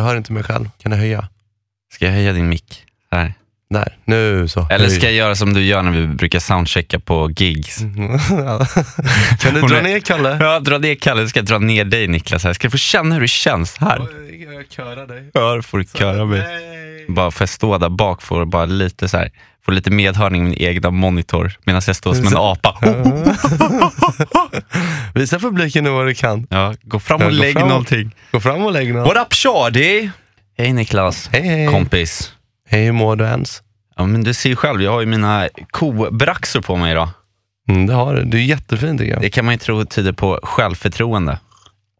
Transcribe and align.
Jag 0.00 0.04
hör 0.04 0.16
inte 0.16 0.32
mig 0.32 0.42
själv. 0.42 0.70
Kan 0.78 0.90
du 0.90 0.96
höja? 0.96 1.28
Ska 1.92 2.04
jag 2.04 2.12
höja 2.12 2.32
din 2.32 2.48
mick? 2.48 2.84
Här. 3.10 3.34
Där, 3.70 3.96
nu 4.04 4.48
så. 4.48 4.66
Eller 4.70 4.88
ska 4.88 5.04
jag 5.06 5.14
göra 5.14 5.34
som 5.34 5.54
du 5.54 5.62
gör 5.62 5.82
när 5.82 5.90
vi 5.92 6.06
brukar 6.06 6.38
soundchecka 6.38 6.98
på 6.98 7.30
gigs? 7.36 7.78
kan 9.40 9.54
du 9.54 9.60
dra 9.60 9.80
ner 9.82 10.00
Kalle? 10.00 10.36
Ja, 10.40 10.60
dra 10.60 10.78
ner 10.78 10.94
Kalle, 10.94 11.28
ska 11.28 11.38
jag 11.38 11.46
dra 11.46 11.58
ner 11.58 11.84
dig 11.84 12.08
Niklas. 12.08 12.44
Här. 12.44 12.52
Ska 12.52 12.64
jag 12.64 12.72
få 12.72 12.78
känna 12.78 13.14
hur 13.14 13.20
det 13.22 13.28
känns 13.28 13.76
här? 13.78 13.98
Jag 14.54 14.64
körar 14.70 15.06
dig. 15.06 15.30
Ja, 15.34 15.54
då 15.54 15.62
får 15.62 15.78
du 15.78 15.84
köra 15.94 16.24
mig. 16.24 16.42
Bara 17.08 17.30
får 17.30 17.42
jag 17.42 17.48
stå 17.48 17.78
där 17.78 17.88
bak, 17.88 18.22
får 18.22 18.44
bara 18.44 18.64
lite 18.64 19.08
så 19.08 19.16
här, 19.16 19.30
får 19.64 19.72
lite 19.72 19.90
medhörning 19.90 20.40
i 20.40 20.44
min 20.44 20.54
egna 20.58 20.90
monitor 20.90 21.52
medan 21.64 21.82
jag 21.86 21.96
står 21.96 22.14
som 22.14 22.26
en 22.26 22.36
apa. 22.36 22.78
Visa 25.14 25.38
publiken 25.38 25.84
nu 25.84 25.90
vad 25.90 26.06
du 26.06 26.14
kan. 26.14 26.46
Ja, 26.50 26.74
gå 26.82 27.00
fram 27.00 27.20
Ja, 27.20 27.26
och 27.26 27.32
gå 27.32 27.38
lägg 27.38 27.52
fram. 27.58 27.68
någonting. 27.68 28.14
Gå 28.32 28.40
fram 28.40 28.62
och 28.64 28.72
lägg 28.72 28.94
något. 28.94 29.08
What 29.16 29.26
up 29.26 29.34
shorty? 29.34 30.08
Hej 30.58 30.72
Niklas, 30.72 31.28
Hej 31.32 31.42
hej. 31.42 31.66
kompis. 31.68 32.32
Hej, 32.70 32.84
hur 32.84 32.92
mår 32.92 33.16
du 33.16 33.24
ens? 33.24 33.62
Ja, 33.96 34.06
men 34.06 34.24
du 34.24 34.34
ser 34.34 34.48
ju 34.48 34.56
själv, 34.56 34.82
jag 34.82 34.90
har 34.92 35.00
ju 35.00 35.06
mina 35.06 35.48
kobraxor 35.70 36.60
på 36.60 36.76
mig 36.76 36.92
idag. 36.92 37.08
Mm, 37.68 37.86
det 37.86 37.94
har 37.94 38.14
du. 38.14 38.24
Du 38.24 38.38
är 38.38 38.42
jättefin 38.42 38.98
tycker 38.98 39.12
jag. 39.12 39.20
Det 39.20 39.30
kan 39.30 39.44
man 39.44 39.54
ju 39.54 39.58
tro 39.58 39.84
tyder 39.84 40.12
på 40.12 40.40
självförtroende. 40.42 41.38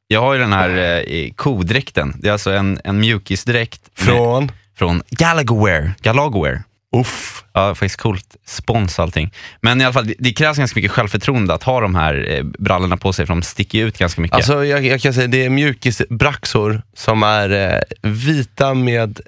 Jag 0.07 0.21
har 0.21 0.33
ju 0.35 0.41
den 0.41 0.53
här 0.53 1.05
eh, 1.13 1.31
kodräkten. 1.37 2.15
Det 2.19 2.29
är 2.29 2.33
alltså 2.33 2.51
en, 2.53 2.81
en 2.85 3.01
mjukisdräkt 3.01 3.81
med- 3.99 4.07
Från? 4.07 4.53
från 4.79 5.03
Galagwear. 5.11 5.93
Galagwear. 6.03 6.63
Uff. 6.97 7.45
Ja, 7.53 7.75
faktiskt 7.75 7.97
coolt. 8.01 8.37
Spons 8.47 8.99
allting. 8.99 9.31
Men 9.61 9.81
i 9.81 9.85
alla 9.85 9.93
fall, 9.93 10.07
det, 10.07 10.15
det 10.19 10.33
krävs 10.33 10.59
ganska 10.59 10.79
mycket 10.79 10.91
självförtroende 10.91 11.55
att 11.55 11.63
ha 11.63 11.81
de 11.81 11.95
här 11.95 12.27
eh, 12.31 12.43
brallorna 12.45 12.97
på 12.97 13.13
sig, 13.13 13.27
för 13.27 13.35
de 13.35 13.43
sticker 13.43 13.85
ut 13.85 13.99
ganska 13.99 14.21
mycket. 14.21 14.35
Alltså 14.37 14.65
jag, 14.65 14.87
jag 14.87 15.01
kan 15.01 15.15
säga 15.15 15.27
det 15.27 15.45
är 15.45 15.51
mjukisbraxor 15.51 16.83
som 16.97 17.23
är 17.23 17.51
eh, 17.51 18.11
vita 18.11 18.75
med 18.75 19.21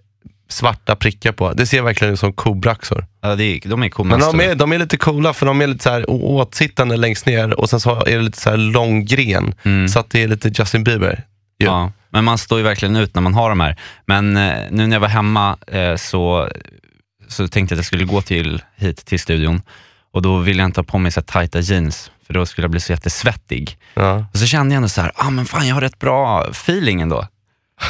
svarta 0.52 0.96
prickar 0.96 1.32
på. 1.32 1.52
Det 1.52 1.66
ser 1.66 1.82
verkligen 1.82 2.12
ut 2.12 2.20
som 2.20 2.32
kobraxor. 2.32 3.06
ja, 3.22 3.36
det 3.36 3.44
är, 3.44 3.68
de 3.68 3.82
är 3.82 3.88
coola. 3.88 4.18
Men 4.18 4.20
de 4.20 4.40
är, 4.40 4.54
de 4.54 4.72
är 4.72 4.78
lite 4.78 4.96
coola 4.96 5.32
för 5.32 5.46
de 5.46 5.60
är 5.60 5.66
lite 5.66 5.84
så 5.84 5.90
här 5.90 6.04
åtsittande 6.08 6.96
längst 6.96 7.26
ner 7.26 7.60
och 7.60 7.70
sen 7.70 7.80
så 7.80 7.96
är 8.06 8.16
det 8.16 8.22
lite 8.22 8.40
så 8.40 8.50
här 8.50 8.56
lång 8.56 9.04
gren. 9.04 9.54
Mm. 9.62 9.88
Så 9.88 9.98
att 9.98 10.10
det 10.10 10.22
är 10.22 10.28
lite 10.28 10.48
Justin 10.48 10.84
Bieber. 10.84 11.24
ju. 11.58 11.66
Ja, 11.66 11.92
men 12.10 12.24
man 12.24 12.38
står 12.38 12.58
ju 12.58 12.64
verkligen 12.64 12.96
ut 12.96 13.14
när 13.14 13.22
man 13.22 13.34
har 13.34 13.48
de 13.48 13.60
här. 13.60 13.76
Men 14.06 14.36
eh, 14.36 14.54
nu 14.70 14.86
när 14.86 14.96
jag 14.96 15.00
var 15.00 15.08
hemma 15.08 15.56
eh, 15.66 15.96
så, 15.96 16.48
så 17.28 17.48
tänkte 17.48 17.72
jag 17.72 17.76
att 17.76 17.78
jag 17.78 17.86
skulle 17.86 18.04
gå 18.04 18.22
till, 18.22 18.62
hit 18.76 19.04
till 19.06 19.20
studion 19.20 19.62
och 20.12 20.22
då 20.22 20.38
ville 20.38 20.62
jag 20.62 20.68
inte 20.68 20.80
ha 20.80 20.84
på 20.84 20.98
mig 20.98 21.12
så 21.12 21.20
här 21.20 21.26
tajta 21.26 21.60
jeans 21.60 22.10
för 22.26 22.34
då 22.34 22.46
skulle 22.46 22.64
jag 22.64 22.70
bli 22.70 22.80
så 22.80 22.92
jättesvettig. 22.92 23.78
Ja. 23.94 24.26
Och 24.32 24.38
så 24.38 24.46
kände 24.46 24.74
jag 24.74 24.76
ändå 24.76 24.88
så 24.88 25.00
här, 25.00 25.12
ah, 25.14 25.30
men 25.30 25.46
fan 25.46 25.68
jag 25.68 25.74
har 25.74 25.80
rätt 25.80 25.98
bra 25.98 26.46
feeling 26.50 27.00
ändå. 27.00 27.26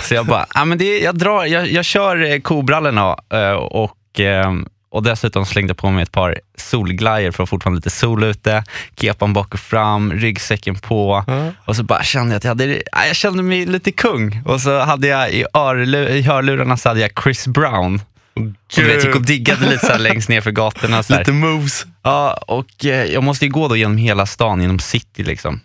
Så 0.02 0.14
jag 0.14 0.26
bara, 0.26 0.46
ah, 0.54 0.64
men 0.64 0.78
det, 0.78 0.98
jag, 0.98 1.18
drar, 1.18 1.44
jag, 1.44 1.72
jag 1.72 1.84
kör 1.84 2.32
eh, 2.32 2.40
kobrallorna 2.40 3.16
eh, 3.32 3.52
och, 3.52 4.20
eh, 4.20 4.52
och 4.90 5.02
dessutom 5.02 5.46
slängde 5.46 5.74
på 5.74 5.90
mig 5.90 6.02
ett 6.02 6.12
par 6.12 6.40
solglajjor 6.56 7.30
för 7.30 7.42
att 7.42 7.48
fortfarande 7.48 7.78
lite 7.78 7.90
sol 7.90 8.24
ute, 8.24 8.64
kepan 8.96 9.32
bak 9.32 9.54
och 9.54 9.60
fram, 9.60 10.12
ryggsäcken 10.12 10.74
på. 10.74 11.24
Och 11.64 11.76
så 11.76 11.82
bara 11.82 12.02
kände 12.02 12.32
jag 12.32 12.36
att 12.36 12.44
jag, 12.44 12.50
hade, 12.50 12.82
ah, 12.92 13.04
jag 13.06 13.16
kände 13.16 13.42
mig 13.42 13.66
lite 13.66 13.92
kung. 13.92 14.42
Och 14.44 14.60
så 14.60 14.78
hade 14.78 15.06
jag 15.06 15.32
i, 15.32 15.44
örlu, 15.54 16.08
i 16.08 16.22
hörlurarna 16.22 16.76
så 16.76 16.88
hade 16.88 17.00
jag 17.00 17.10
Chris 17.22 17.46
Brown. 17.46 18.00
Och 18.34 18.42
du 18.76 18.84
vet, 18.84 19.04
gick 19.04 19.14
och 19.14 19.22
diggade 19.22 19.70
lite 19.70 19.86
så 19.86 19.98
längst 19.98 20.28
ner 20.28 20.40
för 20.40 20.50
gatorna. 20.50 21.02
Så. 21.02 21.18
Lite 21.18 21.32
moves. 21.32 21.86
Ja, 22.02 22.32
och 22.46 22.84
eh, 22.84 23.04
jag 23.04 23.22
måste 23.22 23.44
ju 23.44 23.50
gå 23.50 23.68
då 23.68 23.76
genom 23.76 23.96
hela 23.96 24.26
stan, 24.26 24.62
genom 24.62 24.78
city 24.78 25.22
liksom. 25.22 25.60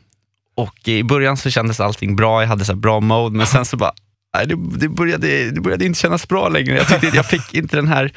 Och 0.55 0.87
i 0.87 1.03
början 1.03 1.37
så 1.37 1.49
kändes 1.49 1.79
allting 1.79 2.15
bra, 2.15 2.41
jag 2.41 2.47
hade 2.47 2.65
så 2.65 2.75
bra 2.75 2.99
mode, 2.99 3.37
men 3.37 3.47
sen 3.47 3.65
så 3.65 3.77
bara, 3.77 3.91
det, 4.33 4.55
det, 4.77 4.89
började, 4.89 5.51
det 5.51 5.61
började 5.61 5.85
inte 5.85 5.99
kännas 5.99 6.27
bra 6.27 6.49
längre. 6.49 6.75
Jag 6.77 6.87
tyckte 6.87 7.07
jag 7.17 7.25
fick 7.25 7.53
inte 7.53 7.75
den 7.75 7.87
här, 7.87 8.11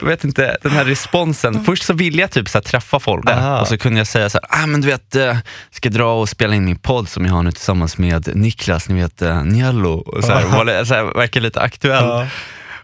jag 0.00 0.06
vet 0.06 0.24
inte, 0.24 0.56
den 0.62 0.72
här 0.72 0.84
responsen. 0.84 1.64
Först 1.64 1.82
så 1.82 1.92
ville 1.92 2.20
jag 2.22 2.30
typ 2.30 2.48
så 2.48 2.60
träffa 2.60 3.00
folk 3.00 3.30
Aha. 3.30 3.60
och 3.60 3.68
så 3.68 3.78
kunde 3.78 3.98
jag 4.00 4.06
säga 4.06 4.30
så 4.30 4.38
här, 4.50 4.62
ah, 4.62 4.66
men 4.66 4.80
du 4.80 4.86
vet, 4.88 5.16
eh, 5.16 5.36
ska 5.70 5.88
dra 5.88 6.20
och 6.20 6.28
spela 6.28 6.54
in 6.54 6.64
min 6.64 6.78
podd 6.78 7.08
som 7.08 7.24
jag 7.26 7.32
har 7.32 7.42
nu 7.42 7.52
tillsammans 7.52 7.98
med 7.98 8.36
Niklas, 8.36 8.88
ni 8.88 9.00
vet 9.02 9.22
Niello. 9.44 9.92
Och 9.92 10.24
så 10.24 10.32
här, 10.32 10.44
var, 10.46 10.64
li- 10.64 10.86
så 10.86 10.94
här, 10.94 11.04
verkar 11.04 11.40
lite 11.40 11.60
aktuell. 11.60 12.26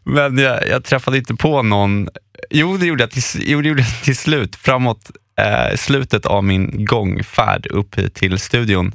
Men 0.05 0.39
jag, 0.39 0.69
jag 0.69 0.85
träffade 0.85 1.19
inte 1.19 1.35
på 1.35 1.63
någon. 1.63 2.09
Jo, 2.51 2.77
det 2.77 2.87
gjorde 2.87 3.03
jag 3.03 3.11
till, 3.11 3.23
jo, 3.47 3.63
det 3.63 3.69
gjorde 3.69 3.83
jag 3.83 4.03
till 4.03 4.17
slut. 4.17 4.57
Framåt 4.57 5.11
eh, 5.41 5.77
slutet 5.77 6.27
av 6.27 6.45
min 6.45 6.85
gångfärd 6.85 7.67
upp 7.67 7.99
hit 7.99 8.15
till 8.15 8.39
studion. 8.39 8.93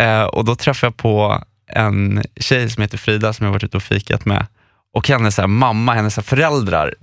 Eh, 0.00 0.22
och 0.22 0.44
då 0.44 0.56
träffade 0.56 0.86
jag 0.86 0.96
på 0.96 1.44
en 1.72 2.22
tjej 2.40 2.70
som 2.70 2.82
heter 2.82 2.98
Frida 2.98 3.32
som 3.32 3.46
jag 3.46 3.52
varit 3.52 3.64
ute 3.64 3.76
och 3.76 3.82
fikat 3.82 4.24
med. 4.24 4.46
Och 4.94 5.08
hennes 5.08 5.34
så 5.34 5.42
här, 5.42 5.46
mamma, 5.48 5.94
hennes 5.94 6.14
så 6.14 6.20
här, 6.20 6.26
föräldrar. 6.26 6.94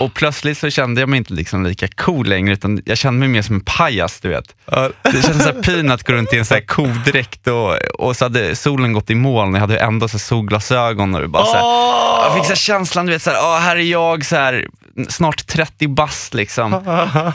Och 0.00 0.14
plötsligt 0.14 0.58
så 0.58 0.70
kände 0.70 1.00
jag 1.00 1.08
mig 1.08 1.16
inte 1.16 1.34
liksom 1.34 1.66
lika 1.66 1.88
cool 1.88 2.26
längre, 2.26 2.52
utan 2.52 2.82
jag 2.84 2.98
kände 2.98 3.18
mig 3.20 3.28
mer 3.28 3.42
som 3.42 3.54
en 3.54 3.60
pajas, 3.60 4.20
du 4.20 4.28
vet. 4.28 4.56
Det 5.02 5.22
kändes 5.22 5.42
så 5.44 5.52
här 5.52 5.62
pin 5.62 5.90
att 5.90 6.02
gå 6.02 6.12
runt 6.12 6.32
i 6.32 6.38
en 6.38 6.44
så 6.44 6.54
här 6.54 6.60
kodräkt 6.60 7.46
och, 7.46 7.76
och 7.98 8.16
så 8.16 8.24
hade 8.24 8.56
solen 8.56 8.92
gått 8.92 9.10
i 9.10 9.14
moln 9.14 9.50
och 9.50 9.56
jag 9.56 9.60
hade 9.60 9.78
ändå 9.78 10.08
så 10.08 10.12
här 10.12 10.18
solglasögon 10.18 11.14
och 11.14 11.30
bara 11.30 11.44
så 11.44 11.52
här, 11.52 12.24
jag 12.24 12.34
fick 12.34 12.44
så 12.44 12.48
här 12.48 12.56
känslan, 12.56 13.06
du 13.06 13.12
vet, 13.12 13.22
så 13.22 13.30
här, 13.30 13.38
åh, 13.42 13.58
här 13.58 13.76
är 13.76 13.80
jag 13.80 14.24
så 14.24 14.36
här, 14.36 14.68
snart 15.08 15.46
30 15.46 15.88
bast 15.88 16.34
liksom, 16.34 16.82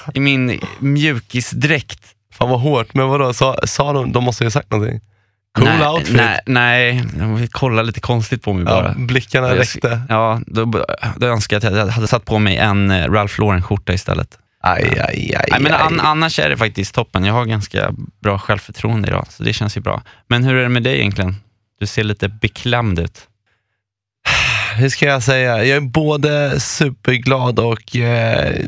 i 0.14 0.20
min 0.20 0.62
mjukisdräkt. 0.80 2.00
Fan 2.34 2.50
vad 2.50 2.62
hårt. 2.62 2.94
Men 2.94 3.08
vadå, 3.08 3.34
sa, 3.34 3.60
sa 3.64 3.94
de, 3.94 4.12
de 4.12 4.24
måste 4.24 4.44
ju 4.44 4.46
ha 4.46 4.52
sagt 4.52 4.72
någonting? 4.72 5.00
Cool 5.58 5.66
nej, 5.68 5.88
outfit. 5.88 6.16
Nej, 6.16 6.40
nej, 6.46 7.04
de 7.14 7.48
kollade 7.48 7.88
lite 7.88 8.00
konstigt 8.00 8.44
på 8.44 8.54
mig 8.54 8.66
bara. 8.66 8.88
Ja, 8.88 8.94
blickarna 9.06 9.48
Jag- 9.48 9.60
räckte. 9.60 10.02
Ja, 10.10 10.42
då, 10.48 10.86
då 11.18 11.28
önskar 11.28 11.56
jag 11.62 11.66
att 11.72 11.78
jag 11.78 11.88
hade 11.88 12.08
satt 12.08 12.26
på 12.26 12.40
mig 12.40 12.58
en 12.58 12.92
eh, 12.92 13.12
Ralph 13.12 13.40
Lauren-skjorta 13.40 13.94
istället. 13.94 14.38
Aj, 14.62 14.84
aj, 14.84 15.36
aj, 15.36 15.48
Nej, 15.52 15.60
men 15.62 15.74
aj. 15.74 15.80
an, 15.82 16.00
annars 16.00 16.40
är 16.40 16.50
det 16.50 16.58
faktiskt 16.58 16.96
toppen. 16.96 17.26
Jag 17.26 17.34
har 17.34 17.46
ganska 17.46 17.92
bra 18.22 18.40
självförtroende 18.40 19.08
idag, 19.08 19.26
så 19.30 19.44
det 19.44 19.54
känns 19.54 19.78
ju 19.78 19.82
bra. 19.82 20.02
Men 20.28 20.44
hur 20.44 20.56
är 20.56 20.64
det 20.64 20.70
med 20.70 20.84
dig 20.84 21.00
egentligen? 21.00 21.36
Du 21.80 21.86
ser 21.88 22.04
lite 22.04 22.30
beklämd 22.30 23.00
ut. 23.00 23.20
Hur 24.76 24.90
ska 24.90 25.06
jag 25.06 25.24
säga? 25.24 25.58
Jag 25.66 25.78
är 25.78 25.82
både 25.82 26.60
superglad 26.60 27.60
och 27.60 27.96
eh, 27.96 28.66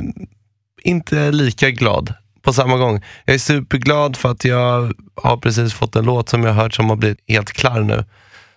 inte 0.83 1.31
lika 1.31 1.69
glad 1.69 2.13
på 2.41 2.53
samma 2.53 2.77
gång. 2.77 3.01
Jag 3.25 3.33
är 3.33 3.39
superglad 3.39 4.17
för 4.17 4.31
att 4.31 4.45
jag 4.45 4.93
har 5.23 5.37
precis 5.37 5.73
fått 5.73 5.95
en 5.95 6.05
låt 6.05 6.29
som 6.29 6.43
jag 6.43 6.53
har 6.53 6.63
hört 6.63 6.73
som 6.73 6.89
har 6.89 6.95
blivit 6.95 7.19
helt 7.27 7.51
klar 7.51 7.79
nu. 7.81 8.05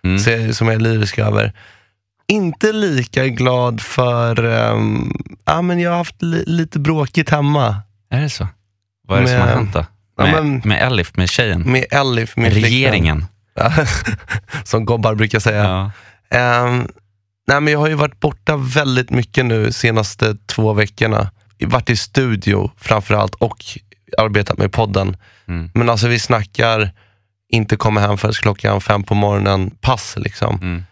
Mm. 0.04 0.18
Så 0.18 0.30
jag, 0.30 0.54
som 0.54 0.66
jag 0.66 0.74
är 0.74 0.80
lyrisk 0.80 1.18
över. 1.18 1.52
Inte 2.28 2.72
lika 2.72 3.26
glad 3.26 3.80
för, 3.80 4.44
um, 4.44 5.16
ja 5.44 5.62
men 5.62 5.80
jag 5.80 5.90
har 5.90 5.96
haft 5.98 6.22
li, 6.22 6.44
lite 6.46 6.78
bråkigt 6.78 7.30
hemma. 7.30 7.76
Är 8.10 8.20
det 8.20 8.30
så? 8.30 8.48
Vad 9.08 9.18
är 9.18 9.22
det 9.22 9.28
som 9.28 9.40
har 9.40 9.46
hänt 9.48 9.72
då? 9.72 9.86
Ja, 10.18 10.22
Med, 10.24 10.32
men- 10.44 10.62
med 10.64 10.82
Elif, 10.82 11.16
med 11.16 11.28
tjejen? 11.30 11.60
Med 11.62 11.84
Elif, 11.90 12.30
flickvän. 12.30 12.52
Regeringen? 12.62 13.24
Ja, 13.54 13.72
som 14.64 14.84
gobbar 14.84 15.14
brukar 15.14 15.38
säga. 15.40 15.64
Ja. 15.64 15.90
Ehm, 16.38 16.88
nej, 17.46 17.60
men 17.60 17.72
jag 17.72 17.80
har 17.80 17.88
ju 17.88 17.94
varit 17.94 18.20
borta 18.20 18.56
väldigt 18.56 19.10
mycket 19.10 19.46
nu 19.46 19.72
senaste 19.72 20.36
två 20.46 20.72
veckorna. 20.72 21.30
Varit 21.60 21.90
i 21.90 21.96
studio 21.96 22.70
framförallt 22.76 23.34
och 23.34 23.64
arbetat 24.18 24.58
med 24.58 24.72
podden. 24.72 25.16
Mm. 25.48 25.70
Men 25.74 25.90
alltså 25.90 26.08
vi 26.08 26.18
snackar 26.18 26.90
inte 27.48 27.76
komma 27.76 28.00
hem 28.00 28.18
förrän 28.18 28.32
klockan 28.34 28.80
fem 28.80 29.02
på 29.02 29.14
morgonen, 29.14 29.70
pass 29.70 30.14
liksom. 30.16 30.54
Mm. 30.62 30.84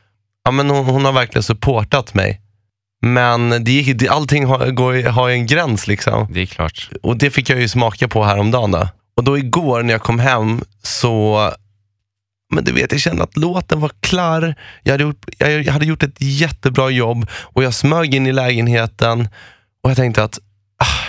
Ja, 0.44 0.50
men 0.50 0.70
hon, 0.70 0.86
hon 0.86 1.04
har 1.04 1.12
verkligen 1.12 1.42
supportat 1.42 2.14
mig. 2.14 2.40
Men 3.02 3.64
det, 3.64 3.72
gick- 3.72 3.98
det, 3.98 4.08
allting 4.08 4.44
har, 4.46 4.70
går, 4.70 5.08
har 5.10 5.30
en 5.30 5.46
gräns 5.46 5.86
liksom. 5.86 6.26
Det 6.30 6.40
är 6.40 6.46
klart. 6.46 6.90
Och 7.02 7.16
det 7.16 7.30
fick 7.30 7.50
jag 7.50 7.60
ju 7.60 7.68
smaka 7.68 8.08
på 8.08 8.24
häromdagen. 8.24 8.70
Då. 8.70 8.88
Och 9.16 9.24
då 9.24 9.38
igår 9.38 9.82
när 9.82 9.92
jag 9.94 10.02
kom 10.02 10.18
hem 10.18 10.60
så, 10.82 11.50
men 12.54 12.64
du 12.64 12.72
vet, 12.72 12.92
jag 12.92 13.00
kände 13.00 13.22
att 13.22 13.36
låten 13.36 13.80
var 13.80 13.90
klar. 14.00 14.54
Jag 14.82 14.92
hade, 14.92 15.02
gjort, 15.04 15.24
jag 15.38 15.64
hade 15.72 15.86
gjort 15.86 16.02
ett 16.02 16.16
jättebra 16.20 16.90
jobb 16.90 17.26
och 17.32 17.64
jag 17.64 17.74
smög 17.74 18.14
in 18.14 18.26
i 18.26 18.32
lägenheten 18.32 19.28
och 19.82 19.90
jag 19.90 19.96
tänkte 19.96 20.24
att 20.24 20.38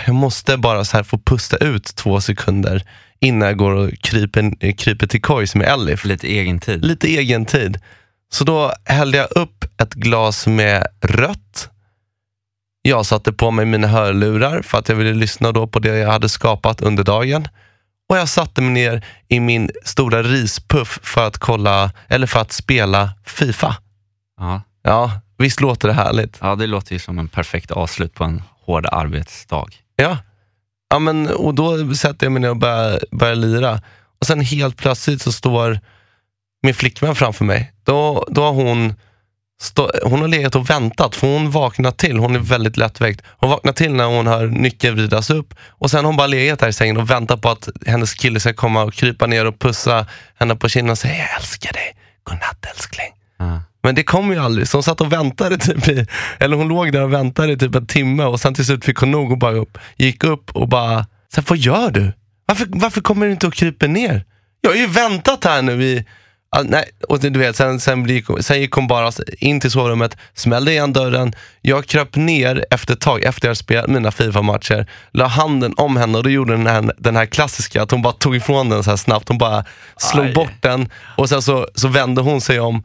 jag 0.06 0.14
måste 0.14 0.56
bara 0.56 0.84
så 0.84 0.96
här 0.96 1.04
få 1.04 1.18
pusta 1.18 1.56
ut 1.56 1.84
två 1.96 2.20
sekunder 2.20 2.82
innan 3.20 3.48
jag 3.48 3.56
går 3.56 3.72
och 3.72 3.90
kryper, 4.00 4.72
kryper 4.72 5.06
till 5.06 5.22
kojs 5.22 5.54
med 5.54 5.68
Elif. 5.68 6.04
Lite 6.04 6.26
egen 6.26 6.60
tid. 6.60 6.84
Lite 6.84 7.06
egen 7.08 7.46
tid. 7.46 7.78
Så 8.32 8.44
då 8.44 8.72
hällde 8.84 9.18
jag 9.18 9.28
upp 9.30 9.64
ett 9.82 9.94
glas 9.94 10.46
med 10.46 10.86
rött. 11.00 11.70
Jag 12.82 13.06
satte 13.06 13.32
på 13.32 13.50
mig 13.50 13.64
mina 13.64 13.88
hörlurar 13.88 14.62
för 14.62 14.78
att 14.78 14.88
jag 14.88 14.96
ville 14.96 15.14
lyssna 15.14 15.52
då 15.52 15.66
på 15.66 15.78
det 15.78 15.98
jag 15.98 16.10
hade 16.10 16.28
skapat 16.28 16.80
under 16.80 17.04
dagen. 17.04 17.48
Och 18.08 18.16
jag 18.16 18.28
satte 18.28 18.62
mig 18.62 18.70
ner 18.70 19.06
i 19.28 19.40
min 19.40 19.70
stora 19.84 20.22
rispuff 20.22 20.98
för 21.02 21.26
att 21.26 21.38
kolla, 21.38 21.90
eller 22.08 22.26
för 22.26 22.40
att 22.40 22.52
spela 22.52 23.10
Fifa. 23.24 23.76
Ja. 24.38 24.62
Ja, 24.82 25.20
visst 25.38 25.60
låter 25.60 25.88
det 25.88 25.94
härligt? 25.94 26.38
ja, 26.40 26.54
det 26.54 26.66
låter 26.66 26.92
ju 26.92 26.98
som 26.98 27.18
en 27.18 27.28
perfekt 27.28 27.70
avslut 27.70 28.14
på 28.14 28.24
en 28.24 28.42
hård 28.60 28.86
arbetsdag. 28.92 29.66
Ja. 29.96 30.18
ja 30.90 30.98
men, 30.98 31.28
och 31.28 31.54
då 31.54 31.94
sätter 31.94 32.26
jag 32.26 32.32
mig 32.32 32.42
ner 32.42 32.50
och 32.50 32.56
börjar, 32.56 33.00
börjar 33.10 33.34
lira. 33.34 33.80
Och 34.20 34.26
sen 34.26 34.40
helt 34.40 34.76
plötsligt 34.76 35.22
så 35.22 35.32
står 35.32 35.80
min 36.62 36.74
flickvän 36.74 37.14
framför 37.14 37.44
mig. 37.44 37.72
Då, 37.84 38.26
då 38.30 38.42
har 38.42 38.52
hon, 38.52 38.94
stå, 39.60 39.90
hon 40.02 40.20
har 40.20 40.28
legat 40.28 40.54
och 40.54 40.70
väntat, 40.70 41.16
för 41.16 41.26
hon 41.26 41.50
vaknar 41.50 41.90
till. 41.90 42.18
Hon 42.18 42.34
är 42.34 42.38
väldigt 42.38 42.76
lättväckt. 42.76 43.22
Hon 43.26 43.50
vaknar 43.50 43.72
till 43.72 43.94
när 43.94 44.04
hon 44.04 44.26
hör 44.26 44.46
nyckeln 44.46 44.96
vridas 44.96 45.30
upp. 45.30 45.54
Och 45.68 45.90
sen 45.90 45.98
har 45.98 46.06
hon 46.06 46.16
bara 46.16 46.26
legat 46.26 46.58
där 46.58 46.68
i 46.68 46.72
sängen 46.72 46.96
och 46.96 47.10
väntat 47.10 47.42
på 47.42 47.48
att 47.48 47.68
hennes 47.86 48.14
kille 48.14 48.40
ska 48.40 48.54
komma 48.54 48.82
och 48.82 48.94
krypa 48.94 49.26
ner 49.26 49.46
och 49.46 49.58
pussa 49.58 50.06
henne 50.34 50.56
på 50.56 50.68
kinden 50.68 50.90
och 50.90 50.98
säga 50.98 51.14
jag 51.14 51.36
älskar 51.36 51.72
dig. 51.72 51.96
Godnatt 52.22 52.66
älskling. 52.74 53.12
Mm. 53.40 53.60
Men 53.84 53.94
det 53.94 54.02
kom 54.02 54.32
ju 54.32 54.38
aldrig, 54.38 54.68
så 54.68 54.76
hon 54.76 54.82
satt 54.82 55.00
och 55.00 55.12
väntade 55.12 55.58
typ 55.58 55.88
i, 55.88 56.06
eller 56.40 56.56
hon 56.56 56.68
låg 56.68 56.92
där 56.92 57.02
och 57.02 57.12
väntade 57.12 57.52
i 57.52 57.56
typ 57.56 57.74
en 57.74 57.86
timme 57.86 58.24
och 58.24 58.40
sen 58.40 58.54
till 58.54 58.64
slut 58.64 58.84
fick 58.84 58.96
hon 58.96 59.10
nog 59.10 59.32
och 59.32 59.38
bara 59.38 59.52
upp, 59.52 59.78
gick 59.96 60.24
upp 60.24 60.50
och 60.50 60.68
bara, 60.68 61.06
så 61.34 61.40
här, 61.40 61.44
vad 61.48 61.58
gör 61.58 61.90
du? 61.90 62.12
Varför, 62.46 62.66
varför 62.70 63.00
kommer 63.00 63.26
du 63.26 63.32
inte 63.32 63.46
och 63.46 63.54
kryper 63.54 63.88
ner? 63.88 64.24
Jag 64.60 64.70
har 64.70 64.76
ju 64.76 64.86
väntat 64.86 65.44
här 65.44 65.62
nu 65.62 65.84
i, 65.84 66.04
ah, 66.50 66.62
nej, 66.62 66.84
och 67.08 67.20
du 67.20 67.38
vet, 67.38 67.56
sen, 67.56 67.80
sen, 67.80 68.02
blir, 68.02 68.42
sen 68.42 68.60
gick 68.60 68.72
hon 68.72 68.86
bara 68.86 69.12
in 69.38 69.60
till 69.60 69.70
sovrummet, 69.70 70.16
smällde 70.34 70.72
igen 70.72 70.92
dörren, 70.92 71.34
jag 71.60 71.86
kröp 71.86 72.16
ner 72.16 72.64
efter 72.70 72.94
ett 72.94 73.00
tag, 73.00 73.24
efter 73.24 73.48
jag 73.48 73.56
spelat 73.56 73.90
mina 73.90 74.10
Fifa-matcher, 74.10 74.86
la 75.12 75.26
handen 75.26 75.74
om 75.76 75.96
henne 75.96 76.18
och 76.18 76.24
då 76.24 76.30
gjorde 76.30 76.52
den 76.52 76.66
här, 76.66 76.92
den 76.98 77.16
här 77.16 77.26
klassiska, 77.26 77.82
att 77.82 77.90
hon 77.90 78.02
bara 78.02 78.12
tog 78.12 78.36
ifrån 78.36 78.68
den 78.68 78.84
så 78.84 78.90
här 78.90 78.96
snabbt, 78.96 79.28
hon 79.28 79.38
bara 79.38 79.64
slog 79.96 80.26
Aj. 80.26 80.32
bort 80.32 80.62
den 80.62 80.88
och 81.16 81.28
sen 81.28 81.42
så, 81.42 81.68
så 81.74 81.88
vände 81.88 82.20
hon 82.20 82.40
sig 82.40 82.60
om 82.60 82.84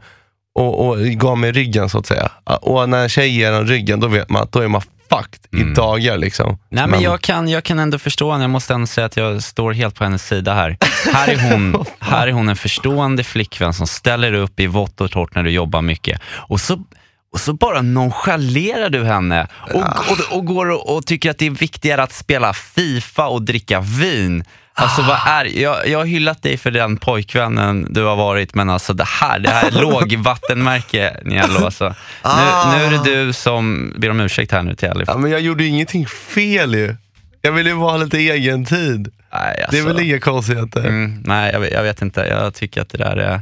och, 0.60 0.88
och 0.88 0.98
gav 0.98 1.38
mig 1.38 1.52
ryggen 1.52 1.88
så 1.88 1.98
att 1.98 2.06
säga. 2.06 2.30
Och 2.44 2.88
när 2.88 3.02
en 3.02 3.08
tjej 3.08 3.28
ger 3.28 3.52
en 3.52 3.66
ryggen, 3.66 4.00
då 4.00 4.06
vet 4.08 4.28
man 4.28 4.42
att 4.42 4.52
då 4.52 4.60
är 4.60 4.68
man 4.68 4.82
fucked 5.10 5.60
i 5.60 5.74
dagar. 5.74 6.18
Liksom. 6.18 6.58
Nej, 6.68 6.86
men 6.86 7.00
jag 7.00 7.20
kan, 7.20 7.48
jag 7.48 7.64
kan 7.64 7.78
ändå 7.78 7.98
förstå 7.98 8.32
henne. 8.32 8.44
Jag 8.44 8.50
måste 8.50 8.74
ändå 8.74 8.86
säga 8.86 9.06
att 9.06 9.16
jag 9.16 9.42
står 9.42 9.72
helt 9.72 9.94
på 9.94 10.04
hennes 10.04 10.26
sida 10.26 10.54
här. 10.54 10.76
Här 11.12 11.28
är 11.28 11.50
hon, 11.50 11.84
här 11.98 12.28
är 12.28 12.32
hon 12.32 12.48
en 12.48 12.56
förstående 12.56 13.24
flickvän 13.24 13.74
som 13.74 13.86
ställer 13.86 14.32
upp 14.32 14.60
i 14.60 14.66
vått 14.66 15.00
och 15.00 15.10
torrt 15.10 15.34
när 15.34 15.42
du 15.42 15.50
jobbar 15.50 15.82
mycket. 15.82 16.20
Och 16.32 16.60
så, 16.60 16.84
och 17.32 17.40
så 17.40 17.52
bara 17.52 17.82
nonchalerar 17.82 18.90
du 18.90 19.04
henne 19.04 19.46
och, 19.74 19.82
och, 19.82 20.36
och 20.36 20.44
går 20.46 20.70
och, 20.70 20.96
och 20.96 21.06
tycker 21.06 21.30
att 21.30 21.38
det 21.38 21.46
är 21.46 21.50
viktigare 21.50 22.02
att 22.02 22.12
spela 22.12 22.52
Fifa 22.52 23.26
och 23.26 23.42
dricka 23.42 23.80
vin. 23.80 24.44
Alltså 24.74 25.02
vad 25.02 25.18
är, 25.26 25.44
jag, 25.60 25.88
jag 25.88 25.98
har 25.98 26.06
hyllat 26.06 26.42
dig 26.42 26.56
för 26.56 26.70
den 26.70 26.96
pojkvännen 26.96 27.86
du 27.90 28.02
har 28.04 28.16
varit, 28.16 28.54
men 28.54 28.70
alltså 28.70 28.92
det 28.92 29.04
här, 29.04 29.38
det 29.38 29.50
här 29.50 29.66
är 29.76 29.82
lågvattenmärke 29.82 31.16
Niello. 31.24 31.64
Alltså. 31.64 31.94
Nu, 32.24 32.78
nu 32.78 32.84
är 32.84 32.90
det 32.90 33.24
du 33.24 33.32
som 33.32 33.92
ber 33.98 34.10
om 34.10 34.20
ursäkt 34.20 34.52
här 34.52 34.62
nu 34.62 34.74
till 34.74 34.88
Elif. 34.88 35.08
Ja, 35.08 35.16
men 35.16 35.30
jag 35.30 35.40
gjorde 35.40 35.62
ju 35.64 35.68
ingenting 35.68 36.06
fel 36.06 36.74
ju. 36.74 36.96
Jag 37.42 37.52
ville 37.52 37.70
ju 37.70 37.76
bara 37.76 37.90
ha 37.90 37.96
lite 37.98 38.18
egen 38.18 38.64
tid. 38.64 39.12
Nej, 39.32 39.66
Det 39.70 39.78
är 39.78 39.82
väl 39.82 39.90
alltså. 39.90 40.04
inga 40.04 40.20
konstigheter. 40.20 40.80
Mm, 40.80 41.22
nej, 41.26 41.50
jag, 41.52 41.60
vet- 41.60 41.72
jag 41.72 41.82
vet 41.82 42.02
inte. 42.02 42.20
Jag 42.20 42.54
tycker 42.54 42.80
att 42.82 42.88
det 42.88 42.98
där 42.98 43.16
är, 43.16 43.26
är 43.26 43.40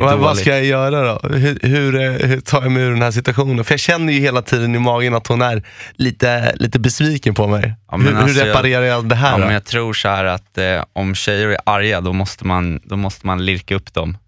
Vad, 0.00 0.18
vad 0.18 0.38
ska 0.38 0.50
jag 0.50 0.64
göra 0.64 1.02
då? 1.12 1.28
Hur, 1.28 1.58
hur, 1.62 1.94
eh, 2.00 2.28
hur 2.28 2.40
tar 2.40 2.62
jag 2.62 2.72
mig 2.72 2.82
ur 2.82 2.90
den 2.90 3.02
här 3.02 3.10
situationen? 3.10 3.64
För 3.64 3.72
jag 3.72 3.80
känner 3.80 4.12
ju 4.12 4.20
hela 4.20 4.42
tiden 4.42 4.74
i 4.74 4.78
magen 4.78 5.14
att 5.14 5.26
hon 5.26 5.42
är 5.42 5.62
lite, 5.92 6.56
lite 6.56 6.78
besviken 6.78 7.34
på 7.34 7.46
mig. 7.48 7.74
Ja, 7.90 7.96
hur, 7.96 8.16
alltså, 8.16 8.40
hur 8.40 8.46
reparerar 8.46 8.84
jag 8.84 9.08
det 9.08 9.14
här 9.14 9.30
Ja, 9.30 9.38
då? 9.38 9.44
men 9.44 9.54
jag 9.54 9.64
tror 9.64 9.92
så 9.92 10.08
här 10.08 10.24
att 10.24 10.58
eh, 10.58 10.84
om 10.92 11.14
tjejer 11.14 11.48
är 11.48 11.58
arga, 11.66 12.00
då 12.00 12.12
måste 12.12 12.46
man, 12.46 12.80
då 12.84 12.96
måste 12.96 13.26
man 13.26 13.44
lirka 13.46 13.74
upp 13.74 13.94
dem. 13.94 14.18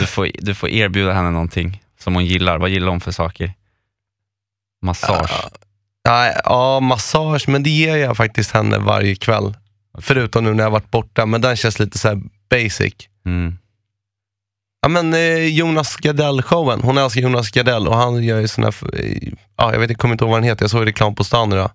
Du 0.00 0.06
får, 0.06 0.28
du 0.38 0.54
får 0.54 0.68
erbjuda 0.68 1.12
henne 1.12 1.30
någonting 1.30 1.82
som 2.00 2.14
hon 2.14 2.24
gillar. 2.24 2.58
Vad 2.58 2.70
gillar 2.70 2.88
hon 2.88 3.00
för 3.00 3.12
saker? 3.12 3.52
Massage. 4.82 5.30
Ja, 6.02 6.32
ja, 6.44 6.80
massage, 6.80 7.48
men 7.48 7.62
det 7.62 7.70
ger 7.70 7.96
jag 7.96 8.16
faktiskt 8.16 8.50
henne 8.50 8.78
varje 8.78 9.14
kväll. 9.14 9.54
Förutom 9.98 10.44
nu 10.44 10.54
när 10.54 10.64
jag 10.64 10.70
varit 10.70 10.90
borta, 10.90 11.26
men 11.26 11.40
den 11.40 11.56
känns 11.56 11.78
lite 11.78 11.98
så 11.98 12.22
basic. 12.50 12.94
Mm. 13.26 13.58
Ja, 14.82 14.88
men 14.88 15.14
eh, 15.14 15.46
Jonas 15.46 15.96
Gardell-showen. 15.96 16.80
Hon 16.82 16.98
älskar 16.98 17.20
Jonas 17.20 17.50
Gardell 17.50 17.88
och 17.88 17.96
han 17.96 18.22
gör 18.22 18.40
ju 18.40 18.48
såna 18.48 18.66
här, 18.66 19.00
eh, 19.00 19.32
ja, 19.56 19.72
jag 19.72 19.80
vet, 19.80 19.90
jag 19.90 19.98
kommer 19.98 20.14
inte 20.14 20.24
ihåg 20.24 20.30
vad 20.30 20.40
den 20.40 20.48
heter, 20.48 20.62
jag 20.62 20.70
såg 20.70 20.86
reklam 20.86 21.14
på 21.14 21.24
stan 21.24 21.52
idag. 21.52 21.70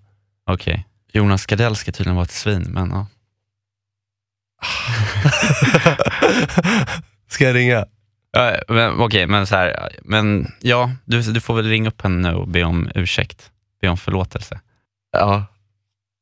Okej. 0.46 0.86
Jonas 1.12 1.46
Gardell 1.46 1.76
ska 1.76 1.92
tydligen 1.92 2.16
vara 2.16 2.24
ett 2.24 2.30
svin, 2.30 2.66
men 2.68 2.90
ja. 2.90 3.06
Ska 7.28 7.44
jag 7.44 7.54
ringa? 7.54 7.86
Ja, 8.30 8.56
men, 8.68 9.00
Okej, 9.00 9.26
men 9.26 9.46
så 9.46 9.56
här, 9.56 9.88
men 10.02 10.52
ja, 10.60 10.90
du, 11.04 11.22
du 11.22 11.40
får 11.40 11.54
väl 11.54 11.68
ringa 11.68 11.88
upp 11.88 12.02
henne 12.02 12.30
nu 12.30 12.36
och 12.36 12.48
be 12.48 12.64
om 12.64 12.90
ursäkt. 12.94 13.50
Be 13.80 13.88
om 13.88 13.96
förlåtelse. 13.96 14.60
Ja. 15.12 15.36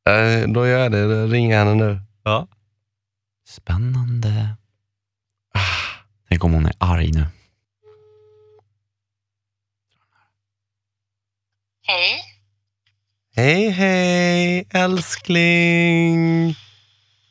Eh, 0.09 0.47
då 0.47 0.67
gör 0.67 0.79
jag 0.79 0.91
det, 0.91 1.07
då 1.07 1.25
ringer 1.25 1.57
jag 1.57 1.65
henne 1.65 1.85
nu. 1.85 1.99
Ja. 2.23 2.47
Spännande. 3.49 4.55
Ah, 5.53 5.59
Tänk 6.29 6.43
om 6.43 6.53
hon 6.53 6.65
är 6.65 6.73
arg 6.77 7.11
nu. 7.11 7.25
Hej. 11.87 12.23
Hej 13.35 13.69
hej 13.69 14.67
älskling! 14.71 16.55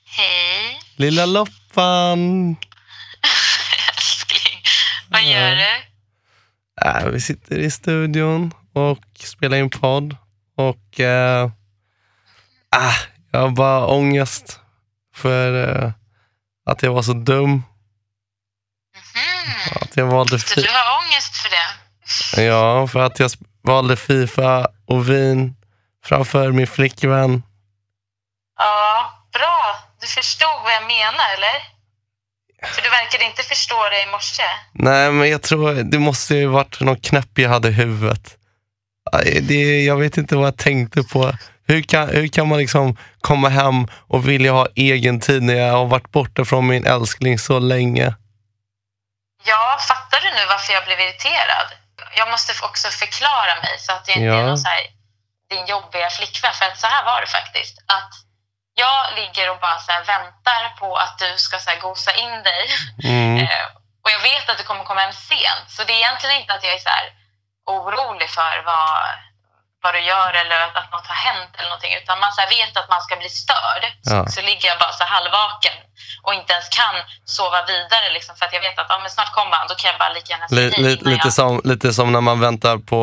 Hej, 0.04 0.81
Lilla 0.96 1.26
Loppan! 1.26 2.50
älskling. 3.90 4.62
Vad 5.08 5.22
gör 5.22 5.56
du? 5.56 5.87
Äh, 6.88 7.08
vi 7.08 7.20
sitter 7.20 7.58
i 7.58 7.70
studion 7.70 8.52
och 8.72 9.04
spelar 9.14 9.56
in 9.56 9.70
podd. 9.70 10.16
Och 10.56 11.00
äh, 11.00 11.44
äh, 12.76 12.94
jag 13.31 13.40
har 13.40 13.50
bara 13.50 13.87
ångest 13.87 14.60
för 15.14 15.76
äh, 15.84 15.93
att 16.64 16.82
jag 16.82 16.93
var 16.93 17.02
så 17.02 17.12
dum. 17.12 17.62
Mhm. 19.17 19.82
Att 19.82 19.96
jag 19.96 20.06
valde 20.06 20.39
fi- 20.39 20.63
du 20.63 20.69
har 20.69 20.99
ångest 21.06 21.37
för 21.37 21.51
det? 21.51 22.43
ja, 22.46 22.87
för 22.89 23.01
att 23.01 23.19
jag 23.20 23.31
valde 23.63 23.96
Fifa 23.96 24.69
och 24.87 25.11
vin 25.11 25.56
framför 26.05 26.53
min 26.53 26.67
flickvän. 26.67 27.43
Ja, 28.58 29.13
bra. 29.32 29.77
Du 30.01 30.06
förstod 30.06 30.49
vad 30.65 30.73
jag 30.73 30.82
menar, 30.87 31.27
eller? 31.37 31.56
För 32.75 32.82
du 32.82 32.91
verkade 32.91 33.25
inte 33.25 33.43
förstå 33.43 33.75
det 33.91 34.03
i 34.03 34.06
morse. 34.13 34.43
Nej, 34.73 35.11
men 35.13 35.31
jag 35.31 35.43
tror 35.43 35.73
det 35.75 35.99
måste 35.99 36.35
ju 36.35 36.46
varit 36.46 36.81
någon 36.81 37.01
knäpp 37.01 37.39
jag 37.39 37.51
hade 37.51 37.69
i 37.69 37.73
huvudet. 37.73 38.37
Det, 39.43 39.85
jag 39.85 39.96
vet 39.96 40.17
inte 40.17 40.37
vad 40.37 40.46
jag 40.46 40.56
tänkte 40.56 41.03
på. 41.03 41.32
Hur 41.69 41.82
kan, 41.82 42.08
hur 42.08 42.29
kan 42.29 42.49
man 42.49 42.58
liksom 42.58 42.96
komma 43.20 43.49
hem 43.49 43.87
och 43.93 44.29
vilja 44.29 44.53
ha 44.53 44.67
egen 44.75 45.20
tid 45.20 45.43
när 45.43 45.55
jag 45.55 45.73
har 45.73 45.87
varit 45.87 46.13
borta 46.13 46.44
från 46.44 46.67
min 46.67 46.87
älskling 46.87 47.39
så 47.39 47.58
länge? 47.58 48.15
Ja, 49.46 49.79
fattar 49.88 50.20
du 50.20 50.31
nu 50.31 50.46
varför 50.46 50.72
jag 50.72 50.84
blev 50.84 51.00
irriterad? 51.00 51.69
Jag 52.17 52.29
måste 52.31 52.53
också 52.65 52.88
förklara 52.91 53.55
mig 53.65 53.74
så 53.79 53.93
att 53.93 54.05
det 54.05 54.12
inte 54.12 54.24
Ja. 54.26 54.34
är 54.34 54.43
någon 54.43 54.58
så 54.58 54.69
här, 54.69 54.81
din 55.50 55.67
jobbiga 55.67 56.10
flickvän. 56.10 56.55
För 56.55 56.65
att 56.67 56.79
så 56.79 56.86
här 56.86 57.05
var 57.05 57.20
det 57.20 57.26
faktiskt. 57.26 57.79
Att 57.86 58.12
jag 58.74 59.15
ligger 59.17 59.50
och 59.50 59.60
bara 59.60 59.79
så 59.79 59.93
väntar 60.06 60.62
på 60.79 60.96
att 60.96 61.19
du 61.19 61.38
ska 61.38 61.58
så 61.58 61.70
här 61.70 61.81
gosa 61.81 62.12
in 62.15 62.43
dig. 62.43 62.70
Mm. 63.05 63.36
Eh, 63.46 63.67
och 64.05 64.10
jag 64.10 64.20
vet 64.20 64.48
att 64.50 64.58
du 64.58 64.65
kommer 64.65 64.84
komma 64.84 65.00
hem 65.00 65.12
sent. 65.12 65.67
Så 65.69 65.84
det 65.84 65.93
är 65.93 65.96
egentligen 65.96 66.36
inte 66.41 66.55
att 66.55 66.65
jag 66.65 66.74
är 66.74 66.79
så 66.79 66.91
orolig 67.67 68.31
för 68.31 68.62
vad, 68.65 69.08
vad 69.86 69.94
du 69.98 70.02
gör 70.12 70.31
eller 70.43 70.58
att, 70.81 70.88
något 70.94 71.06
har 71.12 71.20
hänt 71.28 71.50
eller 71.58 71.69
någonting. 71.72 71.94
Utan 72.02 72.14
man 72.24 72.32
så 72.38 72.43
vet 72.56 72.72
att 72.81 72.88
man 72.94 73.02
ska 73.06 73.12
bli 73.22 73.31
störd. 73.44 73.82
Så, 74.08 74.14
Ja. 74.14 74.20
så 74.34 74.40
ligger 74.48 74.66
jag 74.70 74.78
bara 74.84 74.93
så 75.00 75.05
halvvaken 75.14 75.76
och 76.26 76.34
inte 76.38 76.50
ens 76.56 76.69
kan 76.81 76.94
sova 77.36 77.60
vidare. 77.72 78.06
Liksom, 78.16 78.32
för 78.36 78.44
att 78.46 78.52
jag 78.56 78.60
vet 78.66 78.78
att 78.82 78.86
ja, 78.93 78.98
men 79.02 79.10
snart 79.16 79.32
kommer 79.38 79.55
han. 79.60 79.66
Då 79.70 79.74
kan 79.81 79.88
jag 79.93 79.98
bara 80.05 80.12
lika 80.19 80.31
gärna 80.34 80.46
Li, 80.50 80.70
säga 80.70 80.82
li, 80.86 80.93
innan 80.93 81.12
lite, 81.12 81.26
jag... 81.26 81.32
som, 81.40 81.52
lite 81.70 81.86
som 81.98 82.06
när 82.14 82.20
man 82.31 82.38
väntar 82.46 82.74
på 82.93 83.00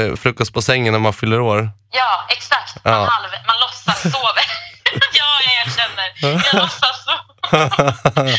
eh, 0.00 0.12
frukost 0.22 0.52
på 0.56 0.62
sängen 0.62 0.92
när 0.96 1.00
man 1.08 1.14
fyller 1.20 1.40
år. 1.40 1.58
Ja, 2.00 2.12
exakt. 2.36 2.84
Man, 2.84 2.92
Ja. 2.94 3.04
halv, 3.14 3.30
man 3.50 3.56
låtsas 3.64 3.98
sover. 4.14 4.44
ja, 5.20 5.30
jag 5.46 5.52
erkänner. 5.66 6.08
Jag 6.22 6.54
låtsas 6.62 6.96
sova. 7.04 7.24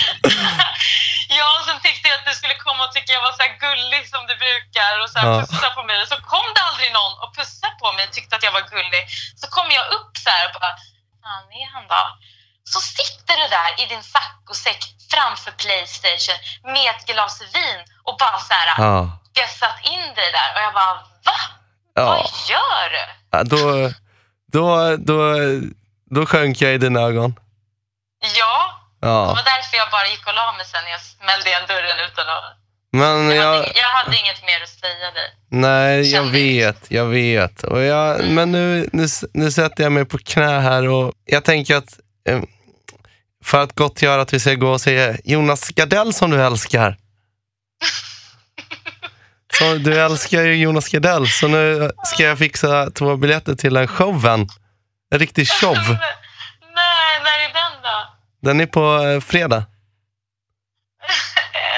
ja, 1.37 1.47
och 1.59 1.65
sen 1.67 1.79
tyckte 1.85 2.07
jag 2.09 2.15
att 2.19 2.25
du 2.29 2.33
skulle 2.39 2.55
komma 2.65 2.81
och 2.87 2.93
tycka 2.95 3.13
jag 3.17 3.21
var 3.27 3.35
så 3.41 3.45
gullig 3.65 4.03
som 4.13 4.21
du 4.29 4.35
brukar 4.45 4.91
och 5.01 5.09
så 5.11 5.17
här 5.19 5.27
Ja. 5.31 5.39
pussa 5.39 5.69
på 5.77 5.83
mig. 5.83 5.97
Så 6.11 6.15
kom 6.33 6.47
det 6.55 6.61
aldrig 6.69 6.89
någon 6.99 7.13
och 7.23 7.31
pussade 7.37 7.73
på 7.81 7.87
mig 7.95 8.03
och 8.07 8.13
tyckte 8.13 8.35
att 8.35 8.43
jag 8.47 8.51
var 8.59 8.65
gullig. 8.75 9.03
Så 9.41 9.45
kom 9.55 9.67
jag 9.77 9.85
upp 9.97 10.13
så 10.23 10.29
här 10.35 10.43
och 10.47 10.61
bara, 10.65 10.75
fan 11.23 11.45
är 11.61 11.67
han 11.75 11.85
då? 11.95 12.03
Så 12.73 12.79
sitter 12.97 13.35
du 13.41 13.45
där 13.57 13.69
i 13.81 13.85
din 13.93 14.03
saccosäck 14.03 14.81
framför 15.13 15.51
Playstation 15.51 16.37
med 16.73 16.89
ett 16.93 17.05
glas 17.11 17.41
vin 17.55 17.79
och 18.07 18.15
bara 18.23 18.39
så 18.39 18.53
här 18.53 18.67
Ja. 18.77 19.19
bjässat 19.35 19.75
in 19.93 20.05
dig 20.17 20.29
där 20.37 20.49
och 20.55 20.61
jag 20.65 20.73
bara 20.73 20.93
va? 21.27 21.37
Ja. 21.95 22.05
Vad 22.05 22.29
gör 22.51 22.89
du? 22.95 23.05
Ja, 23.31 23.43
Då, 23.43 23.91
då, 24.55 24.95
då, 24.97 25.17
då 26.15 26.25
sjönk 26.25 26.61
jag 26.61 26.73
i 26.73 26.77
dina 26.77 26.99
ögon. 26.99 27.39
Ja, 28.37 28.79
det 29.05 29.11
Ja. 29.11 29.25
var 29.25 29.35
därför 29.53 29.77
jag 29.77 29.89
bara 29.95 30.07
gick 30.13 30.27
och 30.27 30.33
la 30.39 30.51
mig 30.57 30.65
sen 30.65 30.81
när 30.85 30.91
jag 30.91 31.01
smällde 31.01 31.49
igen 31.49 31.63
dörren 31.67 31.97
utan 32.11 32.25
att... 32.35 32.43
Men 32.91 33.29
Jag, 33.29 33.35
jag, 33.35 33.53
hade, 33.53 33.71
jag 33.83 33.89
hade 33.99 34.17
inget 34.17 34.41
mer 34.49 34.59
att 34.63 34.69
säga 34.69 35.11
dig. 35.19 35.29
nej, 35.49 36.11
jag 36.11 36.23
vet, 36.23 36.91
jag 36.91 37.05
vet. 37.05 37.63
Och 37.63 37.81
jag, 37.81 38.29
men 38.29 38.51
nu, 38.51 38.89
nu, 38.93 39.07
nu 39.33 39.51
sätter 39.51 39.83
jag 39.83 39.91
mig 39.91 40.05
på 40.05 40.17
knä 40.17 40.59
här 40.59 40.87
och 40.87 41.13
jag 41.25 41.45
tänker 41.45 41.75
att 41.75 41.99
eh, 42.29 42.41
för 43.43 43.63
att 43.63 43.75
gottgöra 43.75 44.21
att 44.21 44.33
vi 44.33 44.39
ska 44.39 44.53
gå 44.53 44.69
och 44.69 44.81
se 44.81 45.17
Jonas 45.23 45.69
Gardell 45.69 46.13
som 46.13 46.31
du 46.31 46.43
älskar. 46.45 46.97
Så 49.59 49.73
du 49.73 50.01
älskar 50.01 50.41
ju 50.41 50.55
Jonas 50.55 50.89
Gardell, 50.89 51.27
så 51.27 51.47
nu 51.47 51.91
ska 52.05 52.23
jag 52.23 52.37
fixa 52.37 52.91
två 52.91 53.17
biljetter 53.17 53.55
till 53.55 53.73
den 53.73 53.87
showen. 53.87 54.47
En 55.11 55.19
riktig 55.19 55.47
show. 55.49 55.77
Nej, 56.75 57.19
när 57.23 57.39
är 57.39 57.53
den 57.53 57.81
då? 57.83 58.07
Den 58.45 58.61
är 58.61 58.65
på 58.65 59.03
eh, 59.03 59.19
fredag. 59.21 59.63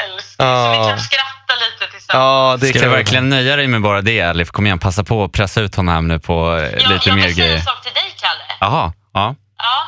Älskling, 0.05 0.47
så 0.47 0.69
vi 0.71 0.77
Ja. 0.77 0.87
kan 0.89 0.99
skratta 0.99 1.53
lite 1.65 1.91
tillsammans. 1.91 2.07
Ja, 2.13 2.57
det 2.59 2.67
Ska 2.67 2.73
kan 2.79 2.81
du 2.81 2.89
vi- 2.89 2.95
verkligen 2.95 3.29
nöja 3.29 3.55
dig 3.55 3.67
med 3.67 3.81
bara 3.81 4.01
det, 4.01 4.21
Alif? 4.21 4.51
Kom 4.51 4.65
igen, 4.65 4.79
passa 4.79 5.03
på 5.03 5.23
att 5.23 5.31
pressa 5.31 5.61
ut 5.61 5.75
honom 5.75 5.93
här 5.93 6.01
nu 6.01 6.19
på 6.19 6.57
eh, 6.57 6.63
jag, 6.63 6.73
lite 6.73 7.09
jag 7.09 7.15
mer 7.15 7.23
kan 7.23 7.33
säga 7.33 7.45
grejer. 7.45 7.55
en 7.57 7.61
sak 7.63 7.83
till 7.83 7.93
dig, 7.93 8.03
Kalle. 8.21 8.43
Jaha, 8.59 8.93
ja. 9.13 9.35
Ja, 9.57 9.83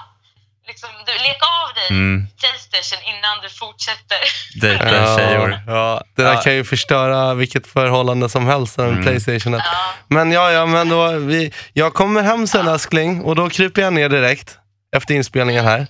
liksom, 0.68 0.90
du, 1.06 1.12
lek 1.14 1.38
av 1.42 1.74
dig 1.76 1.88
Mm. 1.90 2.28
Playstation 2.40 3.00
innan 3.18 3.38
du 3.44 3.50
fortsätter. 3.50 4.18
Dejta 4.62 4.96
Ja. 4.96 5.18
tjejor. 5.18 5.60
Ja, 5.68 6.04
det 6.16 6.24
där 6.24 6.34
Ja. 6.34 6.42
kan 6.42 6.54
ju 6.56 6.64
förstöra 6.64 7.34
vilket 7.34 7.68
förhållande 7.68 8.30
som 8.30 8.48
helst, 8.48 8.76
den 8.78 8.90
Mm. 8.90 9.04
Playstationen. 9.04 9.62
Ja. 9.66 9.72
Men 10.08 10.32
ja, 10.32 10.52
ja, 10.52 10.66
men 10.66 10.90
då, 10.90 11.12
vi, 11.12 11.54
jag 11.74 11.94
kommer 11.94 12.22
hem 12.24 12.48
sen 12.48 12.68
älskling 12.68 13.22
och 13.24 13.36
då 13.36 13.50
kryper 13.50 13.82
jag 13.82 13.94
ner 13.94 14.10
direkt 14.10 14.58
efter 14.96 15.14
inspelningen 15.16 15.66
här. 15.66 15.88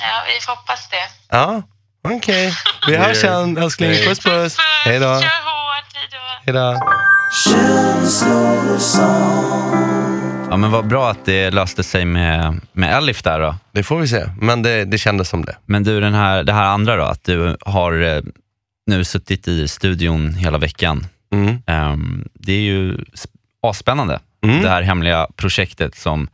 Ja, 0.00 0.22
vi 0.34 0.40
får 0.46 0.52
hoppas 0.56 0.88
det. 0.90 0.96
Ja, 1.36 1.62
okej. 2.16 2.52
Vi 2.86 2.96
hörs 2.96 3.16
sen 3.20 3.56
älskling. 3.56 3.90
Puss 4.08 4.20
puss. 4.20 4.56
Hej 4.84 4.98
då. 4.98 5.04
Kör 5.04 5.44
hårt, 5.44 5.96
hej 6.46 6.54
då. 6.54 6.80
Ja, 10.50 10.56
men 10.56 10.70
vad 10.70 10.86
bra 10.86 11.10
att 11.10 11.24
det 11.24 11.50
löste 11.50 11.82
sig 11.84 12.04
med, 12.04 12.60
med 12.72 12.96
Alif 12.96 13.22
där 13.22 13.40
då. 13.40 13.54
Det 13.72 13.82
får 13.82 13.98
vi 13.98 14.08
se, 14.08 14.24
men 14.40 14.62
det, 14.62 14.84
det 14.84 14.98
kändes 14.98 15.28
som 15.28 15.44
det. 15.44 15.56
Men 15.66 15.84
du, 15.84 16.00
den 16.00 16.14
här, 16.14 16.42
det 16.44 16.52
här 16.52 16.64
andra 16.64 16.96
då, 16.96 17.04
att 17.04 17.24
du 17.24 17.56
har 17.66 18.02
eh, 18.02 18.22
nu 18.86 19.04
suttit 19.04 19.48
i 19.48 19.68
studion 19.68 20.34
hela 20.34 20.58
veckan. 20.58 21.06
Mm. 21.32 21.62
Ehm, 21.66 22.28
det 22.34 22.52
är 22.52 22.60
ju 22.60 22.96
sp- 22.96 23.26
asspännande, 23.62 24.20
Mm. 24.44 24.62
det 24.62 24.68
här 24.70 24.82
hemliga 24.82 25.26
projektet 25.36 25.94
som 25.94 26.28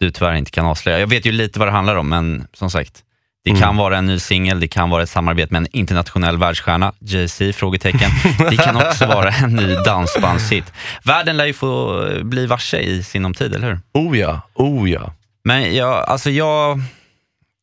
du 0.00 0.10
tyvärr 0.10 0.34
inte 0.34 0.50
kan 0.50 0.66
avslöja. 0.66 0.98
Jag 1.00 1.06
vet 1.06 1.26
ju 1.26 1.32
lite 1.32 1.58
vad 1.58 1.68
det 1.68 1.72
handlar 1.72 1.96
om, 1.96 2.08
men 2.08 2.46
som 2.52 2.70
sagt, 2.70 3.02
det 3.44 3.50
Mm. 3.50 3.62
kan 3.62 3.76
vara 3.76 3.98
en 3.98 4.06
ny 4.06 4.18
singel, 4.18 4.60
det 4.60 4.68
kan 4.68 4.90
vara 4.90 5.02
ett 5.02 5.08
samarbete 5.10 5.52
med 5.52 5.60
en 5.60 5.66
internationell 5.72 6.36
världsstjärna, 6.38 6.92
Jay-Z? 6.98 7.52
Frågetecken. 7.52 8.10
Det 8.50 8.56
kan 8.56 8.76
också 8.76 9.06
vara 9.06 9.30
en 9.30 9.56
ny 9.56 9.74
dansbandshit. 9.74 10.72
Världen 11.04 11.36
lär 11.36 11.44
ju 11.46 11.52
få 11.52 12.04
eh, 12.06 12.22
bli 12.22 12.46
varse 12.46 12.78
i 12.78 13.02
sinom 13.02 13.34
tid, 13.34 13.54
eller 13.54 13.66
hur? 13.68 13.80
Oh 13.94 14.18
ja, 14.18 14.40
oh 14.54 14.90
ja. 14.90 15.12
Men 15.44 15.74
jag, 15.76 16.04
alltså 16.08 16.30
jag, 16.30 16.80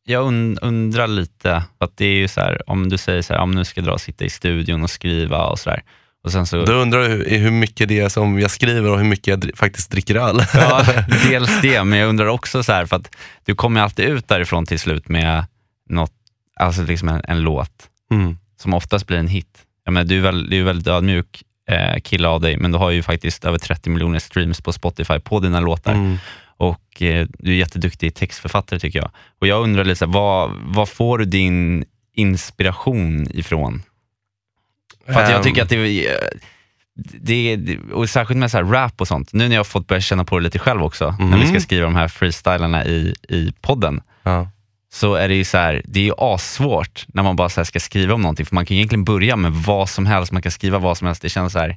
jag 0.06 0.26
und, 0.26 0.58
undrar 0.62 1.06
lite, 1.06 1.62
att 1.78 1.96
det 1.96 2.04
är 2.06 2.14
ju 2.14 2.28
så 2.28 2.40
här, 2.40 2.70
om 2.70 2.88
du 2.88 2.98
säger 2.98 3.22
så 3.22 3.32
här, 3.34 3.40
om 3.40 3.50
nu 3.50 3.64
ska 3.64 3.80
jag 3.80 3.86
dra 3.86 3.92
och 3.92 4.00
sitta 4.00 4.24
i 4.24 4.30
studion 4.30 4.82
och 4.82 4.90
skriva 4.90 5.46
och 5.46 5.58
så 5.58 5.70
där. 5.70 5.82
Och 6.24 6.32
sen 6.32 6.46
så, 6.46 6.64
Då 6.64 6.72
undrar 6.72 7.08
du 7.08 7.36
hur, 7.38 7.50
mycket 7.50 7.88
det 7.88 8.00
är 8.00 8.08
som 8.08 8.38
jag 8.40 8.50
skriver 8.50 8.90
och 8.90 8.98
hur 8.98 9.04
mycket 9.06 9.26
jag 9.26 9.38
dri- 9.44 9.56
faktiskt 9.56 9.90
dricker 9.90 10.14
öl. 10.16 10.42
ja, 10.54 10.84
dels 11.28 11.60
det, 11.62 11.84
men 11.84 11.98
jag 11.98 12.08
undrar 12.08 12.26
också 12.26 12.62
så 12.62 12.72
här, 12.72 12.86
för 12.86 12.96
att 12.96 13.14
du 13.44 13.54
kommer 13.54 13.80
alltid 13.80 14.04
ut 14.04 14.28
därifrån 14.28 14.66
till 14.66 14.78
slut 14.78 15.08
med 15.08 15.44
något, 15.90 16.12
alltså 16.60 16.82
liksom 16.82 17.08
en, 17.08 17.20
en 17.28 17.40
låt 17.40 17.72
Mm. 18.10 18.36
som 18.60 18.74
oftast 18.74 19.06
blir 19.06 19.18
en 19.18 19.28
hit. 19.28 19.58
Jag 19.84 19.92
menar, 19.92 20.04
du 20.04 20.16
är 20.18 20.22
väl, 20.22 20.50
du 20.50 20.58
är 20.60 20.64
väldigt 20.64 20.86
ödmjuk 20.86 21.42
eh, 21.70 22.00
kille 22.00 22.28
av 22.28 22.40
dig, 22.40 22.56
men 22.56 22.72
du 22.72 22.78
har 22.78 22.90
ju 22.90 23.02
faktiskt 23.02 23.44
över 23.44 23.58
30 23.58 23.90
miljoner 23.90 24.18
streams 24.18 24.60
på 24.60 24.72
Spotify 24.72 25.18
på 25.18 25.40
dina 25.40 25.60
låtar. 25.60 25.92
Mm. 25.92 26.16
och 26.56 27.02
eh, 27.02 27.26
du 27.38 27.50
är 27.52 27.56
jätteduktig 27.56 28.14
textförfattare 28.14 28.78
tycker 28.80 28.98
jag. 28.98 29.10
Och 29.40 29.46
jag 29.46 29.62
undrar 29.62 29.84
här, 29.84 30.06
vad, 30.06 30.50
vad 30.64 30.88
får 30.88 31.18
du 31.18 31.24
din 31.24 31.84
inspiration 32.14 33.26
ifrån? 33.30 33.82
För 35.12 35.22
att 35.22 35.28
jag 35.30 35.36
Ehm, 35.36 35.42
tycker 35.42 35.62
att 35.62 35.68
det 36.98 37.52
är, 37.52 37.56
det, 37.56 37.78
och 37.92 38.10
särskilt 38.10 38.38
med 38.38 38.50
så 38.50 38.56
här 38.56 38.64
rap 38.64 39.00
och 39.00 39.08
sånt, 39.08 39.32
nu 39.32 39.48
när 39.48 39.54
jag 39.54 39.60
har 39.60 39.64
fått 39.64 39.86
börja 39.86 40.00
känna 40.00 40.24
på 40.24 40.38
det 40.38 40.44
lite 40.44 40.58
själv 40.58 40.82
också, 40.82 41.16
när 41.18 41.36
vi 41.36 41.42
ska 41.42 41.48
Mm. 41.50 41.60
skriva 41.60 41.84
de 41.84 41.96
här 41.96 42.08
freestylarna 42.08 42.84
i, 42.84 43.14
i 43.28 43.52
podden, 43.60 44.00
Ja. 44.22 44.50
så 44.92 45.14
är 45.14 45.28
det 45.28 45.34
ju 45.34 45.44
så 45.44 45.58
här, 45.58 45.82
det 45.84 46.00
är 46.00 46.04
ju 46.04 46.12
assvårt 46.18 47.04
när 47.08 47.22
man 47.22 47.36
bara 47.36 47.64
ska 47.64 47.80
skriva 47.80 48.14
om 48.14 48.22
någonting, 48.22 48.46
för 48.46 48.54
man 48.54 48.66
kan 48.66 48.74
ju 48.76 48.80
egentligen 48.80 49.04
börja 49.04 49.36
med 49.36 49.52
vad 49.52 49.88
som 49.88 50.06
helst, 50.06 50.32
man 50.32 50.42
kan 50.42 50.52
skriva 50.52 50.78
vad 50.78 50.98
som 50.98 51.06
helst, 51.06 51.22
det 51.22 51.28
känns 51.28 51.52
så 51.52 51.58
här, 51.58 51.76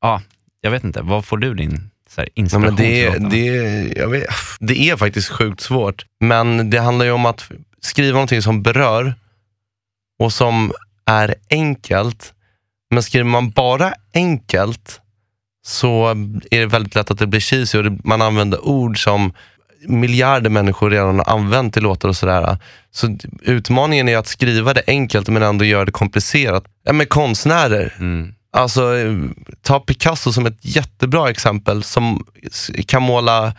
ja, 0.00 0.22
jag 0.60 0.70
vet 0.70 0.84
inte, 0.84 1.02
vad 1.02 1.24
får 1.24 1.38
du 1.38 1.54
din 1.54 1.90
så 2.10 2.20
här, 2.20 2.28
Ja, 2.34 2.40
inspiration 2.42 2.74
men 2.74 3.30
det, 3.30 3.30
det, 3.30 3.92
jag 3.96 4.08
vet, 4.08 4.28
det 4.60 4.90
är 4.90 4.96
faktiskt 4.96 5.28
sjukt 5.28 5.60
svårt. 5.60 6.06
Men 6.20 6.70
det 6.70 6.78
handlar 6.78 7.04
ju 7.04 7.12
om 7.12 7.26
att 7.26 7.50
skriva 7.80 8.12
någonting 8.14 8.42
som 8.42 8.62
berör 8.62 9.14
och 10.18 10.32
som 10.32 10.72
är 11.06 11.34
enkelt. 11.50 12.34
Men 12.90 13.02
skriver 13.02 13.24
man 13.24 13.50
bara 13.50 13.92
enkelt 14.14 15.00
så 15.66 16.08
är 16.50 16.60
det 16.60 16.66
väldigt 16.66 16.94
lätt 16.94 17.10
att 17.10 17.18
det 17.18 17.26
blir 17.26 17.40
cheesy 17.40 17.78
och 17.78 17.84
det, 17.84 17.98
man 18.04 18.22
använder 18.22 18.66
ord 18.66 19.04
som 19.04 19.32
miljarder 19.86 20.50
människor 20.50 20.90
redan 20.90 21.18
har 21.18 21.34
använt 21.34 21.76
i 21.76 21.80
låtar 21.80 22.08
och 22.08 22.16
sådär. 22.16 22.58
Så 22.90 23.18
utmaningen 23.42 24.08
är 24.08 24.18
att 24.18 24.26
skriva 24.26 24.74
det 24.74 24.82
enkelt 24.86 25.28
men 25.28 25.42
ändå 25.42 25.64
göra 25.64 25.84
det 25.84 25.92
komplicerat. 25.92 26.64
Ja, 26.84 26.92
med 26.92 27.08
konstnärer, 27.08 27.94
Mm. 27.98 28.34
Alltså, 28.56 28.92
ta 29.62 29.80
Picasso 29.80 30.32
som 30.32 30.46
ett 30.46 30.58
jättebra 30.60 31.30
exempel 31.30 31.82
som 31.82 32.26
kan 32.86 33.02
måla 33.02 33.52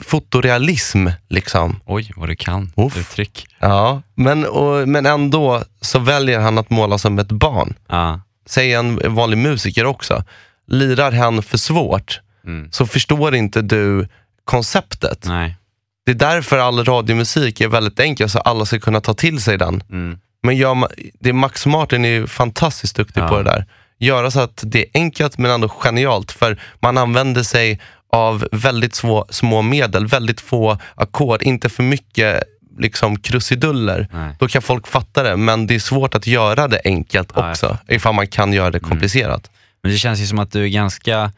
fotorealism. 0.00 1.06
Liksom. 1.28 1.80
Oj, 1.86 2.12
vad 2.16 2.28
du 2.28 2.36
kan. 2.36 2.72
Uff. 2.76 2.96
Uttryck. 2.96 3.46
Ja, 3.58 4.02
men, 4.14 4.44
och, 4.46 4.88
men 4.88 5.06
ändå 5.06 5.62
så 5.80 5.98
väljer 5.98 6.40
han 6.40 6.58
att 6.58 6.70
måla 6.70 6.98
som 6.98 7.18
ett 7.18 7.32
barn. 7.32 7.74
Ja. 7.88 8.20
Säg 8.46 8.72
en 8.74 9.14
vanlig 9.14 9.38
musiker 9.38 9.84
också. 9.86 10.24
Lirar 10.66 11.12
hen 11.12 11.42
för 11.42 11.58
svårt 11.58 12.20
Mm. 12.46 12.68
så 12.72 12.86
förstår 12.86 13.34
inte 13.34 13.62
du 13.62 14.08
konceptet. 14.44 15.24
Nej. 15.24 15.56
Det 16.04 16.10
är 16.12 16.14
därför 16.14 16.58
all 16.58 16.84
radiomusik 16.84 17.60
är 17.60 17.68
väldigt 17.68 18.00
enkel, 18.00 18.28
så 18.28 18.38
alla 18.38 18.64
ska 18.64 18.78
kunna 18.78 19.00
ta 19.00 19.14
till 19.14 19.42
sig 19.42 19.58
den. 19.58 19.82
Mm. 19.90 20.18
Men 20.42 20.56
gör 20.56 20.88
det 21.20 21.28
är 21.28 21.32
Max 21.32 21.66
Martin 21.66 22.04
är 22.04 22.08
ju 22.08 22.26
fantastiskt 22.26 22.96
duktig 22.96 23.20
Ja. 23.20 23.28
på 23.28 23.36
det 23.36 23.42
där. 23.42 23.66
Göra 23.98 24.30
så 24.30 24.40
att 24.40 24.60
det 24.66 24.78
är 24.78 24.86
enkelt 24.94 25.38
men 25.38 25.50
ändå 25.50 25.68
genialt. 25.68 26.32
För 26.32 26.60
man 26.80 26.98
använder 26.98 27.42
sig 27.42 27.80
av 28.12 28.48
väldigt 28.52 28.94
små, 28.94 29.26
små 29.30 29.62
medel, 29.62 30.06
väldigt 30.06 30.40
få 30.40 30.78
ackord, 30.94 31.42
inte 31.42 31.68
för 31.68 31.82
mycket 31.82 32.42
liksom 32.78 33.18
krusiduller. 33.20 34.08
Nej. 34.12 34.34
Då 34.38 34.48
kan 34.48 34.62
folk 34.62 34.86
fatta 34.86 35.22
det, 35.22 35.36
men 35.36 35.66
det 35.66 35.74
är 35.74 35.78
svårt 35.78 36.14
att 36.14 36.26
göra 36.26 36.68
det 36.68 36.80
enkelt 36.84 37.32
Ja, 37.34 37.50
också. 37.50 37.78
Ifall 37.88 38.14
man 38.14 38.26
kan 38.26 38.52
göra 38.52 38.70
det 38.70 38.78
Mm. 38.78 38.90
komplicerat. 38.90 39.50
Men 39.82 39.92
det 39.92 39.98
känns 39.98 40.20
ju 40.20 40.26
som 40.26 40.38
att 40.38 40.52
du 40.52 40.64
är 40.64 40.68
ganska, 40.68 41.32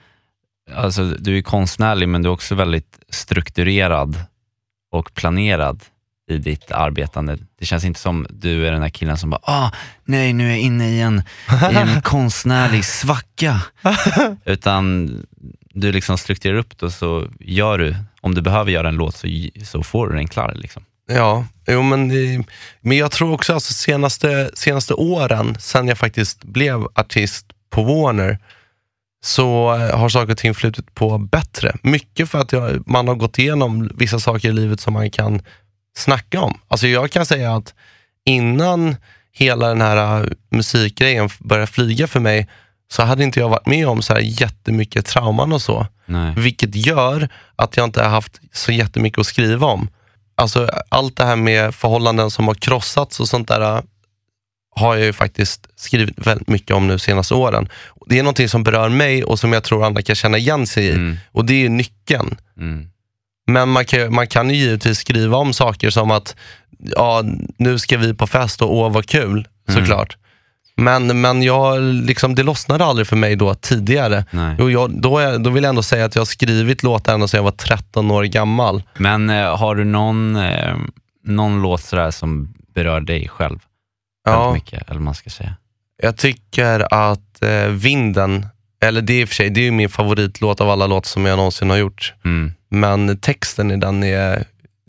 alltså 0.74 1.04
du 1.04 1.38
är 1.38 1.42
konstnärlig 1.42 2.08
men 2.08 2.22
du 2.22 2.28
är 2.28 2.32
också 2.32 2.54
väldigt 2.54 2.98
strukturerad 3.10 4.16
och 4.92 5.14
planerad 5.14 5.80
i 6.30 6.38
ditt 6.38 6.70
arbetande. 6.72 7.38
Det 7.58 7.66
känns 7.66 7.84
inte 7.84 8.00
som 8.00 8.26
du 8.30 8.66
är 8.66 8.72
den 8.72 8.82
här 8.82 8.88
killen 8.88 9.18
som 9.18 9.30
bara, 9.30 9.40
ah, 9.42 9.70
nej 10.04 10.32
nu 10.32 10.44
är 10.46 10.50
jag 10.50 10.58
inne 10.58 10.88
i 10.90 11.00
en, 11.00 11.22
i 11.72 11.76
en 11.76 12.02
konstnärlig 12.02 12.84
svacka. 12.84 13.60
Utan 14.44 15.10
du 15.74 15.92
liksom 15.92 16.18
strukturerar 16.18 16.58
upp 16.58 16.78
det 16.78 16.86
och 16.86 16.92
så 16.92 17.26
gör 17.40 17.78
du, 17.78 17.96
om 18.20 18.34
du 18.34 18.42
behöver 18.42 18.70
göra 18.70 18.88
en 18.88 18.94
låt 18.96 19.16
så, 19.16 19.26
så 19.64 19.82
får 19.82 20.08
du 20.08 20.16
den 20.16 20.28
klar. 20.28 20.52
Liksom. 20.56 20.84
Ja, 21.08 21.46
jo, 21.66 21.82
men, 21.82 22.08
men 22.80 22.96
jag 22.96 23.10
tror 23.10 23.32
också 23.32 23.54
alltså 23.54 23.72
senaste, 23.72 24.50
senaste 24.54 24.94
åren, 24.94 25.56
sen 25.60 25.88
jag 25.88 25.98
faktiskt 25.98 26.44
blev 26.44 26.86
artist 26.94 27.46
på 27.70 27.82
Warner, 27.82 28.38
så 29.24 29.74
eh, 29.74 29.98
har 29.98 30.08
saker 30.08 30.32
och 30.32 30.38
ting 30.38 30.54
flutit 30.54 30.94
på 30.94 31.18
bättre. 31.18 31.76
Mycket 31.82 32.30
för 32.30 32.38
att 32.38 32.52
jag, 32.52 32.88
man 32.88 33.08
har 33.08 33.14
gått 33.14 33.38
igenom 33.38 33.90
vissa 33.94 34.20
saker 34.20 34.48
i 34.48 34.52
livet 34.52 34.80
som 34.80 34.92
man 34.92 35.10
kan 35.10 35.42
snacka 35.96 36.40
om. 36.40 36.60
Alltså 36.68 36.86
jag 36.86 37.10
kan 37.10 37.26
säga 37.26 37.54
att 37.54 37.74
innan 38.24 38.96
hela 39.32 39.68
den 39.68 39.80
här 39.80 40.24
eh, 40.24 40.30
musikgrejen 40.50 41.28
började 41.38 41.66
flyga 41.66 42.06
för 42.06 42.20
mig, 42.20 42.48
så 42.90 43.02
hade 43.02 43.24
inte 43.24 43.40
jag 43.40 43.48
varit 43.48 43.66
med 43.66 43.88
om 43.88 44.02
så 44.02 44.12
här 44.14 44.20
jättemycket 44.20 45.06
trauman 45.06 45.52
och 45.52 45.62
så. 45.62 45.86
Nej. 46.06 46.34
Vilket 46.36 46.74
gör 46.74 47.28
att 47.56 47.76
jag 47.76 47.84
inte 47.84 48.02
har 48.02 48.10
haft 48.10 48.40
så 48.52 48.72
jättemycket 48.72 49.18
att 49.18 49.26
skriva 49.26 49.66
om. 49.66 49.88
Alltså 50.38 50.70
allt 50.88 51.16
det 51.16 51.24
här 51.24 51.36
med 51.36 51.74
förhållanden 51.74 52.30
som 52.30 52.48
har 52.48 52.54
krossats 52.54 53.20
och 53.20 53.28
sånt 53.28 53.48
där 53.48 53.76
äh, 53.76 53.82
har 54.76 54.96
jag 54.96 55.06
ju 55.06 55.12
faktiskt 55.12 55.66
skrivit 55.76 56.26
väldigt 56.26 56.48
mycket 56.48 56.76
om 56.76 56.86
nu 56.86 56.98
senaste 56.98 57.34
åren. 57.34 57.68
Det 58.06 58.18
är 58.18 58.22
någonting 58.22 58.48
som 58.48 58.62
berör 58.62 58.88
mig 58.88 59.24
och 59.24 59.38
som 59.38 59.52
jag 59.52 59.64
tror 59.64 59.84
andra 59.84 60.02
kan 60.02 60.16
känna 60.16 60.38
igen 60.38 60.66
sig 60.66 60.84
i. 60.86 60.90
Mm. 60.90 61.16
Och 61.32 61.44
det 61.44 61.54
är 61.54 61.58
ju 61.58 61.68
nyckeln. 61.68 62.36
Mm. 62.56 62.88
Men 63.46 63.68
man 63.68 63.84
kan, 63.84 64.14
man 64.14 64.26
kan 64.26 64.50
ju 64.50 64.56
givetvis 64.56 64.98
skriva 64.98 65.36
om 65.36 65.52
saker 65.52 65.90
som 65.90 66.10
att, 66.10 66.36
ja, 66.78 67.24
nu 67.56 67.78
ska 67.78 67.98
vi 67.98 68.14
på 68.14 68.26
fest 68.26 68.62
och 68.62 68.74
åh 68.74 68.92
vad 68.92 69.06
kul, 69.06 69.48
Mm. 69.68 70.08
Men, 70.78 71.20
men 71.20 71.42
jag, 71.42 71.82
liksom, 71.82 72.34
det 72.34 72.42
lossnade 72.42 72.84
aldrig 72.84 73.06
för 73.06 73.16
mig 73.16 73.36
då 73.36 73.54
tidigare. 73.54 74.24
Nej. 74.30 74.56
Och 74.58 74.70
jag, 74.70 74.90
då, 75.02 75.38
då 75.38 75.50
vill 75.50 75.62
jag 75.62 75.68
ändå 75.68 75.82
säga 75.82 76.04
att 76.04 76.14
jag 76.14 76.20
har 76.20 76.26
skrivit 76.26 76.82
låtar 76.82 77.14
ända 77.14 77.28
sedan 77.28 77.38
jag 77.38 77.44
var 77.44 77.50
13 77.50 78.10
år 78.10 78.24
gammal. 78.24 78.82
Men 78.98 79.30
eh, 79.30 79.56
har 79.56 79.74
du 79.74 79.84
någon, 79.84 80.36
eh, 80.36 80.76
någon 81.24 81.62
låt 81.62 81.82
sådär 81.82 82.10
som 82.10 82.54
berör 82.74 83.00
dig 83.00 83.28
själv 83.28 83.58
Ja, 84.24 84.52
mycket? 84.52 84.90
Eller 84.90 85.00
man 85.00 85.14
ska 85.14 85.30
säga. 85.30 85.56
jag 86.02 86.16
tycker 86.16 86.94
att 86.94 87.42
eh, 87.42 87.66
Vinden, 87.66 88.46
eller 88.82 89.02
det 89.02 89.12
är 89.12 89.20
i 89.20 89.24
och 89.24 89.28
för 89.28 89.34
sig, 89.34 89.50
det 89.50 89.60
är 89.60 89.64
ju 89.64 89.70
min 89.70 89.88
favoritlåt 89.88 90.60
av 90.60 90.70
alla 90.70 90.86
låtar 90.86 91.08
som 91.08 91.26
jag 91.26 91.36
någonsin 91.36 91.70
har 91.70 91.76
gjort. 91.76 92.14
Mm. 92.24 92.52
Men 92.70 93.18
texten 93.18 93.70
i 93.70 93.76
den 93.76 94.02
är, 94.02 94.44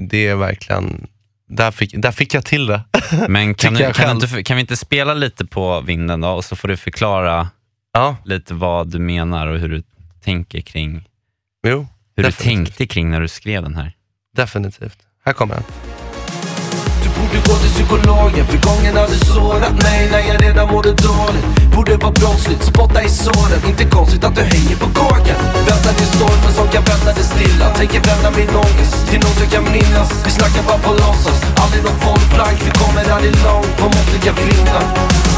det 0.09 0.27
är 0.27 0.35
verkligen, 0.35 1.07
där 1.49 1.71
fick, 1.71 1.93
där 2.01 2.11
fick 2.11 2.33
jag 2.33 2.45
till 2.45 2.65
det. 2.65 2.81
Men 3.27 3.53
kan, 3.55 3.73
du, 3.73 3.93
kan, 3.93 4.15
inte, 4.15 4.43
kan 4.43 4.55
vi 4.57 4.61
inte 4.61 4.75
spela 4.77 5.13
lite 5.13 5.45
på 5.45 5.81
vinden 5.81 6.21
då 6.21 6.29
och 6.29 6.45
så 6.45 6.55
får 6.55 6.67
du 6.67 6.77
förklara 6.77 7.49
Ja, 7.93 8.17
lite 8.25 8.53
vad 8.53 8.87
du 8.91 8.99
menar 8.99 9.47
och 9.47 9.59
hur 9.59 9.69
du 9.69 9.83
tänker 10.23 10.61
kring 10.61 11.07
jo, 11.67 11.87
hur 12.15 12.23
Definitivt. 12.23 12.37
du 12.59 12.65
tänkte 12.65 12.87
kring 12.87 13.09
när 13.09 13.21
du 13.21 13.27
skrev 13.27 13.63
den 13.63 13.75
här. 13.75 13.93
definitivt. 14.35 14.97
Här 15.25 15.33
kommer 15.33 15.55
den. 15.55 15.63
Du 17.15 17.21
borde 17.21 17.39
gå 17.47 17.53
till 17.63 17.73
psykologen 17.77 18.45
för 18.51 18.59
gången 18.69 18.97
hade 18.97 19.17
sårat 19.35 19.75
mig 19.83 19.99
när 20.11 20.21
jag 20.29 20.37
redan 20.45 20.67
mådde 20.73 20.91
dåligt. 20.91 21.45
Borde 21.75 21.95
vara 22.03 22.11
brottsligt, 22.11 22.63
spotta 22.63 23.03
i 23.03 23.09
såren. 23.09 23.61
Inte 23.71 23.85
konstigt 23.85 24.23
att 24.23 24.35
du 24.35 24.41
hänger 24.41 24.77
på 24.83 24.87
kåken 24.99 25.37
Väntar 25.69 25.93
till 25.99 26.11
stormen 26.17 26.53
som 26.59 26.67
kan 26.73 26.83
vända 26.91 27.11
det 27.19 27.25
stilla. 27.33 27.65
Tänker 27.79 28.01
vända 28.09 28.29
min 28.39 28.51
ångest 28.65 28.95
till 29.09 29.19
något 29.25 29.39
jag 29.43 29.49
kan 29.55 29.65
minnas. 29.77 30.09
Vi 30.25 30.31
snackar 30.37 30.63
bara 30.69 30.81
på 30.87 30.91
låtsas, 31.03 31.39
aldrig 31.63 31.81
något 31.83 31.99
bollplank 32.05 32.57
Vi 32.67 32.71
kommer 32.81 33.03
aldrig 33.15 33.35
långt. 33.47 33.71
På 33.79 33.85
måttliga 33.95 34.31
vindar 34.39 34.85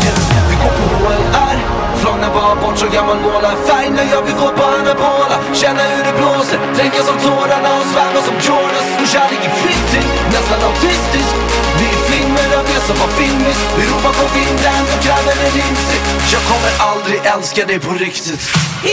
yeah. 0.06 0.50
Vi 0.50 0.56
går 0.62 0.74
på 0.78 0.86
HLR 0.96 1.91
Flagnar 2.02 2.32
bara 2.38 2.56
bort 2.62 2.78
så 2.84 2.88
gammal 2.98 3.18
målarfärg 3.28 3.88
när 3.98 4.08
jag 4.14 4.22
vill 4.28 4.38
gå 4.44 4.48
på 4.58 4.64
anabola 4.76 5.38
Känna 5.62 5.84
hur 5.94 6.04
det 6.08 6.16
blåser, 6.20 6.60
dränkas 6.76 7.08
av 7.14 7.18
tårarna 7.28 7.70
och 7.80 7.86
sväva 7.94 8.20
som 8.28 8.36
Jordans 8.48 8.88
Och 9.02 9.08
kärlek 9.14 9.42
är 9.50 9.56
flyktig, 9.64 10.04
nästan 10.36 10.60
autistisk. 10.70 11.34
Vi 11.80 11.86
är 11.96 12.00
flimmer 12.10 12.48
av 12.60 12.66
det 12.72 12.82
som 12.88 12.96
var 13.04 13.12
filmiskt. 13.20 13.66
Vi 13.78 13.84
ropar 13.92 14.14
på 14.22 14.26
vinden 14.38 14.82
och 14.94 15.00
kräver 15.06 15.34
en 15.48 15.56
insikt. 15.70 16.08
Jag 16.34 16.42
kommer 16.50 16.72
aldrig 16.90 17.20
älska 17.34 17.62
dig 17.72 17.80
på 17.80 17.92
riktigt. 18.06 18.44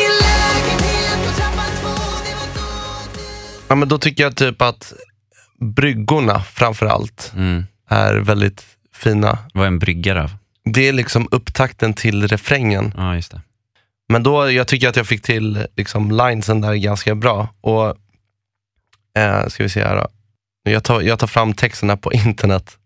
I 0.00 0.04
lägenhet 0.24 1.18
på 1.26 1.30
trappan 1.38 1.70
två, 1.80 1.94
det 2.26 2.34
var 2.40 2.48
då 2.54 2.68
Ja, 3.68 3.74
men 3.74 3.88
då 3.88 3.98
tycker 3.98 4.22
jag 4.22 4.36
typ 4.36 4.62
att 4.62 4.92
bryggorna 5.76 6.42
framför 6.54 6.86
allt 6.86 7.32
Mm. 7.34 7.66
är 7.90 8.14
väldigt 8.14 8.60
fina. 8.94 9.38
Vad 9.54 9.62
är 9.64 9.68
en 9.68 9.78
bryggare 9.78 10.22
av? 10.22 10.30
Det 10.72 10.88
är 10.88 10.92
liksom 10.92 11.28
upptakten 11.30 11.94
till 11.94 12.28
refrängen. 12.28 12.92
Ja, 12.96 13.14
just 13.14 13.30
det. 13.30 13.40
Men 14.08 14.22
då, 14.22 14.50
jag 14.50 14.66
tycker 14.66 14.88
att 14.88 14.96
jag 14.96 15.06
fick 15.06 15.22
till 15.22 15.66
liksom 15.76 16.10
linesen 16.10 16.60
där 16.60 16.74
ganska 16.74 17.14
bra. 17.14 17.48
Och 17.60 17.96
eh, 19.18 19.46
ska 19.48 19.62
vi 19.62 19.68
se 19.68 19.84
här 19.84 19.96
då. 19.96 20.08
Jag 20.70 20.84
tar, 20.84 21.00
jag 21.00 21.18
tar 21.18 21.26
fram 21.26 21.54
texten 21.54 21.90
här 21.90 21.96
på 21.96 22.12
internet. 22.12 22.76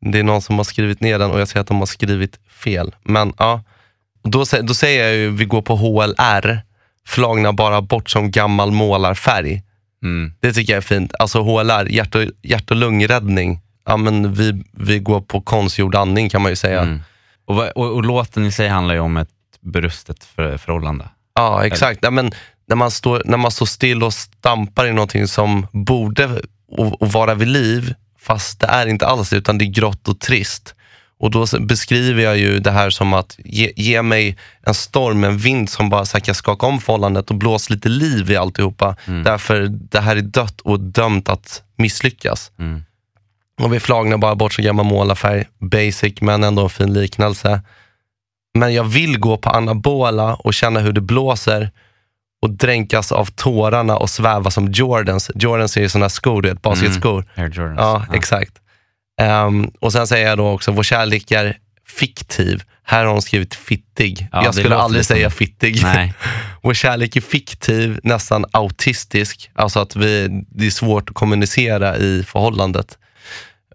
Det 0.00 0.18
är 0.18 0.22
någon 0.22 0.42
som 0.42 0.56
har 0.56 0.64
skrivit 0.64 1.00
ner 1.00 1.18
den 1.18 1.30
och 1.30 1.40
jag 1.40 1.48
ser 1.48 1.60
att 1.60 1.66
de 1.66 1.78
har 1.78 1.86
skrivit 1.86 2.38
fel. 2.48 2.94
Men 3.02 3.32
ja, 3.38 3.62
då, 4.22 4.44
då 4.62 4.74
säger 4.74 5.04
jag 5.04 5.16
ju 5.16 5.30
vi 5.30 5.44
går 5.44 5.62
på 5.62 5.76
HLR, 5.76 6.60
flagna 7.06 7.52
bara 7.52 7.82
bort 7.82 8.10
som 8.10 8.30
gammal 8.30 8.70
målarfärg. 8.70 9.62
Mm. 10.02 10.32
Det 10.40 10.52
tycker 10.52 10.72
jag 10.72 10.76
är 10.78 10.80
fint. 10.80 11.14
Alltså 11.18 11.42
HLR, 11.42 11.86
hjärt 11.86 12.14
och, 12.14 12.24
hjärt 12.42 12.70
och 12.70 12.76
lungräddning. 12.76 13.60
Ja, 13.86 13.96
men 13.96 14.34
vi, 14.34 14.64
vi 14.72 14.98
går 14.98 15.20
på 15.20 15.40
konstgjord 15.40 15.94
andning 15.94 16.28
kan 16.28 16.42
man 16.42 16.52
ju 16.52 16.56
säga. 16.56 16.80
Mm. 16.80 17.00
Och, 17.48 17.54
vad- 17.56 17.68
och, 17.70 17.94
och 17.94 18.04
låten 18.04 18.44
i 18.44 18.52
sig 18.52 18.68
handlar 18.68 18.94
ju 18.94 19.00
om 19.00 19.16
ett 19.16 19.28
brustet 19.60 20.24
för, 20.24 20.56
förhållande. 20.58 21.08
Ja, 21.34 21.64
exakt. 21.64 21.98
Ja, 22.02 22.10
men 22.10 22.30
när, 22.68 22.76
man 22.76 22.90
står, 22.90 23.22
när 23.24 23.36
man 23.38 23.50
står 23.50 23.66
still 23.66 24.02
och 24.02 24.14
stampar 24.14 24.86
i 24.86 24.92
någonting 24.92 25.28
som 25.28 25.66
borde 25.72 26.26
o- 26.68 26.96
o- 27.00 27.06
vara 27.06 27.34
vid 27.34 27.48
liv, 27.48 27.94
fast 28.20 28.60
det 28.60 28.66
är 28.66 28.86
inte 28.86 29.06
alls 29.06 29.32
utan 29.32 29.58
det 29.58 29.64
är 29.64 29.72
grått 29.72 30.08
och 30.08 30.20
trist. 30.20 30.74
Och 31.20 31.30
då 31.30 31.46
beskriver 31.60 32.22
jag 32.22 32.38
ju 32.38 32.58
det 32.58 32.70
här 32.70 32.90
som 32.90 33.14
att 33.14 33.36
ge, 33.44 33.72
ge 33.76 34.02
mig 34.02 34.36
en 34.62 34.74
storm, 34.74 35.24
en 35.24 35.38
vind 35.38 35.70
som 35.70 35.88
bara 35.90 36.04
så 36.04 36.20
kan 36.20 36.34
skaka 36.34 36.66
om 36.66 36.80
förhållandet 36.80 37.30
och 37.30 37.36
blåsa 37.36 37.74
lite 37.74 37.88
liv 37.88 38.30
i 38.30 38.36
alltihopa. 38.36 38.96
Därför 39.24 39.66
det 39.70 40.00
här 40.00 40.16
är 40.16 40.20
dött 40.20 40.60
och 40.60 40.80
dömt 40.80 41.28
att 41.28 41.62
misslyckas. 41.76 42.50
Mm. 42.58 42.82
Och 43.58 43.74
vi 43.74 43.80
flagnar 43.80 44.16
bara 44.16 44.34
bort 44.34 44.52
så 44.52 44.62
gammal 44.62 44.86
målarfärg, 44.86 45.44
basic 45.58 46.20
men 46.20 46.44
ändå 46.44 46.62
en 46.62 46.70
fin 46.70 46.92
liknelse. 46.92 47.60
Men 48.58 48.74
jag 48.74 48.84
vill 48.84 49.18
gå 49.18 49.36
på 49.36 49.50
anabola 49.50 50.34
och 50.34 50.54
känna 50.54 50.80
hur 50.80 50.92
det 50.92 51.00
blåser 51.00 51.70
och 52.42 52.50
dränkas 52.50 53.12
av 53.12 53.24
tårarna 53.24 53.96
och 53.96 54.10
sväva 54.10 54.50
som 54.50 54.72
Jordans. 54.72 55.30
Jordans 55.34 55.76
är 55.76 55.80
ju 55.80 55.88
sådana 55.88 56.08
skor, 56.08 56.42
du 56.42 56.48
vet, 56.48 56.62
basketskor. 56.62 57.24
Air 57.34 57.48
Jordans. 57.48 57.78
Ja, 57.78 58.06
exakt. 58.14 58.52
Ehm, 59.20 59.70
och 59.80 59.92
sen 59.92 60.06
säger 60.06 60.28
jag 60.28 60.38
då 60.38 60.48
också, 60.48 60.72
vår 60.72 60.82
kärlek 60.82 61.30
är 61.30 61.56
fiktiv. 61.88 62.62
Här 62.82 63.04
har 63.04 63.12
hon 63.12 63.22
skrivit 63.22 63.54
fittig. 63.54 64.28
Ja, 64.32 64.44
jag 64.44 64.54
skulle 64.54 64.76
aldrig 64.76 65.00
lite- 65.00 65.14
säga 65.14 65.30
fittig. 65.30 65.82
Nej. 65.82 66.14
Vår 66.62 66.74
kärlek 66.74 67.16
är 67.16 67.20
fiktiv, 67.20 68.00
nästan 68.02 68.44
autistisk. 68.50 69.50
Alltså 69.54 69.80
att 69.80 69.96
vi, 69.96 70.28
det 70.48 70.66
är 70.66 70.70
svårt 70.70 71.08
att 71.08 71.14
kommunicera 71.14 71.96
i 71.96 72.24
förhållandet. 72.26 72.98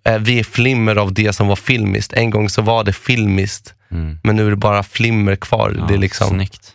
Eh, 0.06 0.18
Vi 0.20 0.40
är 0.40 0.44
flimmer 0.44 0.96
av 0.96 1.14
det 1.14 1.34
som 1.34 1.48
var 1.48 1.56
filmiskt. 1.56 2.14
En 2.14 2.30
gång 2.30 2.50
så 2.50 2.62
var 2.62 2.84
det 2.84 2.94
filmiskt, 2.94 3.74
Mm. 3.92 4.20
men 4.24 4.36
nu 4.36 4.46
är 4.46 4.50
det 4.50 4.56
bara 4.56 4.84
flimmer 4.84 5.36
kvar. 5.36 5.76
Ja, 5.80 5.86
det 5.88 5.94
är 5.94 5.98
liksom, 5.98 6.28
Snyggt. 6.30 6.72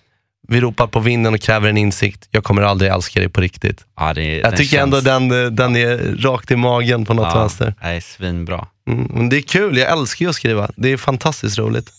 vi 0.48 0.60
ropar 0.60 0.86
på 0.86 1.00
vinden 1.00 1.34
och 1.34 1.40
kräver 1.40 1.68
en 1.68 1.76
insikt. 1.76 2.28
Jag 2.30 2.44
kommer 2.44 2.62
aldrig 2.62 2.90
älska 2.92 3.20
dig 3.20 3.28
på 3.28 3.40
riktigt. 3.40 3.84
Ja, 3.96 4.14
det, 4.14 4.36
Jag 4.38 4.56
tycker 4.56 4.76
känns, 4.76 4.82
ändå 4.82 5.00
den, 5.00 5.44
eh, 5.44 5.50
den 5.50 5.76
är 5.76 6.16
rakt 6.22 6.50
i 6.50 6.56
magen 6.56 7.04
på 7.04 7.14
något 7.14 7.28
ja, 7.34 7.40
vänster. 7.40 7.74
Nej, 7.82 8.00
svinbra. 8.00 8.66
Mm, 8.90 9.10
men 9.14 9.28
det 9.28 9.36
är 9.36 9.42
kul, 9.42 9.76
jag 9.76 9.92
älskar 9.92 10.24
ju 10.24 10.28
att 10.30 10.36
skriva. 10.36 10.70
Det 10.76 10.88
är 10.92 10.96
fantastiskt 10.96 11.58
roligt. 11.58 11.90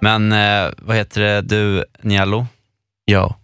Men 0.00 0.32
eh, 0.32 0.70
vad 0.78 0.96
heter 0.96 1.20
det, 1.20 1.40
du 1.42 1.84
Nialo? 2.02 2.46
Ja. 3.04 3.36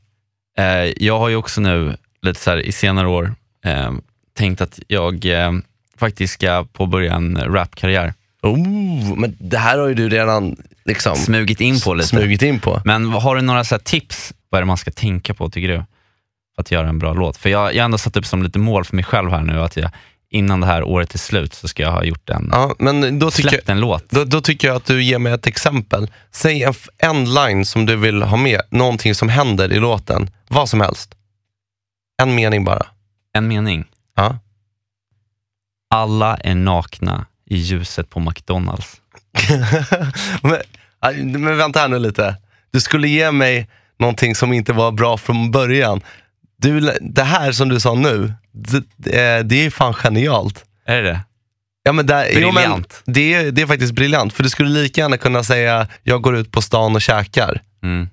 Eh, 0.59 0.85
jag 1.04 1.18
har 1.18 1.28
ju 1.28 1.37
också 1.37 1.61
nu, 1.61 1.96
lite 2.24 2.40
så 2.40 2.50
här, 2.50 2.56
i 2.58 2.72
senare 2.72 3.08
år, 3.08 3.34
eh, 3.64 3.92
tänkt 4.38 4.60
att 4.60 4.78
jag 4.88 5.26
eh, 5.26 5.52
faktiskt 5.98 6.34
ska 6.34 6.66
påbörja 6.72 7.14
en 7.14 7.37
rapkarriär. 7.44 8.14
Oh, 8.42 9.16
men 9.16 9.37
det 9.40 9.58
här 9.58 9.78
har 9.78 9.88
ju 9.88 9.94
du 9.94 10.08
redan 10.08 10.56
liksom 10.84 11.16
Smugit 11.16 11.60
in 11.60 11.80
på 11.80 11.94
lite. 11.94 12.08
smugit 12.08 12.42
in 12.42 12.60
på. 12.60 12.82
Men 12.84 13.06
har 13.12 13.37
du 13.37 13.42
några 13.42 13.64
så 13.64 13.78
tips, 13.78 14.32
vad 14.50 14.58
är 14.58 14.62
det 14.62 14.66
man 14.66 14.76
ska 14.76 14.90
tänka 14.90 15.34
på 15.34 15.50
tycker 15.50 15.68
du? 15.68 15.76
För 16.54 16.62
att 16.62 16.70
göra 16.70 16.88
en 16.88 16.98
bra 16.98 17.12
låt. 17.14 17.37
För 17.37 17.48
jag 17.50 17.74
jag 17.74 17.82
har 17.82 17.84
ändå 17.84 17.98
satt 17.98 18.16
upp 18.16 18.26
som 18.26 18.42
lite 18.42 18.58
mål 18.58 18.84
för 18.84 18.96
mig 18.96 19.04
själv 19.04 19.30
här 19.30 19.42
nu, 19.42 19.60
att 19.62 19.76
jag, 19.76 19.90
innan 20.30 20.60
det 20.60 20.66
här 20.66 20.82
året 20.82 21.14
är 21.14 21.18
slut 21.18 21.54
så 21.54 21.68
ska 21.68 21.82
jag 21.82 21.92
ha 21.92 22.04
gjort 22.04 22.30
en, 22.30 22.48
Ja, 22.52 22.74
men 22.78 23.18
då 23.18 23.30
släppt 23.30 23.68
en 23.68 23.80
låt. 23.80 24.10
då, 24.10 24.24
då 24.24 24.40
tycker 24.40 24.68
jag 24.68 24.76
att 24.76 24.87
du 24.87 25.02
ger 25.02 25.18
mig 25.18 25.32
ett 25.32 25.46
exempel. 25.46 26.10
Säg 26.32 26.62
en, 26.62 26.74
en 26.98 27.34
line 27.34 27.64
som 27.64 27.87
du 27.87 27.96
vill 27.96 28.22
ha 28.22 28.37
med, 28.37 28.60
någonting 28.70 29.14
som 29.14 29.28
händer 29.28 29.72
i 29.72 29.78
låten. 29.80 30.30
Vad 30.48 30.68
som 30.68 30.80
helst. 30.80 31.14
En 32.22 32.35
mening 32.35 32.64
bara. 32.64 32.87
En 33.33 33.48
mening. 33.48 33.85
Ja. 34.16 34.38
Alla 35.90 36.37
är 36.37 36.55
nakna 36.55 37.27
i 37.46 37.57
ljuset 37.57 38.11
på 38.11 38.20
McDonalds. 38.20 39.00
men, 40.42 41.42
men 41.42 41.57
vänta 41.57 41.81
här 41.81 41.88
nu 41.88 41.98
lite. 41.98 42.37
Du 42.70 42.81
skulle 42.81 43.09
ge 43.09 43.31
mig 43.31 43.68
någonting 43.98 44.35
som 44.35 44.53
inte 44.53 44.72
var 44.72 44.92
bra 44.92 45.16
från 45.16 45.50
början. 45.50 46.00
Du, 46.57 46.98
det 47.00 47.22
här 47.22 47.53
som 47.53 47.68
du 47.68 47.81
sa 47.81 47.94
nu, 47.94 48.33
det, 48.96 49.42
det, 49.42 49.66
är 49.66 49.70
fan 49.70 49.94
genialt. 49.94 50.64
Är 50.85 51.03
det? 51.03 51.20
Ja, 51.83 51.92
men 51.92 52.07
där, 52.07 52.29
jo, 52.33 52.40
men 52.40 52.55
Briljant. 52.55 53.03
det, 53.05 53.35
är, 53.35 53.53
det 53.53 53.62
är 53.62 53.66
faktiskt 53.66 53.92
briljant, 53.92 54.33
för 54.33 54.42
du 54.42 54.50
skulle 54.50 54.70
lika 54.70 55.00
gärna 55.00 55.16
kunna 55.16 55.44
säga, 55.44 55.88
jag 56.03 56.22
går 56.22 56.37
ut 56.37 56.53
på 56.53 56.62
stan 56.62 56.94
och 56.94 57.03
käkar. 57.03 57.62
Mm. 57.83 58.09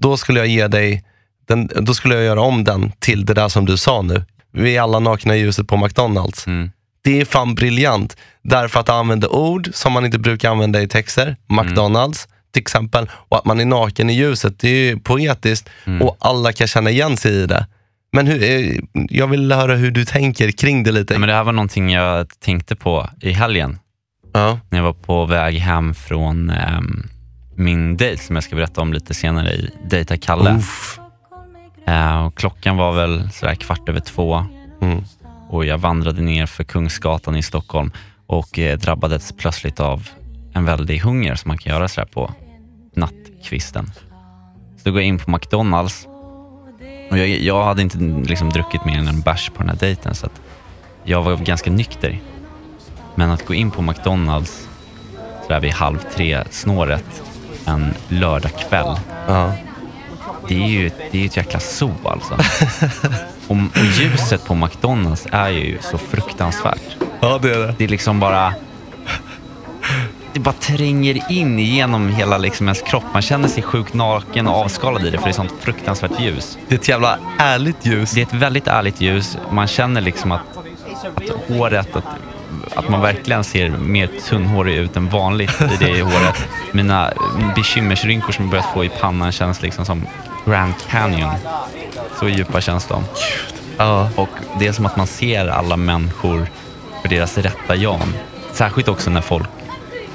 Då 0.00 0.16
skulle 0.16 0.40
jag 0.40 0.46
ge 0.46 0.68
dig, 0.68 1.04
den, 1.48 1.68
då 1.74 1.94
skulle 1.94 2.14
jag 2.14 2.24
göra 2.24 2.40
om 2.40 2.64
den 2.64 2.92
till 2.98 3.26
det 3.26 3.34
där 3.34 3.48
som 3.48 3.64
du 3.66 3.76
sa 3.76 4.02
nu. 4.02 4.24
Vi 4.52 4.76
är 4.76 4.82
alla 4.82 4.98
nakna 4.98 5.36
i 5.36 5.40
ljuset 5.40 5.68
på 5.68 5.76
McDonalds. 5.76 6.46
Mm. 6.46 6.70
Det 7.04 7.20
är 7.20 7.24
fan 7.24 7.54
briljant, 7.54 8.16
därför 8.42 8.80
att 8.80 8.86
du 8.86 8.92
använder 8.92 9.32
ord 9.32 9.70
som 9.74 9.92
man 9.92 10.04
inte 10.04 10.18
brukar 10.18 10.50
använda 10.50 10.82
i 10.82 10.88
texter. 10.88 11.36
McDonalds, 11.48 12.28
till 12.52 12.60
exempel 12.60 13.10
och 13.28 13.36
att 13.38 13.44
man 13.44 13.60
är 13.60 13.64
naken 13.64 14.10
i 14.10 14.12
ljuset. 14.14 14.58
Det 14.58 14.68
är 14.68 14.90
ju 14.90 14.98
poetiskt 14.98 15.68
Mm. 15.84 16.02
och 16.02 16.16
alla 16.20 16.52
kan 16.52 16.66
känna 16.66 16.90
igen 16.90 17.16
sig 17.16 17.32
i 17.42 17.46
det. 17.46 17.66
Men 18.12 18.26
hur, 18.26 18.42
eh, 18.42 18.76
jag 18.92 19.26
vill 19.26 19.52
höra 19.52 19.74
hur 19.74 19.90
du 19.90 20.04
tänker 20.04 20.50
kring 20.50 20.82
det 20.82 20.92
lite. 20.92 21.14
Ja, 21.14 21.18
men 21.18 21.28
det 21.28 21.34
här 21.34 21.44
var 21.44 21.52
någonting 21.52 21.90
jag 21.92 22.26
tänkte 22.40 22.76
på 22.76 23.08
i 23.20 23.32
helgen. 23.32 23.78
Ja. 24.34 24.58
när 24.70 24.78
jag 24.78 24.84
var 24.84 24.92
på 24.92 25.24
väg 25.26 25.54
hem 25.58 25.94
från 25.94 26.50
ehm, 26.50 27.06
min 27.56 27.96
dejt 27.96 28.22
som 28.22 28.36
jag 28.36 28.44
ska 28.44 28.56
berätta 28.56 28.80
om 28.80 28.92
lite 28.92 29.14
senare 29.14 29.52
i 29.52 29.70
Dejta 29.90 30.16
Kalle. 30.16 30.54
Uff. 30.56 30.98
Eh, 31.86 32.26
och 32.26 32.34
klockan 32.34 32.76
var 32.76 32.92
väl 32.92 33.30
sådär 33.32 33.54
kvart 33.54 33.88
över 33.88 34.00
två 34.00 34.46
Mm. 34.80 35.04
och 35.50 35.64
jag 35.64 35.78
vandrade 35.78 36.22
ner 36.22 36.46
för 36.46 36.64
Kungsgatan 36.64 37.36
i 37.36 37.42
Stockholm 37.42 37.90
och 38.26 38.58
eh, 38.58 38.78
drabbades 38.78 39.32
plötsligt 39.32 39.80
av 39.80 40.08
en 40.54 40.64
väldig 40.64 40.98
hunger 40.98 41.34
som 41.34 41.48
man 41.48 41.58
kan 41.58 41.72
göra 41.72 41.88
sådär 41.88 42.08
på 42.12 42.32
nattkvisten. 42.96 43.90
Så 44.76 44.82
då 44.84 44.90
går 44.90 45.00
jag 45.00 45.08
in 45.08 45.18
på 45.18 45.30
McDonalds 45.30 46.06
och 47.10 47.18
jag, 47.18 47.28
jag 47.28 47.64
hade 47.64 47.82
inte 47.82 47.98
liksom 47.98 48.50
druckit 48.50 48.84
mer 48.84 48.98
än 48.98 49.08
en 49.08 49.20
bärs 49.20 49.50
på 49.50 49.58
den 49.58 49.68
här 49.68 49.76
dejten 49.76 50.14
så 50.14 50.26
att 50.26 50.40
jag 51.04 51.22
var 51.22 51.36
ganska 51.36 51.70
nykter. 51.70 52.20
Men 53.14 53.30
att 53.30 53.46
gå 53.46 53.54
in 53.54 53.70
på 53.70 53.82
McDonalds 53.82 54.68
sådär 55.42 55.60
vid 55.60 55.72
halv 55.72 55.98
tre 56.14 56.44
snåret 56.50 57.22
en 57.66 57.94
lördagkväll 58.08 58.96
Ja. 59.28 59.52
Det 60.48 60.62
är 60.62 60.68
ju 60.68 60.90
det 61.10 61.22
är 61.22 61.26
ett 61.26 61.36
jäkla 61.36 61.60
zoo 61.60 61.94
alltså. 62.04 62.34
och, 63.48 63.56
och 63.56 63.84
ljuset 63.84 64.44
på 64.44 64.54
McDonalds 64.54 65.26
är 65.32 65.48
ju 65.48 65.78
så 65.80 65.98
fruktansvärt. 65.98 66.96
ja, 67.20 67.38
det 67.42 67.54
är 67.54 67.58
det. 67.58 67.74
Det 67.78 67.84
är 67.84 67.88
liksom 67.88 68.20
bara... 68.20 68.54
Det 70.34 70.40
bara 70.40 70.54
tränger 70.54 71.32
in 71.32 71.58
genom 71.58 72.08
hela 72.08 72.38
liksom 72.38 72.66
ens 72.68 72.82
kropp. 72.82 73.04
Man 73.12 73.22
känner 73.22 73.48
sig 73.48 73.62
sjukt 73.62 73.94
naken 73.94 74.48
och 74.48 74.54
avskalad 74.54 75.06
i 75.06 75.10
det 75.10 75.18
för 75.18 75.24
det 75.24 75.30
är 75.30 75.32
sånt 75.32 75.52
fruktansvärt 75.60 76.20
ljus. 76.20 76.58
Det 76.68 76.74
är 76.74 76.78
ett 76.78 76.88
jävla 76.88 77.18
ärligt 77.38 77.86
ljus. 77.86 78.10
Det 78.10 78.20
är 78.20 78.26
ett 78.26 78.34
väldigt 78.34 78.66
ärligt 78.66 79.00
ljus. 79.00 79.38
Man 79.50 79.66
känner 79.66 80.00
liksom 80.00 80.32
att, 80.32 80.40
att 81.14 81.48
håret, 81.48 81.96
att, 81.96 82.04
att 82.76 82.88
man 82.88 83.00
verkligen 83.00 83.44
ser 83.44 83.70
mer 83.70 84.08
tunnhårig 84.28 84.76
ut 84.76 84.96
än 84.96 85.08
vanligt 85.08 85.60
i 85.60 85.84
det 85.84 86.02
håret. 86.02 86.48
Mina 86.72 87.12
bekymmersrynkor 87.54 88.32
som 88.32 88.44
jag 88.44 88.50
börjat 88.50 88.72
få 88.74 88.84
i 88.84 88.88
pannan 88.88 89.32
känns 89.32 89.62
liksom 89.62 89.84
som 89.84 90.06
Grand 90.44 90.74
Canyon. 90.90 91.34
Så 92.18 92.28
djupa 92.28 92.60
känns 92.60 92.86
de. 92.86 93.04
Ja. 93.76 94.10
Och 94.16 94.28
det 94.58 94.66
är 94.66 94.72
som 94.72 94.86
att 94.86 94.96
man 94.96 95.06
ser 95.06 95.48
alla 95.48 95.76
människor 95.76 96.46
för 97.02 97.08
deras 97.08 97.38
rätta 97.38 97.76
Jan. 97.76 98.14
Särskilt 98.52 98.88
också 98.88 99.10
när 99.10 99.20
folk 99.20 99.48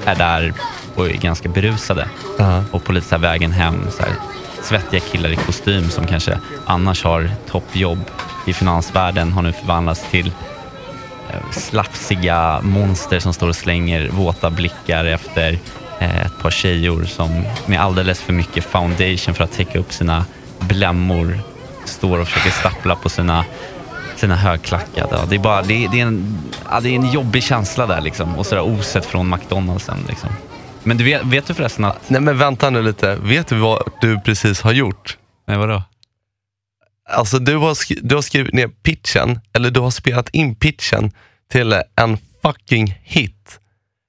är 0.04 0.14
där 0.14 0.52
och 0.94 1.06
är 1.06 1.12
ganska 1.12 1.48
berusade. 1.48 2.08
Och 2.70 2.84
på 2.84 2.92
lite 2.92 3.08
så 3.08 3.14
här 3.14 3.22
vägen 3.22 3.52
hem, 3.52 3.86
så 3.90 4.02
här, 4.02 4.12
svettiga 4.62 5.00
killar 5.00 5.30
i 5.30 5.36
kostym 5.36 5.90
som 5.90 6.06
kanske 6.06 6.38
annars 6.66 7.04
har 7.04 7.30
toppjobb 7.50 8.04
i 8.46 8.52
finansvärlden 8.52 9.32
har 9.32 9.42
nu 9.42 9.52
förvandlats 9.52 10.10
till 10.10 10.32
slafsiga 11.50 12.60
monster 12.62 13.20
som 13.20 13.34
står 13.34 13.48
och 13.48 13.56
slänger 13.56 14.08
våta 14.08 14.50
blickar 14.50 15.04
efter 15.04 15.58
eh, 15.98 16.26
ett 16.26 16.38
par 16.42 16.50
tjejor 16.50 17.04
som 17.04 17.44
med 17.66 17.80
alldeles 17.80 18.20
för 18.20 18.32
mycket 18.32 18.64
foundation 18.64 19.34
för 19.34 19.44
att 19.44 19.52
täcka 19.52 19.78
upp 19.78 19.92
sina 19.92 20.24
blämmor 20.58 21.38
står 21.84 22.18
och 22.18 22.28
försöker 22.28 22.50
stappla 22.50 22.96
på 22.96 23.08
sina, 23.08 23.44
sina 24.16 24.36
högklackade. 24.36 25.18
Det 25.28 25.34
är, 25.34 25.38
bara, 25.38 25.62
det, 25.62 25.84
är, 25.84 25.88
det, 25.88 26.00
är 26.00 26.06
en, 26.06 26.38
ja, 26.70 26.80
det 26.80 26.88
är 26.90 26.94
en 26.94 27.10
jobbig 27.10 27.42
känsla 27.42 27.86
där 27.86 28.00
liksom. 28.00 28.36
Och 28.38 28.46
sådär 28.46 28.62
oset 28.62 29.06
från 29.06 29.30
McDonaldsen. 29.30 29.98
Liksom. 30.08 30.30
Men 30.82 30.96
du 30.96 31.04
vet, 31.04 31.24
vet 31.24 31.46
du 31.46 31.54
förresten 31.54 31.84
att... 31.84 32.10
Nej 32.10 32.20
men 32.20 32.38
vänta 32.38 32.70
nu 32.70 32.82
lite. 32.82 33.14
Vet 33.14 33.46
du 33.46 33.58
vad 33.58 33.90
du 34.00 34.20
precis 34.20 34.60
har 34.60 34.72
gjort? 34.72 35.16
Nej, 35.46 35.58
vadå? 35.58 35.82
Alltså 37.10 37.38
du 37.38 37.56
har, 37.56 37.76
du 38.02 38.14
har 38.14 38.22
skrivit 38.22 38.54
ner 38.54 38.68
pitchen, 38.68 39.40
eller 39.52 39.70
du 39.70 39.80
har 39.80 39.90
spelat 39.90 40.28
in 40.28 40.54
pitchen 40.54 41.12
till 41.50 41.82
en 41.96 42.18
fucking 42.42 42.98
hit. 43.02 43.60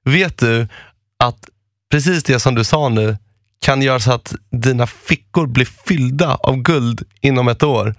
Vet 0.06 0.38
du 0.38 0.68
att 1.24 1.50
precis 1.92 2.24
det 2.24 2.40
som 2.40 2.56
du 2.56 2.64
sa 2.64 2.90
nu 2.90 3.18
kan 3.62 3.82
göra 3.82 4.00
så 4.00 4.12
att 4.14 4.34
dina 4.52 4.88
fickor 4.88 5.48
blir 5.48 5.66
fyllda 5.66 6.36
av 6.36 6.56
guld 6.62 7.04
inom 7.22 7.48
ett 7.48 7.64
år? 7.64 7.96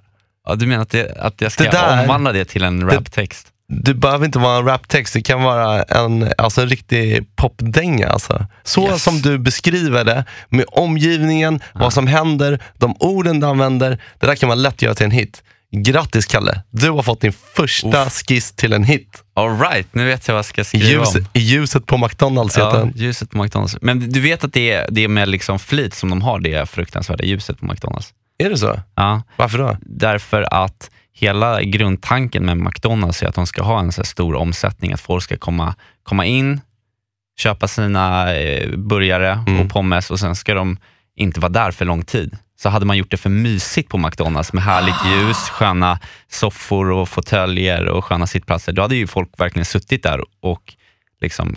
Ja, 0.47 0.55
du 0.55 0.67
menar 0.67 0.83
att, 0.83 0.91
det, 0.91 1.17
att 1.19 1.41
jag 1.41 1.53
ska 1.53 1.65
Det 1.65 1.71
där- 1.71 2.01
omvandla 2.03 2.33
det 2.33 2.45
till 2.45 2.65
en 2.65 2.91
raptext? 2.91 3.47
Det 3.73 3.95
behöver 3.95 4.27
inte 4.27 4.39
vara 4.39 4.59
en 4.59 4.65
raptext, 4.65 5.15
det 5.15 5.23
kan 5.23 5.43
vara 5.43 5.83
en, 5.83 6.33
alltså 6.39 6.61
en 6.63 6.69
riktig 6.69 7.37
popdänga. 7.37 8.09
Alltså. 8.09 8.47
Så 8.63 8.87
Yes. 8.89 9.03
som 9.03 9.21
du 9.23 9.39
beskriver 9.39 10.05
det, 10.05 10.25
med 10.49 10.65
omgivningen, 10.73 11.61
vad 11.75 11.93
som 11.93 12.07
händer, 12.07 12.63
de 12.79 12.97
orden 13.01 13.41
du 13.41 13.47
använder. 13.47 13.91
Det 14.19 14.27
där 14.27 14.35
kan 14.37 14.49
man 14.49 14.63
lätt 14.63 14.83
göra 14.83 14.95
till 14.95 15.05
en 15.05 15.11
hit. 15.11 15.43
Grattis 15.73 16.27
Kalle, 16.27 16.63
du 16.71 16.91
har 16.91 17.03
fått 17.03 17.21
din 17.21 17.33
första 17.33 18.11
skiss 18.11 18.53
till 18.53 18.73
en 18.73 18.85
hit. 18.85 19.25
All 19.35 19.59
right, 19.59 19.95
nu 19.95 20.07
vet 20.07 20.29
jag 20.29 20.35
vad 20.35 20.39
jag 20.39 20.45
ska 20.45 20.65
skriva 20.65 20.85
ljus, 20.87 21.15
om. 21.15 21.25
Ljuset 21.35 21.87
på 21.87 21.99
McDonalds 21.99 22.57
heter 22.59 22.69
Ja, 22.71 22.79
den. 22.79 22.93
ljuset 22.97 23.31
på 23.31 23.43
McDonalds. 23.43 23.77
Men 23.81 24.11
du 24.11 24.21
vet 24.21 24.45
att 24.45 24.53
det 24.53 24.71
är, 24.73 24.87
det 24.91 25.05
är 25.05 25.09
med 25.09 25.29
liksom 25.29 25.59
flit 25.59 25.95
som 25.95 26.11
de 26.11 26.23
har 26.23 26.41
det 26.41 26.69
fruktansvärda 26.71 27.25
ljuset 27.25 27.59
på 27.61 27.67
McDonalds? 27.67 28.15
Är 28.39 28.51
det 28.51 28.59
så? 28.59 28.81
Ja, 28.95 29.23
Varför 29.37 29.59
då? 29.59 29.77
därför 29.81 30.43
att 30.65 30.91
hela 31.13 31.63
grundtanken 31.63 32.45
med 32.47 32.57
McDonalds 32.57 33.23
är 33.23 33.27
att 33.27 33.35
de 33.35 33.47
ska 33.47 33.63
ha 33.63 33.81
en 33.81 33.93
så 33.93 34.05
stor 34.05 34.35
omsättning, 34.35 34.93
att 34.93 35.01
folk 35.01 35.25
ska 35.25 35.37
komma, 35.37 35.75
komma 36.03 36.25
in, 36.27 36.61
köpa 37.39 37.69
sina 37.69 38.35
eh, 38.35 38.77
burgare 38.77 39.45
Mm. 39.47 39.61
och 39.61 39.71
pommes 39.73 40.11
och 40.11 40.21
sen 40.21 40.37
ska 40.37 40.55
de 40.55 40.79
inte 41.17 41.41
vara 41.41 41.53
där 41.53 41.71
för 41.71 41.85
lång 41.85 42.03
tid. 42.05 42.37
Så 42.63 42.69
hade 42.69 42.87
man 42.87 42.97
gjort 42.97 43.11
det 43.11 43.17
för 43.17 43.31
mysigt 43.31 43.89
på 43.89 43.99
McDonalds 43.99 44.53
med 44.53 44.63
härligt 44.63 45.05
ljus, 45.07 45.37
sköna 45.37 45.99
soffor 46.29 46.91
och 46.91 47.09
fåtöljer 47.09 47.89
och 47.89 48.05
sköna 48.05 48.27
sittplatser, 48.27 48.73
då 48.73 48.83
hade 48.83 48.97
ju 48.97 49.07
folk 49.07 49.41
verkligen 49.41 49.65
suttit 49.65 50.03
där 50.03 50.21
och 50.41 50.75
liksom 51.21 51.55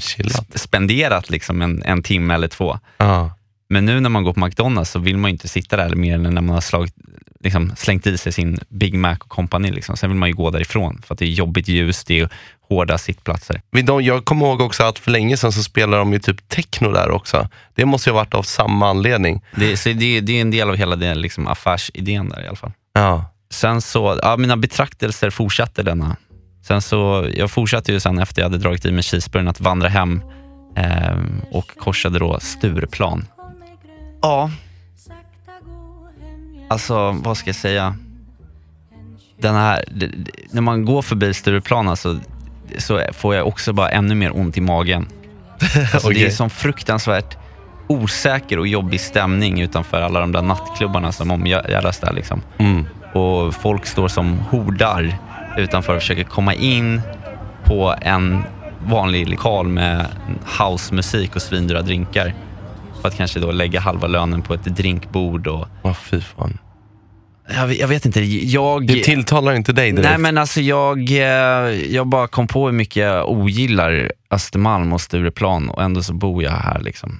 spenderat 0.55 1.29
liksom 1.29 1.61
en, 1.61 1.83
en 1.83 2.03
timme 2.03 2.33
eller 2.33 2.47
två. 2.47 2.79
Ja. 2.97 3.31
Men 3.73 3.85
nu 3.85 3.99
när 3.99 4.09
man 4.09 4.23
går 4.23 4.33
på 4.33 4.45
McDonalds 4.45 4.91
så 4.91 4.99
vill 4.99 5.17
man 5.17 5.29
ju 5.29 5.33
inte 5.33 5.47
sitta 5.47 5.77
där 5.77 5.95
mer 5.95 6.15
än 6.15 6.23
när 6.23 6.41
man 6.41 6.49
har 6.49 6.61
slagit, 6.61 6.93
liksom, 7.39 7.73
slängt 7.77 8.07
i 8.07 8.17
sig 8.17 8.31
sin 8.31 8.59
Big 8.69 8.93
Mac 8.93 9.15
och 9.19 9.29
company. 9.29 9.71
Liksom. 9.71 9.97
Sen 9.97 10.09
vill 10.09 10.19
man 10.19 10.29
ju 10.29 10.35
gå 10.35 10.49
därifrån 10.49 11.01
för 11.05 11.13
att 11.13 11.19
det 11.19 11.25
är 11.25 11.29
jobbigt 11.29 11.67
ljus, 11.67 12.03
det 12.03 12.19
är 12.19 12.29
hårda 12.69 12.97
sittplatser. 12.97 13.61
Jag 14.01 14.25
kommer 14.25 14.45
ihåg 14.45 14.61
också 14.61 14.83
att 14.83 14.99
för 14.99 15.11
länge 15.11 15.37
sedan 15.37 15.51
så 15.51 15.63
spelade 15.63 15.97
de 15.97 16.13
ju 16.13 16.19
typ 16.19 16.49
techno 16.49 16.91
där 16.91 17.11
också. 17.11 17.49
Det 17.75 17.85
måste 17.85 18.09
ju 18.09 18.13
ha 18.13 18.19
varit 18.21 18.33
av 18.33 18.43
samma 18.43 18.89
anledning. 18.89 19.41
Det, 19.55 19.77
så 19.77 19.89
det, 19.89 20.19
det 20.21 20.37
är 20.37 20.41
en 20.41 20.51
del 20.51 20.69
av 20.69 20.75
hela 20.75 20.95
den 20.95 21.21
liksom, 21.21 21.47
affärsidén 21.47 22.29
där 22.29 22.43
i 22.43 22.47
alla 22.47 22.55
fall. 22.55 22.71
Ja. 22.93 23.25
Sen 23.51 23.81
så, 23.81 24.19
ja, 24.21 24.37
mina 24.37 24.57
betraktelser 24.57 25.29
fortsatte 25.29 25.83
denna. 25.83 26.15
Sen 26.67 26.81
så, 26.81 27.29
jag 27.35 27.51
fortsatte 27.51 27.91
ju 27.91 27.99
sen 27.99 28.19
efter 28.19 28.41
jag 28.41 28.49
hade 28.49 28.57
dragit 28.57 28.85
i 28.85 28.91
mig 28.91 29.03
cheeseburgern 29.03 29.47
att 29.47 29.59
vandra 29.59 29.89
hem 29.89 30.21
eh, 30.77 31.17
och 31.51 31.71
korsade 31.77 32.19
då 32.19 32.39
Stureplan. 32.39 33.27
Ja, 34.23 34.51
alltså 36.69 37.11
vad 37.11 37.37
ska 37.37 37.49
jag 37.49 37.55
säga? 37.55 37.95
Den 39.37 39.55
här, 39.55 39.83
när 40.51 40.61
man 40.61 40.85
går 40.85 41.01
förbi 41.01 41.33
Stureplan 41.33 41.87
alltså, 41.89 42.19
så 42.77 43.01
får 43.13 43.35
jag 43.35 43.47
också 43.47 43.73
bara 43.73 43.89
ännu 43.89 44.15
mer 44.15 44.37
ont 44.37 44.57
i 44.57 44.61
magen. 44.61 45.07
Alltså, 45.93 46.09
Det 46.09 46.25
är 46.25 46.29
som 46.29 46.49
fruktansvärt 46.49 47.37
osäker 47.87 48.59
och 48.59 48.67
jobbig 48.67 49.01
stämning 49.01 49.61
utanför 49.61 50.01
alla 50.01 50.19
de 50.19 50.31
där 50.31 50.41
nattklubbarna 50.41 51.11
som 51.11 51.31
omgärdas 51.31 51.99
där. 51.99 52.13
Liksom 52.13 52.41
Mm. 52.57 52.85
och 53.13 53.53
folk 53.53 53.85
står 53.85 54.07
som 54.07 54.39
hordar 54.39 55.17
utanför 55.57 55.95
och 55.95 56.01
försöker 56.01 56.23
komma 56.23 56.53
in 56.53 57.01
på 57.63 57.95
en 58.01 58.43
vanlig 58.85 59.29
lokal 59.29 59.67
med 59.67 60.05
housemusik 60.59 61.35
och 61.35 61.41
svindyra 61.41 61.81
drinkar. 61.81 62.33
För 63.03 63.07
att 63.07 63.17
kanske 63.17 63.39
då 63.39 63.51
lägga 63.51 63.79
halva 63.79 64.07
lönen 64.07 64.41
på 64.41 64.53
ett 64.53 64.63
drinkbord 64.63 65.47
och... 65.47 65.67
Åh, 65.81 65.93
fy 65.93 66.21
fan. 66.21 66.57
Jag, 67.49 67.67
vet- 67.67 67.79
jag 67.79 67.87
vet 67.87 68.05
inte, 68.05 68.21
jag... 68.23 68.87
Det 68.87 69.03
tilltalar 69.03 69.53
inte 69.53 69.73
dig 69.73 69.91
direkt. 69.91 70.09
Nej 70.09 70.17
men 70.17 70.37
alltså 70.37 70.61
jag, 70.61 71.09
eh, 71.11 71.25
jag 71.93 72.07
bara 72.07 72.27
kom 72.27 72.47
på 72.47 72.65
hur 72.65 72.73
mycket 72.73 72.95
jag 72.95 73.29
ogillar 73.29 74.11
Östermalm 74.31 74.93
och 74.93 75.01
Stureplan 75.01 75.69
och 75.69 75.83
ändå 75.83 76.03
så 76.03 76.13
bor 76.13 76.43
jag 76.43 76.51
här 76.51 76.79
liksom. 76.81 77.19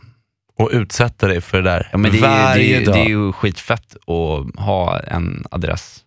Och 0.58 0.70
utsätter 0.74 1.28
dig 1.28 1.42
för 1.42 1.58
det 1.62 1.70
där 1.70 1.90
Ja, 1.92 1.98
men 1.98 2.12
det, 2.12 2.18
är, 2.18 2.22
ju- 2.22 2.22
det, 2.22 2.28
varje 2.28 2.76
är, 2.76 2.80
ju- 2.80 2.86
dag. 2.86 2.96
det 2.96 3.00
är 3.02 3.10
ju 3.10 3.32
skitfett 3.32 3.96
att 3.96 4.60
ha 4.66 5.00
en 5.00 5.46
adress 5.52 6.00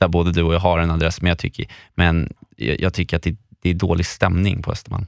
där 0.00 0.08
både 0.08 0.32
du 0.32 0.42
och 0.42 0.54
jag 0.54 0.60
har 0.60 0.78
en 0.78 0.90
adress, 0.90 1.20
men 1.22 1.28
jag 1.28 1.38
tycker, 1.38 1.66
men 1.94 2.32
jag, 2.56 2.80
jag 2.80 2.94
tycker 2.94 3.16
att 3.16 3.22
det, 3.22 3.36
det 3.62 3.70
är 3.70 3.74
dålig 3.74 4.06
stämning 4.06 4.62
på 4.62 4.72
Östermalm. 4.72 5.06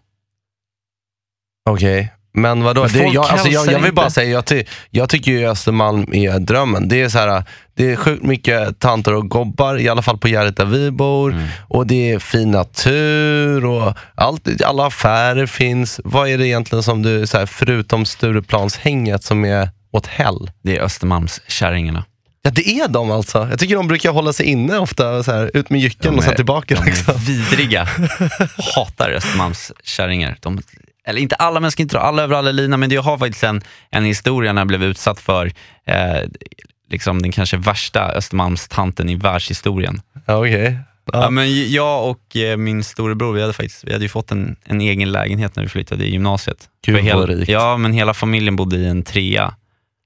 Okej, 1.71 2.13
Men 2.33 2.63
vadå, 2.63 2.83
Men 2.83 2.93
det, 2.93 2.99
jag, 2.99 3.25
alltså 3.25 3.49
jag, 3.49 3.67
jag 3.73 3.79
vill 3.81 3.95
bara 3.95 4.07
inte. 4.07 4.15
säga, 4.15 4.31
jag, 4.31 4.45
ty, 4.47 4.65
jag 4.91 5.09
tycker 5.09 5.33
ju 5.33 5.47
Östermalm 5.49 6.15
är 6.15 6.39
drömmen. 6.39 6.89
Det 6.89 7.03
är, 7.03 7.09
så 7.09 7.19
här, 7.19 7.45
det 7.77 7.93
är 7.93 7.97
sjukt 7.97 8.23
mycket 8.23 8.79
tanter 8.79 9.15
och 9.15 9.29
gobbar, 9.31 9.79
i 9.79 9.89
alla 9.89 10.03
fall 10.03 10.19
på 10.19 10.29
Gärdet 10.29 10.57
där 10.57 10.65
vi 10.65 10.91
bor. 10.91 11.33
Mm. 11.33 11.49
Och 11.69 11.87
det 11.87 12.13
är 12.13 12.19
fin 12.19 12.51
natur 12.51 13.65
och 13.65 13.95
allt, 14.15 14.63
alla 14.65 14.87
affärer 14.87 15.47
finns. 15.47 16.01
Vad 16.05 16.29
är 16.29 16.39
det 16.39 16.47
egentligen 16.47 16.83
som 16.83 17.03
du, 17.03 17.27
så 17.27 17.39
här, 17.39 17.47
förutom 17.47 18.05
Stureplanshänget, 18.07 19.25
som 19.25 19.45
är 19.45 19.69
åt 19.93 20.07
hell? 20.07 20.51
Det 20.65 20.77
är 20.77 20.83
Östermalmskärringarna. 20.83 22.05
Ja, 22.43 22.51
det 22.51 22.69
är 22.81 22.89
de 22.89 23.11
alltså. 23.11 23.47
Jag 23.51 23.59
tycker 23.59 23.77
de 23.77 23.89
brukar 23.89 24.13
hålla 24.13 24.33
sig 24.33 24.47
inne 24.47 24.79
ofta, 24.79 25.23
så 25.23 25.33
här, 25.33 25.51
ut 25.55 25.71
med 25.71 25.81
jycken 25.81 26.13
De 26.13 26.19
och 26.19 26.25
sen 26.25 26.37
tillbaka. 26.37 26.75
De 26.75 26.85
Liksom. 26.85 27.15
är 27.15 27.19
vidriga. 27.19 27.89
Hatar 28.75 29.11
Östermalmskärringar. 29.11 30.37
De, 30.41 30.61
eller 31.05 31.21
inte 31.21 31.35
alla, 31.35 31.61
men 31.61 31.63
jag 31.63 31.73
ska 31.73 31.83
inte 31.83 31.97
dra 31.97 32.03
alla 32.03 32.23
över 32.23 32.37
alla 32.37 32.53
lina, 32.53 32.77
men 32.77 32.91
jag 32.91 33.03
har 33.03 33.19
faktiskt 33.19 33.45
en, 33.45 33.63
en 33.91 34.05
historia 34.05 34.53
när 34.53 34.61
jag 34.61 34.69
blev 34.69 34.83
utsatt 34.83 35.21
för 35.21 35.53
eh, 35.85 36.21
liksom 36.91 37.23
den 37.23 37.33
kanske 37.33 37.57
värsta 37.57 38.13
Östermalmstanten 38.13 39.09
i 39.09 39.15
världshistorien. 39.15 40.03
Ja, 40.27 40.39
okej. 40.39 40.79
Ja. 41.13 41.23
Ja. 41.23 41.31
men 41.31 41.71
jag 41.73 42.11
och 42.11 42.37
eh, 42.37 42.57
min 42.57 42.85
storebror, 42.85 43.33
vi 43.33 43.41
hade, 43.41 43.53
faktiskt, 43.53 43.85
vi 43.85 43.93
hade 43.93 44.05
ju 44.05 44.09
fått 44.09 44.31
en, 44.31 44.57
en 44.65 44.81
egen 44.81 45.13
lägenhet 45.13 45.57
när 45.57 45.63
vi 45.63 45.69
flyttade 45.69 46.05
i 46.05 46.11
gymnasiet. 46.11 46.69
Gud, 46.87 46.97
För 46.97 47.03
hela, 47.03 47.19
vad 47.19 47.29
rikt. 47.29 47.49
Ja, 47.49 47.77
men 47.77 47.93
hela 47.93 48.15
familjen 48.15 48.57
bodde 48.57 48.77
i 48.77 48.87
en 48.87 49.03
trea. 49.03 49.55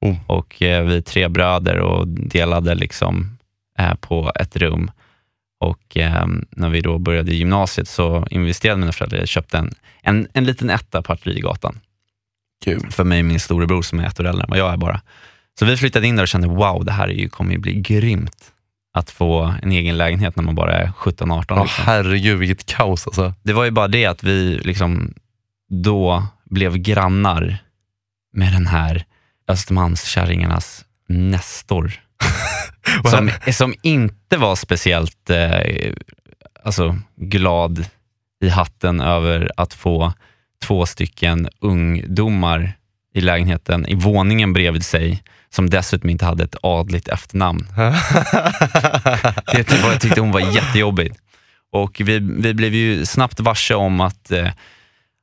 Oh. 0.00 0.16
Och 0.26 0.62
eh, 0.62 0.84
vi 0.84 1.02
tre 1.02 1.28
bröder 1.28 1.78
och 1.78 2.08
delade 2.08 2.74
liksom 2.74 3.38
eh, 3.78 3.94
på 3.94 4.32
ett 4.34 4.56
rum. 4.56 4.90
Och 5.60 5.96
eh, 5.96 6.26
när 6.50 6.68
vi 6.68 6.80
då 6.80 6.98
började 6.98 7.34
gymnasiet 7.34 7.88
så 7.88 8.26
investerade 8.30 8.80
mina 8.80 8.92
föräldrar, 8.92 9.18
jag 9.18 9.28
köpte 9.28 9.58
en, 9.58 9.74
en, 10.02 10.28
en 10.32 10.44
liten 10.44 10.70
etta 10.70 11.02
på 11.02 11.12
Artillerigatan. 11.12 11.80
Kul. 12.64 12.90
För 12.90 13.04
mig 13.04 13.18
och 13.18 13.24
min 13.24 13.40
storebror 13.40 13.82
som 13.82 14.00
är 14.00 14.06
ett 14.06 14.20
år 14.20 14.26
äldre 14.26 14.44
än 14.44 14.50
vad 14.50 14.58
jag 14.58 14.72
är 14.72 14.76
bara. 14.76 15.00
Så 15.58 15.64
vi 15.64 15.76
flyttade 15.76 16.06
in 16.06 16.16
där 16.16 16.22
och 16.22 16.28
kände, 16.28 16.48
wow, 16.48 16.84
det 16.84 16.92
här 16.92 17.08
är 17.08 17.12
ju, 17.12 17.28
kommer 17.28 17.52
ju 17.52 17.58
bli 17.58 17.74
grymt. 17.74 18.50
Att 18.96 19.10
få 19.10 19.54
en 19.62 19.72
egen 19.72 19.96
lägenhet 19.96 20.36
när 20.36 20.44
man 20.44 20.54
bara 20.54 20.72
är 20.72 20.86
17-18. 20.86 21.44
Ja, 21.48 21.62
liksom. 21.62 21.84
herregud, 21.84 22.38
vilket 22.38 22.66
kaos 22.66 23.06
alltså. 23.06 23.34
Det 23.42 23.52
var 23.52 23.64
ju 23.64 23.70
bara 23.70 23.88
det 23.88 24.06
att 24.06 24.22
vi 24.22 24.60
liksom 24.64 25.14
då 25.68 26.26
blev 26.44 26.76
grannar 26.76 27.58
med 28.32 28.52
den 28.52 28.66
här 28.66 29.04
Östermalmskärringarnas 29.48 30.84
Nestor. 31.08 31.92
som, 33.10 33.30
som 33.52 33.74
inte 33.82 34.36
var 34.36 34.56
speciellt 34.56 35.30
eh, 35.30 35.92
alltså, 36.64 36.96
glad 37.16 37.86
i 38.40 38.48
hatten 38.48 39.00
över 39.00 39.50
att 39.56 39.74
få 39.74 40.12
två 40.62 40.86
stycken 40.86 41.48
ungdomar 41.60 42.72
i 43.14 43.20
lägenheten, 43.20 43.86
i 43.86 43.94
våningen 43.94 44.52
bredvid 44.52 44.84
sig, 44.84 45.22
som 45.50 45.70
dessutom 45.70 46.10
inte 46.10 46.24
hade 46.24 46.44
ett 46.44 46.56
adligt 46.62 47.08
efternamn. 47.08 47.66
Det 49.52 49.82
var, 49.82 49.92
jag 49.92 50.00
tyckte 50.00 50.20
hon 50.20 50.32
var 50.32 50.40
jättejobbigt. 50.40 51.18
Och 51.72 52.00
vi, 52.04 52.18
vi 52.18 52.54
blev 52.54 52.74
ju 52.74 53.06
snabbt 53.06 53.40
varse 53.40 53.74
om 53.74 54.00
att, 54.00 54.30
eh, 54.30 54.48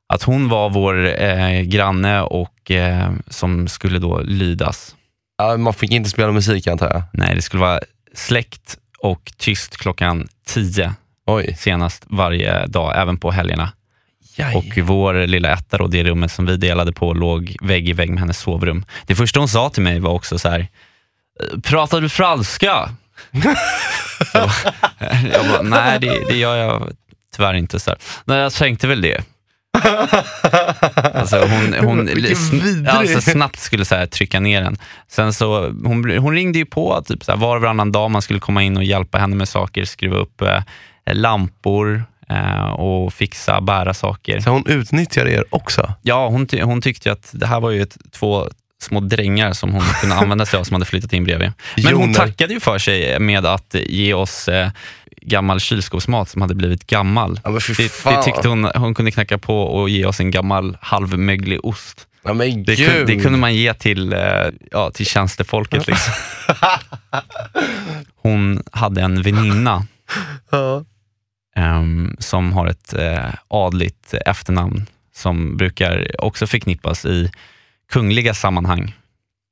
att 0.08 0.22
hon 0.22 0.48
var 0.48 0.70
vår 0.70 1.22
eh, 1.22 1.60
granne 1.60 2.20
och 2.20 2.70
eh, 2.70 3.12
som 3.28 3.68
skulle 3.68 3.98
då 3.98 4.20
lydas. 4.20 4.96
Ja, 5.42 5.56
man 5.56 5.74
fick 5.74 5.90
inte 5.90 6.10
spela 6.10 6.32
musik 6.32 6.66
antar 6.66 6.90
jag. 6.90 7.02
Nej, 7.12 7.34
det 7.34 7.42
skulle 7.42 7.60
vara 7.60 7.80
släckt 8.14 8.76
och 8.98 9.32
tyst 9.36 9.76
klockan 9.76 10.28
10 10.46 10.94
Oj. 11.26 11.56
senast 11.58 12.02
varje 12.06 12.66
dag, 12.66 12.92
även 12.96 13.18
på 13.18 13.30
helgerna. 13.30 13.72
Jaj. 14.36 14.56
Och 14.56 14.78
vår 14.78 15.26
lilla 15.26 15.52
etta, 15.52 15.78
då, 15.78 15.86
det 15.86 16.04
rummet 16.04 16.32
som 16.32 16.46
vi 16.46 16.56
delade 16.56 16.92
på, 16.92 17.12
låg 17.12 17.56
vägg 17.60 17.88
i 17.88 17.92
vägg 17.92 18.10
med 18.10 18.20
hennes 18.20 18.38
sovrum. 18.38 18.84
Det 19.06 19.14
första 19.14 19.38
hon 19.40 19.48
sa 19.48 19.70
till 19.70 19.82
mig 19.82 20.00
var 20.00 20.10
också 20.10 20.38
så 20.38 20.48
här, 20.48 20.60
"Eh, 20.60 21.60
pratar 21.60 22.00
du 22.00 22.08
franska? 22.08 22.88
så, 24.32 24.50
jag 25.32 25.46
bara, 25.48 25.62
nej 25.62 25.98
det, 26.00 26.24
det 26.28 26.36
gör 26.36 26.56
jag 26.56 26.92
tyvärr 27.36 27.54
inte. 27.54 27.80
Så 27.80 27.90
här. 27.90 27.98
Nej, 28.24 28.38
jag 28.38 28.52
tänkte 28.52 28.86
väl 28.86 29.00
det. 29.02 29.24
Alltså 31.14 31.38
hon, 31.38 31.74
hon 31.80 32.08
sn- 32.08 32.88
alltså 32.88 33.20
snabbt 33.20 33.58
skulle 33.58 33.84
så 33.84 34.06
trycka 34.06 34.40
ner 34.40 34.62
den. 34.62 34.76
Sen 35.08 35.32
så, 35.32 35.60
hon, 35.84 36.18
hon 36.18 36.34
ringde 36.34 36.58
ju 36.58 36.64
på 36.66 37.02
typ, 37.06 37.24
så 37.24 37.32
här, 37.32 37.38
var 37.38 37.56
och 37.56 37.62
varannan 37.62 37.92
dag 37.92 38.10
man 38.10 38.22
skulle 38.22 38.38
komma 38.38 38.62
in 38.62 38.76
och 38.76 38.84
hjälpa 38.84 39.18
henne 39.18 39.36
med 39.36 39.48
saker, 39.48 39.84
skruva 39.84 40.16
upp 40.16 40.42
eh, 40.42 40.62
lampor 41.12 42.04
eh, 42.28 42.70
och 42.72 43.12
fixa, 43.14 43.60
bära 43.60 43.94
saker. 43.94 44.40
Så 44.40 44.50
hon 44.50 44.66
utnyttjar 44.66 45.26
er 45.28 45.44
också? 45.50 45.92
Ja, 46.02 46.28
hon, 46.28 46.46
ty- 46.46 46.62
hon 46.62 46.80
tyckte 46.82 47.12
att 47.12 47.30
det 47.32 47.46
här 47.46 47.60
var 47.60 47.70
ju 47.70 47.82
ett, 47.82 47.96
två 48.12 48.48
små 48.82 49.00
drängar 49.00 49.52
som 49.52 49.72
hon 49.72 49.82
kunde 50.00 50.14
använda 50.20 50.46
sig 50.46 50.58
av 50.60 50.64
som 50.64 50.74
hade 50.74 50.84
flyttat 50.86 51.12
in 51.12 51.24
bredvid. 51.24 51.52
Men 51.76 51.84
hon 51.94 52.02
Joner. 52.02 52.14
tackade 52.14 52.54
ju 52.54 52.60
för 52.60 52.78
sig 52.78 53.18
med 53.18 53.46
att 53.46 53.74
ge 53.86 54.14
oss 54.14 54.48
eh, 54.48 54.68
gammal 55.22 55.60
kylskåpsmat 55.60 56.28
som 56.28 56.42
hade 56.42 56.54
blivit 56.54 56.86
gammal. 56.86 57.40
Ja, 57.44 57.50
Det, 57.50 58.04
det 58.04 58.22
tyckte 58.22 58.48
hon, 58.48 58.64
hon 58.64 58.94
kunde 58.94 59.10
knacka 59.10 59.38
på 59.38 59.62
och 59.62 59.88
ge 59.88 60.06
oss 60.06 60.20
en 60.20 60.30
gammal 60.30 60.76
halvmöglig 60.80 61.64
ost. 61.64 62.06
Ja, 62.24 62.34
Det, 62.34 62.50
gud. 62.50 62.76
kun, 62.76 63.06
det 63.06 63.16
kunde 63.20 63.38
man 63.38 63.54
ge 63.54 63.74
till, 63.74 64.12
eh, 64.12 64.20
ja, 64.70 64.90
till 64.90 65.06
tjänstefolket. 65.06 65.86
Liksom. 65.86 66.12
Hon 68.16 68.62
hade 68.72 69.00
en 69.02 69.22
väninna 69.22 69.86
ehm, 71.56 72.16
som 72.18 72.52
har 72.52 72.66
ett 72.66 72.94
eh, 72.94 73.34
adligt 73.48 74.14
efternamn 74.26 74.86
som 75.14 75.56
brukar 75.56 76.06
också 76.24 76.46
förknippas 76.46 77.04
i 77.04 77.30
kungliga 77.92 78.34
sammanhang. 78.34 78.94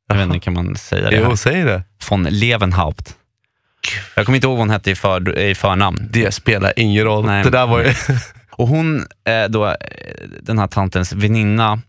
Jag 0.08 0.16
vet 0.16 0.26
inte, 0.26 0.38
kan 0.38 0.52
man 0.54 0.76
säga 0.76 1.10
det? 1.10 1.16
Jo, 1.16 1.36
säg 1.36 1.64
det. 1.64 1.82
Von 2.10 2.22
Levenhaupt. 2.22 3.16
Jag 4.16 4.26
kommer 4.26 4.36
inte 4.36 4.46
ihåg 4.46 4.56
vad 4.56 4.60
hon 4.66 4.70
hette 4.70 4.90
i, 4.90 4.94
för, 4.94 5.38
i 5.38 5.54
förnamn. 5.54 6.08
Det 6.10 6.32
spelar 6.34 6.72
ingen 6.76 7.04
roll. 7.04 7.26
Nej. 7.26 7.44
Det 7.44 7.50
där 7.50 7.66
var 7.66 7.80
ju... 7.80 7.94
Och 8.50 8.68
hon, 8.68 9.06
eh, 9.24 9.44
då, 9.48 9.66
eh, 9.68 9.74
den 10.42 10.58
här 10.58 10.66
tantens 10.66 11.12
väninna, 11.12 11.80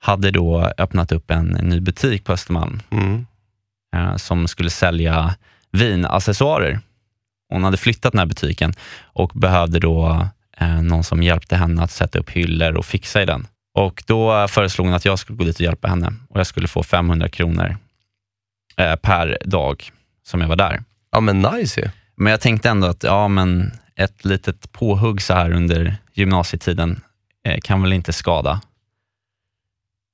hade 0.00 0.30
då 0.30 0.72
öppnat 0.78 1.12
upp 1.12 1.30
en 1.30 1.46
ny 1.46 1.80
butik 1.80 2.24
på 2.24 2.32
Östermalm 2.32 2.80
Mm. 2.90 3.26
eh, 3.96 4.16
som 4.16 4.48
skulle 4.48 4.70
sälja 4.70 5.34
vinaccessoarer. 5.72 6.80
Hon 7.52 7.64
hade 7.64 7.76
flyttat 7.76 8.12
den 8.12 8.18
här 8.18 8.26
butiken 8.26 8.74
och 9.02 9.30
behövde 9.34 9.78
då 9.78 10.28
någon 10.82 11.04
som 11.04 11.22
hjälpte 11.22 11.56
henne 11.56 11.82
att 11.82 11.90
sätta 11.90 12.18
upp 12.18 12.30
hyllor 12.30 12.76
och 12.76 12.86
fixa 12.86 13.22
i 13.22 13.24
den. 13.26 13.46
Och 13.74 14.02
Då 14.06 14.48
föreslog 14.48 14.86
hon 14.86 14.94
att 14.96 15.04
jag 15.04 15.18
skulle 15.18 15.36
gå 15.36 15.44
dit 15.44 15.54
och 15.56 15.60
hjälpa 15.60 15.88
henne 15.88 16.12
och 16.30 16.40
jag 16.40 16.46
skulle 16.46 16.68
få 16.68 16.82
500 16.82 17.28
kronor 17.28 17.76
per 19.02 19.38
dag 19.44 19.90
som 20.26 20.40
jag 20.40 20.48
var 20.48 20.56
där. 20.56 20.82
Ja, 21.10 21.20
men 21.20 21.42
nice 21.42 21.80
ju. 21.80 21.90
Men 22.16 22.30
jag 22.30 22.40
tänkte 22.40 22.68
ändå 22.68 22.86
att 22.86 23.02
ja, 23.02 23.28
men 23.28 23.72
ett 23.96 24.24
litet 24.24 24.72
påhugg 24.72 25.22
så 25.22 25.34
här 25.34 25.52
under 25.52 25.96
gymnasietiden 26.12 27.00
eh, 27.44 27.60
kan 27.60 27.82
väl 27.82 27.92
inte 27.92 28.12
skada. 28.12 28.60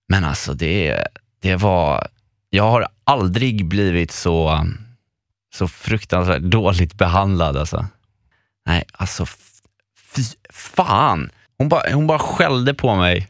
Men 0.08 0.24
alltså 0.24 0.54
det, 0.54 1.06
det 1.40 1.56
var, 1.56 2.08
jag 2.50 2.70
har 2.70 2.88
aldrig 3.04 3.68
blivit 3.68 4.12
så, 4.12 4.66
så 5.54 5.68
fruktansvärt 5.68 6.42
dåligt 6.42 6.94
behandlad. 6.94 7.56
Alltså. 7.56 7.86
Nej, 8.66 8.84
alltså 8.92 9.26
fy 10.14 10.22
fan. 10.50 11.30
Hon 11.58 11.68
bara, 11.68 11.94
hon 11.94 12.06
bara 12.06 12.18
skällde 12.18 12.74
på 12.74 12.94
mig 12.94 13.28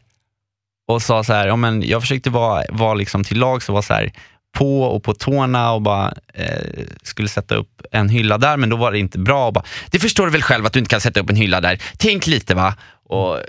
och 0.87 1.01
sa 1.01 1.23
så 1.23 1.33
här, 1.33 1.47
ja, 1.47 1.55
men 1.55 1.81
jag 1.81 2.01
försökte 2.01 2.29
vara, 2.29 2.63
vara 2.69 2.93
liksom 2.93 3.23
till 3.23 3.39
lag 3.39 3.61
och 3.67 3.73
var 3.73 3.81
så 3.81 3.93
här 3.93 4.11
på 4.55 4.83
och 4.83 5.03
på 5.03 5.13
tårna 5.13 5.71
och 5.71 5.81
bara 5.81 6.13
eh, 6.33 6.83
skulle 7.03 7.27
sätta 7.27 7.55
upp 7.55 7.81
en 7.91 8.09
hylla 8.09 8.37
där, 8.37 8.57
men 8.57 8.69
då 8.69 8.75
var 8.75 8.91
det 8.91 8.99
inte 8.99 9.19
bra. 9.19 9.47
Och 9.47 9.53
bara, 9.53 9.63
det 9.91 9.99
förstår 9.99 10.25
du 10.25 10.31
väl 10.31 10.41
själv 10.43 10.65
att 10.65 10.73
du 10.73 10.79
inte 10.79 10.89
kan 10.89 11.01
sätta 11.01 11.19
upp 11.19 11.29
en 11.29 11.35
hylla 11.35 11.61
där. 11.61 11.81
Tänk 11.97 12.27
lite 12.27 12.55
va. 12.55 12.73
Och 13.09 13.39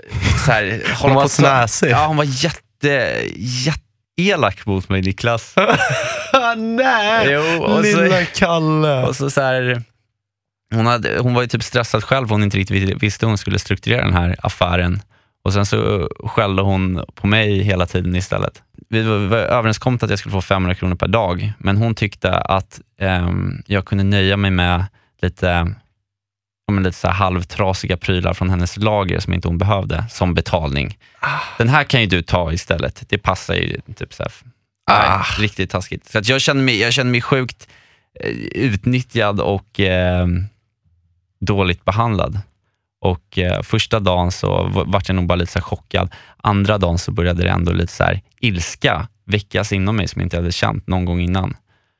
så 0.45 0.51
här, 0.51 0.81
hålla 0.95 1.13
var 1.13 1.23
så- 1.23 1.29
snäsig. 1.29 1.89
Ja, 1.91 2.05
hon 2.07 2.17
var 2.17 2.25
jätte, 2.27 3.21
jätteelak 3.35 4.65
mot 4.65 4.89
mig 4.89 5.01
Niklas. 5.01 5.53
Nej! 6.57 7.27
Jo, 7.31 7.63
och 7.63 7.85
så- 7.85 8.01
Lilla 8.01 8.25
Kalle. 8.25 9.03
Och 9.07 9.15
så, 9.15 9.29
så 9.29 9.41
här, 9.41 9.81
hon, 10.73 10.85
hade, 10.85 11.19
hon 11.19 11.33
var 11.33 11.41
ju 11.41 11.47
typ 11.47 11.63
stressad 11.63 12.03
själv, 12.03 12.29
hon 12.29 12.43
inte 12.43 12.57
riktigt 12.57 13.03
visste 13.03 13.25
hur 13.25 13.27
hon 13.29 13.37
skulle 13.37 13.59
strukturera 13.59 14.01
den 14.05 14.13
här 14.13 14.35
affären. 14.43 15.01
Och 15.47 15.53
Sen 15.53 15.65
så 15.65 16.09
skällde 16.23 16.61
hon 16.61 17.05
på 17.15 17.27
mig 17.27 17.61
hela 17.61 17.85
tiden 17.85 18.15
istället. 18.15 18.63
Vi 18.89 19.01
var, 19.01 19.37
överenskommet 19.37 20.03
att 20.03 20.09
jag 20.09 20.19
skulle 20.19 20.33
få 20.33 20.41
500 20.41 20.75
kronor 20.75 20.95
per 20.95 21.07
dag, 21.07 21.53
men 21.59 21.77
hon 21.77 21.95
tyckte 21.95 22.31
att 22.31 22.81
ehm, 22.99 23.63
jag 23.65 23.85
kunde 23.85 24.03
nöja 24.03 24.37
mig 24.37 24.51
med 24.51 24.85
lite, 25.21 25.75
men 26.71 26.83
lite 26.83 26.97
så 26.97 27.07
halvtrasiga 27.07 27.97
prylar 27.97 28.33
från 28.33 28.49
hennes 28.49 28.77
lager 28.77 29.19
som 29.19 29.33
inte 29.33 29.47
hon 29.47 29.57
behövde 29.57 30.05
som 30.09 30.33
betalning. 30.33 30.97
Den 31.57 31.69
här 31.69 31.83
kan 31.83 32.01
ju 32.01 32.07
du 32.07 32.21
ta 32.21 32.53
istället. 32.53 33.03
Det 33.09 33.17
passar 33.17 33.53
ju. 33.53 33.81
Typ 33.95 34.13
så 34.13 34.23
här. 34.23 34.31
Ah. 34.91 35.17
Nej, 35.17 35.25
riktigt 35.39 35.69
taskigt. 35.69 36.09
Så 36.11 36.17
att 36.17 36.27
jag, 36.27 36.41
känner 36.41 36.63
mig, 36.63 36.79
jag 36.79 36.93
känner 36.93 37.11
mig 37.11 37.21
sjukt 37.21 37.67
eh, 38.19 38.31
utnyttjad 38.51 39.39
och 39.39 39.79
eh, 39.79 40.27
dåligt 41.39 41.85
behandlad. 41.85 42.41
Och 43.07 43.37
eh, 43.37 43.61
första 43.61 43.99
dagen 43.99 44.31
så 44.31 44.69
vart 44.85 45.09
jag 45.09 45.15
nog 45.15 45.27
bara 45.27 45.35
lite 45.35 45.51
så 45.51 45.61
chockad. 45.61 46.13
Andra 46.37 46.77
dagen 46.77 46.97
så 46.97 47.11
började 47.11 47.43
det 47.43 47.49
ändå 47.49 47.71
lite 47.71 47.93
så 47.93 48.03
här 48.03 48.21
ilska 48.41 49.07
väckas 49.25 49.73
inom 49.73 49.95
mig 49.95 50.07
som 50.07 50.21
jag 50.21 50.25
inte 50.25 50.37
hade 50.37 50.51
känt 50.51 50.87
någon 50.87 51.05
gång 51.05 51.21
innan. 51.21 51.55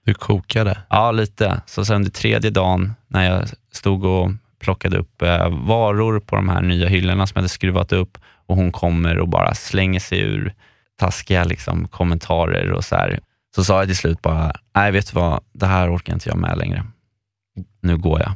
Du 0.05 0.13
kokade. 0.13 0.77
Ja, 0.89 1.11
lite. 1.11 1.61
Så 1.65 1.85
sen 1.85 1.95
under 1.95 2.11
tredje 2.11 2.49
dagen 2.49 2.93
när 3.07 3.31
jag 3.31 3.47
stod 3.71 4.05
och 4.05 4.31
plockade 4.59 4.97
upp 4.97 5.21
eh, 5.21 5.49
varor 5.49 6.19
på 6.19 6.35
de 6.35 6.49
här 6.49 6.61
nya 6.61 6.87
hyllorna 6.87 7.27
som 7.27 7.33
jag 7.35 7.41
hade 7.41 7.49
skruvat 7.49 7.91
upp 7.91 8.17
och 8.47 8.55
hon 8.55 8.71
kommer 8.71 9.19
och 9.19 9.27
bara 9.27 9.53
slänger 9.55 9.99
sig 9.99 10.19
ur 10.19 10.53
taskiga 10.99 11.43
liksom, 11.43 11.87
kommentarer 11.87 12.71
och 12.71 12.85
så 12.85 12.95
här. 12.95 13.19
Så 13.55 13.63
sa 13.63 13.79
jag 13.79 13.87
till 13.87 13.97
slut 13.97 14.21
bara, 14.21 14.53
nej 14.75 14.91
vet 14.91 15.13
du 15.13 15.19
vad, 15.19 15.43
det 15.53 15.65
här 15.65 15.95
orkar 15.95 16.13
inte 16.13 16.29
jag 16.29 16.37
med 16.37 16.57
längre. 16.57 16.85
Nu 17.81 17.97
går 17.97 18.19
jag. 18.19 18.31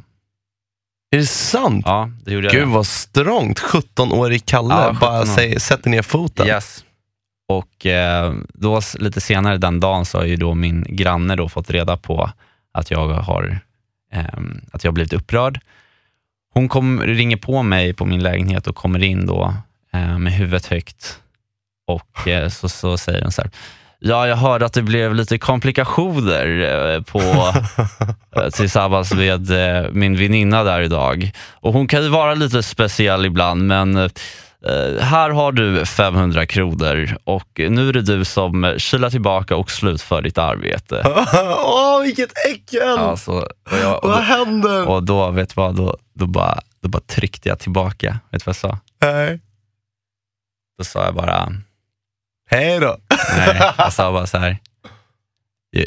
Är 1.12 1.18
det 1.18 1.26
sant? 1.26 1.84
Ja, 1.86 2.10
det 2.24 2.32
gjorde 2.32 2.46
jag. 2.46 2.54
Gud 2.54 2.68
vad 2.68 2.86
strångt. 2.86 3.60
17-årig 3.60 4.46
Kalle 4.46 4.74
Ja, 4.74 4.88
17 4.94 5.00
bara 5.00 5.26
säger, 5.26 5.58
sätter 5.58 5.90
ner 5.90 6.02
foten. 6.02 6.46
Yes. 6.46 6.84
Och 7.48 7.86
eh, 7.86 8.34
då 8.54 8.80
lite 8.98 9.20
senare 9.20 9.58
den 9.58 9.80
dagen 9.80 10.04
så 10.04 10.18
har 10.18 10.24
ju 10.24 10.36
då 10.36 10.54
min 10.54 10.84
granne 10.88 11.36
då 11.36 11.48
fått 11.48 11.70
reda 11.70 11.96
på 11.96 12.30
att 12.72 12.90
jag 12.90 13.08
har 13.08 13.58
ehm, 14.12 14.60
att 14.72 14.84
jag 14.84 14.94
blivit 14.94 15.12
upprörd. 15.12 15.60
Hon 16.54 16.68
kom, 16.68 17.02
ringer 17.02 17.36
på 17.36 17.62
mig 17.62 17.94
på 17.94 18.04
min 18.04 18.22
lägenhet 18.22 18.66
och 18.66 18.76
kommer 18.76 19.02
in 19.02 19.26
då 19.26 19.54
eh, 19.92 20.18
med 20.18 20.32
huvudet 20.32 20.66
högt 20.66 21.20
och 21.86 22.28
eh, 22.28 22.48
så, 22.48 22.68
så 22.68 22.98
säger 22.98 23.22
hon 23.22 23.32
så 23.32 23.42
här, 23.42 23.50
Ja, 24.04 24.28
jag 24.28 24.36
hörde 24.36 24.66
att 24.66 24.72
det 24.72 24.82
blev 24.82 25.14
lite 25.14 25.38
komplikationer 25.38 26.60
eh, 26.94 27.02
på, 27.02 27.20
eh, 28.36 28.48
tillsammans 28.50 29.14
med 29.14 29.50
eh, 29.50 29.90
min 29.92 30.16
väninna 30.16 30.64
där 30.64 30.80
idag. 30.80 31.30
Och 31.50 31.72
hon 31.72 31.88
kan 31.88 32.02
ju 32.02 32.08
vara 32.08 32.34
lite 32.34 32.62
speciell 32.62 33.24
ibland, 33.26 33.66
men 33.66 34.10
här 35.00 35.30
har 35.30 35.52
du 35.52 35.86
500 35.86 36.46
kronor 36.46 37.16
och 37.24 37.48
nu 37.68 37.88
är 37.88 37.92
det 37.92 38.02
du 38.02 38.24
som 38.24 38.74
kilar 38.78 39.10
tillbaka 39.10 39.56
och 39.56 39.70
slutför 39.70 40.22
ditt 40.22 40.38
arbete. 40.38 41.02
Åh, 41.58 42.02
vilket 42.02 42.30
äckel! 42.48 42.98
Alltså, 42.98 43.32
och, 43.32 43.78
jag, 43.82 44.04
och, 44.04 44.10
vad 44.10 44.18
då, 44.18 44.22
händer? 44.22 44.88
och 44.88 45.02
då, 45.02 45.30
vet 45.30 45.48
du 45.48 45.52
vad, 45.56 45.76
då, 45.76 45.96
då, 46.14 46.26
bara, 46.26 46.60
då 46.82 46.88
bara 46.88 47.02
tryckte 47.06 47.48
jag 47.48 47.58
tillbaka. 47.58 48.18
Vet 48.30 48.44
du 48.44 48.50
vad 48.50 48.56
jag 48.62 48.70
sa? 48.70 48.78
Nej. 49.00 49.40
Då 50.78 50.84
sa 50.84 51.04
jag 51.04 51.14
bara, 51.14 51.52
Hej 52.52 52.80
då. 52.80 52.96
nej, 53.36 53.72
jag 53.78 53.92
sa 53.92 54.12
bara 54.12 54.26
så 54.26 54.38
här. 54.38 54.58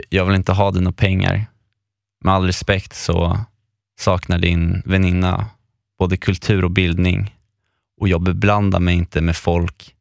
"Jag- 0.09 0.25
vill 0.25 0.35
inte 0.35 0.51
ha 0.51 0.71
dina 0.71 0.91
pengar. 0.91 1.45
Med 2.23 2.33
all 2.33 2.45
respekt 2.45 2.95
så 2.95 3.39
saknar 3.99 4.37
din 4.37 4.81
väninna 4.85 5.45
både 5.99 6.17
kultur 6.17 6.63
och 6.63 6.71
bildning 6.71 7.35
och 8.01 8.07
jag 8.07 8.21
beblandar 8.21 8.79
mig 8.79 8.95
inte 8.95 9.21
med 9.21 9.35
folk 9.37 9.93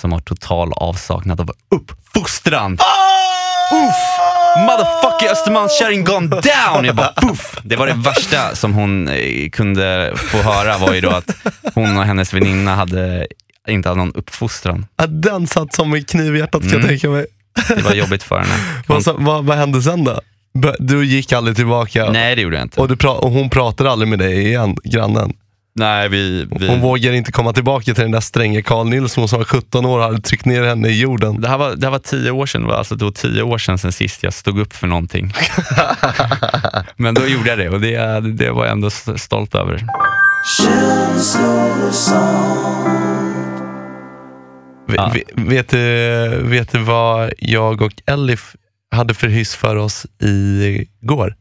som 0.00 0.12
har 0.12 0.20
total 0.20 0.72
avsaknad 0.72 1.40
av 1.40 1.50
uppfostran. 1.70 2.72
Uff! 3.72 3.96
Motherfucker 4.58 5.32
Östermalmskärring 5.32 6.04
gone 6.04 6.28
down! 6.28 6.84
Jag 6.84 6.96
bara 6.96 7.12
puff! 7.16 7.58
Det 7.64 7.76
var 7.76 7.86
det 7.86 7.92
värsta 7.94 8.54
som 8.54 8.74
hon 8.74 9.08
eh, 9.08 9.50
kunde 9.50 10.12
få 10.16 10.38
höra 10.42 10.78
var 10.78 10.94
ju 10.94 11.00
då 11.00 11.10
att 11.10 11.30
hon 11.74 11.96
och 11.98 12.04
hennes 12.04 12.32
väninna 12.34 12.74
hade 12.74 13.26
inte 13.72 13.88
hade 13.88 13.98
någon 13.98 14.12
uppfostran. 14.14 14.86
Ja, 14.96 15.06
Den 15.06 15.46
satt 15.46 15.74
som 15.74 15.94
en 15.94 16.04
kniv 16.04 16.36
i 16.36 16.38
hjärtat 16.38 16.62
kan 16.62 16.70
Mm. 16.70 16.80
jag 16.80 16.88
tänka 16.88 17.10
mig. 17.10 17.26
Det 17.68 17.82
var 17.82 17.94
jobbigt 17.94 18.22
för 18.22 18.38
henne. 18.38 18.52
Hon, 18.52 18.82
Vad, 18.96 19.02
sa- 19.04 19.16
vad, 19.18 19.44
vad 19.44 19.56
hände 19.56 19.82
sen 19.82 20.04
då? 20.04 20.20
Bö- 20.58 20.76
Du 20.78 21.04
gick 21.04 21.32
aldrig 21.32 21.56
tillbaka 21.56 22.10
nej, 22.10 22.36
det 22.36 22.42
gjorde 22.42 22.56
jag 22.56 22.64
inte. 22.64 22.80
och, 22.80 22.88
du 22.88 22.94
pra- 22.94 23.16
och 23.18 23.30
hon 23.30 23.50
pratade 23.50 23.90
aldrig 23.90 24.08
med 24.08 24.18
dig 24.18 24.46
igen, 24.46 24.76
grannen. 24.84 25.32
nej, 25.74 26.08
vi, 26.08 26.46
vi, 26.50 26.68
Hon 26.68 26.80
vågar 26.80 27.12
inte 27.12 27.32
komma 27.32 27.52
tillbaka 27.52 27.84
till 27.84 27.94
den 28.02 28.10
där 28.10 28.20
stränge 28.20 28.62
Carl 28.62 28.86
Nilsson 28.88 29.28
som 29.28 29.38
var 29.38 29.44
17 29.44 29.84
år 29.86 29.98
och 29.98 30.04
hade 30.04 30.20
tryckt 30.20 30.44
ner 30.44 30.62
henne 30.62 30.88
i 30.88 31.00
jorden. 31.00 31.40
det, 31.40 31.48
här 31.48 31.58
var, 31.58 31.74
det 31.76 31.86
här 31.86 31.90
var 31.90 31.98
tio 31.98 32.30
år 32.30 32.46
sedan, 32.46 32.62
det 32.62 32.68
var 32.68 32.74
alltså 32.76 32.94
då 32.94 33.10
tio 33.12 33.42
år 33.42 33.58
sedan, 33.58 33.78
sen 33.78 33.92
sist 33.92 34.22
jag 34.22 34.32
stod 34.34 34.58
upp 34.58 34.72
för 34.72 34.86
någonting. 34.86 35.32
Men 36.96 37.14
då 37.14 37.26
gjorde 37.26 37.48
jag 37.48 37.58
det 37.58 37.68
och 37.68 37.80
det, 37.80 38.20
det 38.20 38.50
var 38.50 38.64
jag 38.64 38.72
ändå 38.72 38.86
s- 38.88 39.22
stolt 39.22 39.54
över. 39.54 39.74
V- 39.76 39.86
Ja. 44.86 45.14
vet, 45.34 45.68
du, 45.68 46.42
vet 46.42 46.72
du 46.72 46.78
vad 46.78 47.32
jag 47.38 47.82
och 47.82 48.02
Elif 48.06 48.56
hade 48.90 49.14
för 49.14 49.28
hyss 49.28 49.54
för 49.54 49.76
oss 49.76 50.06
igår? 50.20 51.34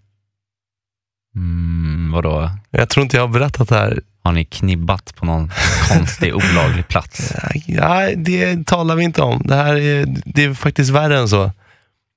Mm, 1.36 2.12
vadå? 2.12 2.52
Jag 2.72 2.90
tror 2.90 3.04
inte 3.04 3.18
jag 3.18 3.24
har 3.24 3.34
berättat 3.34 3.70
det 3.70 3.76
här. 3.76 4.02
Har 4.24 4.32
ni 4.32 4.46
knibbat 4.46 5.16
på 5.16 5.26
någon 5.26 5.52
konstig 5.90 6.36
olaglig 6.36 6.88
plats? 6.88 7.34
Ja, 7.68 8.10
det 8.16 8.66
talar 8.68 8.96
vi 8.96 9.04
inte 9.04 9.22
om. 9.22 9.42
Det 9.46 9.56
här 9.56 9.76
är, 9.76 10.06
det 10.26 10.44
är 10.44 10.54
faktiskt 10.54 10.92
värre 10.92 11.20
än 11.20 11.30
så. 11.30 11.52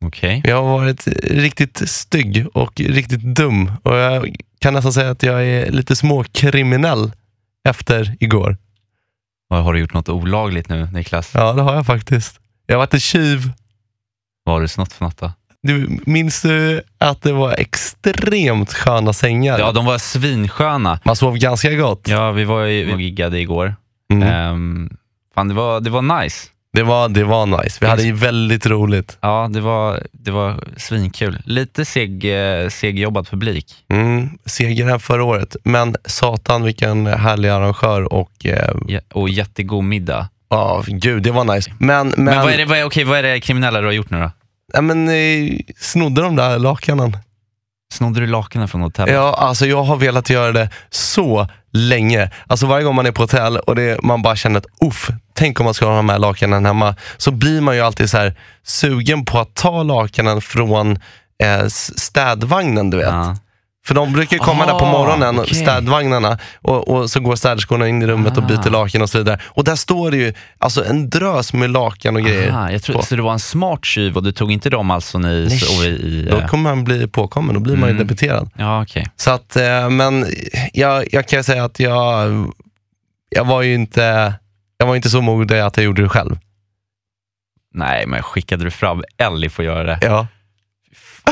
Okej. 0.05 0.43
Jag 0.45 0.63
har 0.63 0.79
varit 0.79 1.07
riktigt 1.23 1.89
stygg 1.91 2.47
och 2.55 2.81
riktigt 2.81 3.23
dum. 3.23 3.73
Och 3.83 3.97
jag 3.97 4.37
kan 4.59 4.75
nästan 4.75 4.93
säga 4.93 5.11
att 5.11 5.23
jag 5.23 5.47
är 5.47 5.71
lite 5.71 5.97
småkriminell 5.97 7.13
efter 7.69 8.17
igår. 8.21 8.57
Har 9.51 9.73
du 9.73 9.81
gjort 9.81 9.95
något 9.95 10.09
olagligt 10.09 10.69
nu 10.69 10.89
Niklas? 10.93 11.31
Ja, 11.35 11.53
det 11.53 11.63
har 11.63 11.75
jag 11.75 11.87
faktiskt. 11.87 12.41
Jag 12.67 12.75
har 12.75 12.79
varit 12.79 12.95
en 12.95 13.01
tjuv. 13.01 13.53
Vad 14.45 14.55
har 14.55 14.61
du 14.61 14.69
snott 14.69 14.93
för 14.93 15.05
något 15.05 15.19
då? 15.19 15.33
Du, 15.63 16.01
minns 16.07 16.43
du 16.43 16.83
att 16.99 17.23
det 17.23 17.33
var 17.33 17.53
extremt 17.53 18.73
sköna 18.73 19.13
sängar? 19.13 19.59
Ja, 19.59 19.73
de 19.73 19.85
var 19.85 19.99
svinsköna. 19.99 21.01
Man 21.05 21.17
sov 21.17 21.37
ganska 21.37 21.75
gott. 21.75 22.09
Ja, 22.09 22.33
vi 22.33 22.45
var 22.45 22.65
ju, 22.65 22.97
vi 22.97 23.03
giggade 23.03 23.41
igår. 23.41 23.77
Mm. 24.13 24.29
Ehm, 24.29 24.97
fan, 25.35 25.49
det 25.49 25.55
var, 25.55 25.81
det 25.81 25.91
var 25.91 26.23
nice. 26.23 26.49
Det, 26.79 26.85
var, 26.85 27.09
det 27.09 27.25
var 27.25 27.63
nice. 27.63 27.79
Vi 27.81 27.87
hade 27.87 28.03
ju 28.03 28.13
väldigt 28.13 28.67
roligt. 28.67 29.19
Ja, 29.21 29.49
det 29.53 29.61
var, 29.61 30.03
det 30.13 30.31
var 30.31 30.65
svinkul. 30.77 31.39
Lite 31.45 31.85
seg, 31.85 32.25
eh, 32.25 32.69
segjobbad 32.69 33.29
publik. 33.29 33.75
Mm. 33.89 34.31
Seger 34.45 34.89
än 34.89 35.01
förra 35.01 35.25
året. 35.25 35.57
Men 35.65 35.97
satan 36.05 36.63
vilken 36.63 37.07
härlig 37.07 37.49
arrangör 37.49 38.13
och 38.13 38.47
eh, 38.47 38.75
Ja, 38.87 39.01
och 39.13 39.29
jättegod 39.29 39.85
middag. 39.85 40.29
ja, 40.51 40.85
gud, 40.87 41.23
det 41.23 41.31
var 41.31 41.45
nice. 41.55 41.73
Men, 41.79 42.09
men, 42.09 42.25
Men, 42.25 42.37
vad, 42.37 42.53
är 42.53 42.59
det, 42.59 42.65
vad, 42.65 42.79
är, 42.79 42.85
okej, 42.85 43.05
vad 43.05 43.19
är 43.19 43.23
det 43.23 43.41
kriminella 43.41 43.81
du 43.81 43.87
har 43.87 43.93
gjort 43.93 44.11
nu 44.11 44.21
då? 44.21 44.31
ja, 44.73 44.81
men 44.81 45.09
eh, 45.09 45.59
snodde 45.81 46.23
de 46.23 46.37
där 46.37 46.59
lakanen. 46.59 47.17
Snodde 47.93 48.21
du 48.21 48.27
lakanen 48.27 48.69
från 48.69 48.81
hotellet? 48.81 49.15
Ja, 49.15 49.35
alltså 49.39 49.67
jag 49.67 49.83
har 49.83 49.97
velat 49.97 50.31
göra 50.31 50.53
det 50.53 50.71
så 50.91 51.49
länge. 51.73 52.31
Alltså 52.47 52.67
varje 52.67 52.85
gång 52.85 52.95
man 52.95 53.07
är 53.07 53.13
på 53.13 53.23
hotell 53.23 53.57
och 53.57 53.75
det, 53.75 54.03
man 54.03 54.23
bara 54.23 54.37
känner 54.37 54.59
att 54.59 54.67
uff, 54.87 55.11
tänk 55.35 55.61
om 55.61 55.65
man 55.65 55.75
ska 55.75 55.87
ha 55.87 55.97
de 55.97 56.09
här 56.09 56.19
lakanen 56.19 56.67
hemma. 56.67 56.97
Så 57.17 57.31
blir 57.31 57.61
man 57.61 57.75
ju 57.77 57.81
alltid 57.81 58.11
så 58.11 58.17
här 58.17 58.35
sugen 58.63 59.25
på 59.25 59.39
att 59.39 59.55
ta 59.55 59.83
lakanen 59.83 60.41
från 60.41 60.99
eh, 61.43 61.67
städvagnen, 61.97 62.91
du 62.91 62.97
vet. 62.97 63.07
Ja. 63.07 63.37
För 63.89 63.95
de 63.95 64.13
brukar 64.13 64.39
komma 64.39 64.67
där 64.67 64.73
på 64.79 64.85
Ah, 64.85 64.93
morgonen, 64.93 65.39
okej. 65.41 65.55
städvagnarna, 65.55 66.39
och, 66.63 66.89
och 66.89 67.11
så 67.11 67.21
går 67.21 67.37
städerskorna 67.37 67.89
in 67.89 68.03
i 68.03 68.07
rummet 68.07 68.37
och 68.39 68.45
Ah. 68.45 68.47
byter 68.47 68.71
lakan 68.71 69.03
och 69.03 69.11
så 69.11 69.19
vidare. 69.19 69.41
Och 69.45 69.65
där 69.65 69.77
står 69.77 70.11
det 70.11 70.17
ju 70.17 70.35
alltså 70.59 70.85
en 70.85 71.11
drös 71.11 71.53
med 71.53 71.71
lakan 71.71 72.17
och 72.17 72.23
grejer. 72.23 72.51
Aha, 72.51 72.71
jag 72.71 72.83
tror, 72.83 72.97
på. 72.97 73.03
så 73.03 73.17
det 73.17 73.23
var 73.23 73.33
en 73.33 73.39
smart 73.39 73.85
tjuv 73.85 74.17
och 74.17 74.23
du 74.23 74.33
tog 74.33 74.53
inte 74.53 74.71
dem 74.71 74.91
alltså 74.91 75.19
ni 75.19 75.49
Nej, 75.81 75.89
i... 75.89 76.29
Då 76.31 76.37
eh, 76.37 76.47
kommer 76.47 76.71
man 76.71 76.85
bli 76.85 77.07
påkommen, 77.09 77.55
då 77.55 77.61
blir 77.61 77.77
man 77.77 77.89
ju 77.89 77.95
Mm. 77.95 78.07
debiterad. 78.07 78.51
Ja, 78.57 78.83
okej. 78.83 79.07
Så 79.17 79.31
att, 79.31 79.57
eh, 79.57 79.91
men 79.91 80.27
jag, 80.73 81.05
jag 81.13 81.29
kan 81.29 81.45
säga 81.45 81.65
att 81.65 81.81
jag, 81.81 82.47
jag 83.31 83.45
var 83.45 83.63
ju 83.63 83.75
inte, 83.75 84.35
jag 84.79 84.87
var 84.87 84.97
inte 84.97 85.11
så 85.11 85.21
modig 85.21 85.59
att 85.59 85.77
jag 85.77 85.85
gjorde 85.85 86.03
det 86.03 86.09
själv. 86.09 86.37
Nej, 87.75 88.07
men 88.07 88.23
skickade 88.23 88.65
du 88.65 88.71
fram 88.71 89.03
Ellie 89.19 89.49
för 89.51 89.63
att 89.63 89.67
göra 89.67 89.83
det? 89.83 89.99
Ja. 90.03 90.27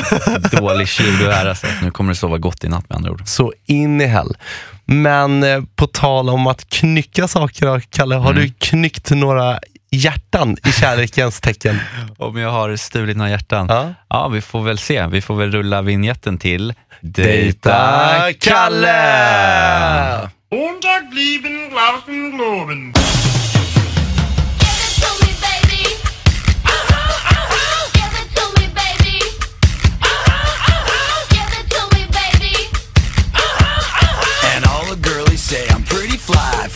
Dålig 0.51 0.87
tjuv 0.87 1.17
du 1.19 1.31
är 1.31 1.45
alltså. 1.45 1.67
Nu 1.83 1.91
kommer 1.91 2.09
du 2.11 2.15
sova 2.15 2.37
gott 2.37 2.63
i 2.63 2.67
natt 2.67 2.89
med 2.89 2.95
andra 2.95 3.11
ord. 3.11 3.21
Så 3.25 3.53
in 3.65 4.01
i 4.01 4.05
hell. 4.05 4.37
Men 4.85 5.43
eh, 5.43 5.61
på 5.75 5.87
tal 5.87 6.29
om 6.29 6.47
att 6.47 6.69
knycka 6.69 7.27
saker, 7.27 7.79
Kalle, 7.89 8.15
har 8.15 8.31
Mm. 8.31 8.43
du 8.43 8.53
knyckt 8.59 9.09
några 9.11 9.59
hjärtan 9.91 10.57
i 10.67 10.71
kärlekens 10.71 11.41
tecken? 11.41 11.79
Om 12.17 12.37
jag 12.37 12.51
har 12.51 12.75
stulit 12.75 13.17
några 13.17 13.29
hjärtan? 13.31 13.65
Ja. 13.69 13.93
Ja. 14.09 14.27
vi 14.27 14.41
får 14.41 14.61
väl 14.63 14.77
se. 14.77 15.07
Vi 15.07 15.21
får 15.21 15.35
väl 15.35 15.51
rulla 15.51 15.81
vignetten 15.81 16.37
till 16.37 16.73
Dejta 17.01 18.19
Kalle! 18.39 20.29
Montag 20.51 21.09
blieben 21.11 21.69
Glauben 21.69 22.31
globen. 22.37 22.93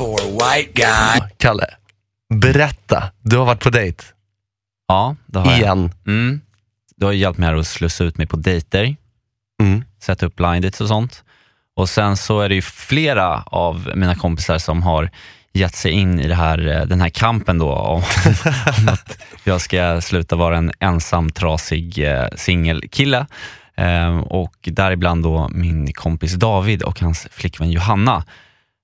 For 0.01 0.19
a 0.21 0.55
white 0.55 0.71
guy. 0.73 1.29
Kalle, 1.37 1.65
berätta. 2.33 3.03
Du 3.21 3.37
har 3.37 3.45
varit 3.45 3.63
på 3.63 3.69
dejt. 3.69 4.03
Ja, 4.87 5.15
det 5.25 5.39
har 5.39 5.51
jag. 5.51 5.57
Igen. 5.59 5.91
Mm. 6.07 6.41
Du 6.95 7.05
har 7.05 7.13
hjälpt 7.13 7.39
mig 7.39 7.49
här 7.49 7.55
att 7.55 7.67
slussa 7.67 8.03
ut 8.03 8.17
mig 8.17 8.27
på 8.27 8.37
dejter, 8.37 8.95
Mm. 9.61 9.83
sätta 10.03 10.25
upp 10.25 10.35
blind 10.35 10.63
dates 10.63 10.81
och 10.81 10.87
sånt. 10.87 11.23
Och 11.75 11.89
sen 11.89 12.17
så 12.17 12.39
är 12.41 12.49
det 12.49 12.55
ju 12.55 12.61
flera 12.61 13.41
av 13.45 13.91
mina 13.95 14.15
kompisar 14.15 14.57
som 14.57 14.83
har 14.83 15.09
gett 15.53 15.75
sig 15.75 15.91
in 15.91 16.19
i 16.19 16.27
det 16.27 16.35
här, 16.35 16.67
eh, 16.67 16.85
den 16.85 17.01
här 17.01 17.09
kampen 17.09 17.57
då 17.57 17.73
om, 17.73 18.03
om 18.79 18.89
att 18.89 19.17
jag 19.43 19.61
ska 19.61 20.01
sluta 20.01 20.35
vara 20.35 20.57
en 20.57 20.71
ensam 20.79 21.29
trasig 21.31 21.97
eh, 22.11 22.27
singelkille. 22.35 23.25
Eh, 23.75 24.17
och 24.19 24.55
däribland 24.61 25.23
då 25.23 25.49
min 25.53 25.93
kompis 25.93 26.33
David 26.33 26.83
och 26.83 26.99
hans 26.99 27.27
flickvän 27.31 27.71
Johanna 27.71 28.23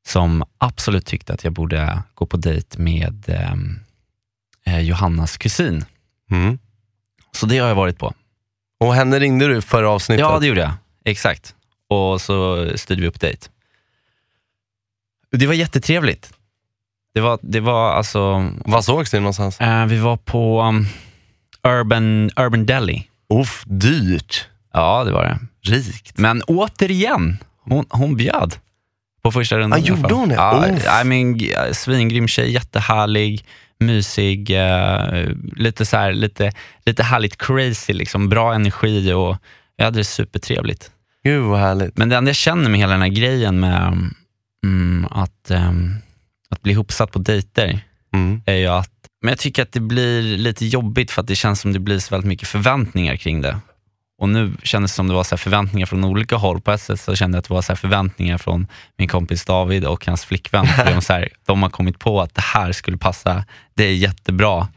som 0.07 0.43
absolut 0.57 1.05
tyckte 1.05 1.33
att 1.33 1.43
jag 1.43 1.53
borde 1.53 2.03
gå 2.13 2.25
på 2.25 2.37
dejt 2.37 2.81
med 2.81 3.25
ehm, 3.27 3.79
eh, 4.65 4.79
Johannas 4.79 5.37
kusin. 5.37 5.85
Mm. 6.31 6.59
Så 7.31 7.45
det 7.45 7.57
har 7.57 7.67
jag 7.67 7.75
varit 7.75 7.99
på. 7.99 8.13
Och 8.79 8.95
henne 8.95 9.19
ringde 9.19 9.47
du 9.47 9.61
förra 9.61 9.89
avsnittet? 9.89 10.19
Ja, 10.19 10.39
det 10.39 10.47
gjorde 10.47 10.61
jag. 10.61 10.71
Exakt. 11.05 11.55
Och 11.87 12.21
så 12.21 12.67
styrde 12.75 13.01
vi 13.01 13.07
upp 13.07 13.19
dejt. 13.19 13.47
Det 15.31 15.47
var 15.47 15.53
jättetrevligt. 15.53 16.33
Det 17.13 17.21
var, 17.21 17.39
det 17.41 17.59
var 17.59 17.91
alltså... 17.91 18.51
Var 18.65 18.81
sågs 18.81 19.13
ni 19.13 19.19
någonstans? 19.19 19.61
Eh, 19.61 19.85
vi 19.85 19.97
var 19.97 20.17
på 20.17 20.61
um, 20.61 20.87
Urban, 21.63 22.29
Urban 22.35 22.65
Deli. 22.65 23.07
Uff, 23.33 23.63
dyrt. 23.65 24.47
Ja, 24.73 25.03
det 25.03 25.11
var 25.11 25.23
det. 25.23 25.39
Rikt. 25.71 26.17
Men 26.17 26.41
återigen, 26.41 27.37
hon, 27.63 27.85
hon 27.89 28.15
bjöd 28.15 28.57
på 29.23 29.31
första 29.31 29.57
rundan. 29.57 29.79
Ah, 29.79 29.83
gjorde 29.83 30.13
hon 30.13 30.29
det? 30.29 30.35
Ja. 30.35 31.01
I 31.01 31.03
mean, 31.03 31.39
svingrym 31.73 32.27
tjej, 32.27 32.51
jättehärlig, 32.51 33.45
mysig, 33.79 34.51
eh, 34.51 35.25
lite, 35.55 35.85
så 35.85 35.97
här, 35.97 36.13
lite, 36.13 36.51
lite 36.85 37.03
härligt 37.03 37.37
crazy, 37.37 37.93
liksom, 37.93 38.29
bra 38.29 38.53
energi 38.53 39.13
och 39.13 39.37
jag 39.75 39.85
hade 39.85 39.99
det 39.99 40.03
supertrevligt. 40.03 40.91
Gud 41.23 41.43
vad 41.43 41.59
härligt. 41.59 41.97
Men 41.97 42.09
det 42.09 42.15
enda 42.15 42.29
jag 42.29 42.35
känner 42.35 42.69
med 42.69 42.79
hela 42.79 42.91
den 42.91 43.01
här 43.01 43.09
grejen 43.09 43.59
med 43.59 44.11
mm, 44.65 45.07
att, 45.11 45.51
ehm, 45.51 45.95
att 46.49 46.61
bli 46.61 46.71
ihopsatt 46.71 47.11
på 47.11 47.19
dejter 47.19 47.81
Mm. 48.13 48.41
är 48.45 48.55
ju 48.55 48.67
att 48.67 48.91
men 49.21 49.29
jag 49.29 49.39
tycker 49.39 49.61
att 49.63 49.71
det 49.71 49.79
blir 49.79 50.21
lite 50.37 50.65
jobbigt 50.65 51.11
för 51.11 51.21
att 51.21 51.27
det 51.27 51.35
känns 51.35 51.61
som 51.61 51.73
det 51.73 51.79
blir 51.79 51.99
så 51.99 52.15
väldigt 52.15 52.27
mycket 52.27 52.47
förväntningar 52.47 53.15
kring 53.15 53.41
det. 53.41 53.57
Och 54.19 54.29
nu 54.29 54.53
kändes 54.63 54.91
det 54.91 54.95
som 54.95 55.07
det 55.07 55.13
var 55.13 55.23
så 55.23 55.37
förväntningar 55.37 55.85
från 55.85 56.03
olika 56.03 56.35
håll. 56.35 56.61
På 56.61 56.71
ett 56.71 56.81
sätt 56.81 56.99
så 56.99 57.15
kände 57.15 57.35
jag 57.35 57.39
att 57.39 57.47
det 57.47 57.53
var 57.53 57.61
så 57.61 57.75
förväntningar 57.75 58.37
från 58.37 58.67
min 58.97 59.07
kompis 59.07 59.45
David 59.45 59.85
och 59.85 60.05
hans 60.05 60.25
flickvän. 60.25 60.67
För 60.77 60.85
de, 60.85 61.01
så 61.01 61.13
här, 61.13 61.29
de 61.45 61.63
har 61.63 61.69
kommit 61.69 61.99
på 61.99 62.21
att 62.21 62.35
det 62.35 62.41
här 62.41 62.71
skulle 62.71 62.97
passa 62.97 63.43
dig 63.73 63.95
jättebra. 63.95 64.67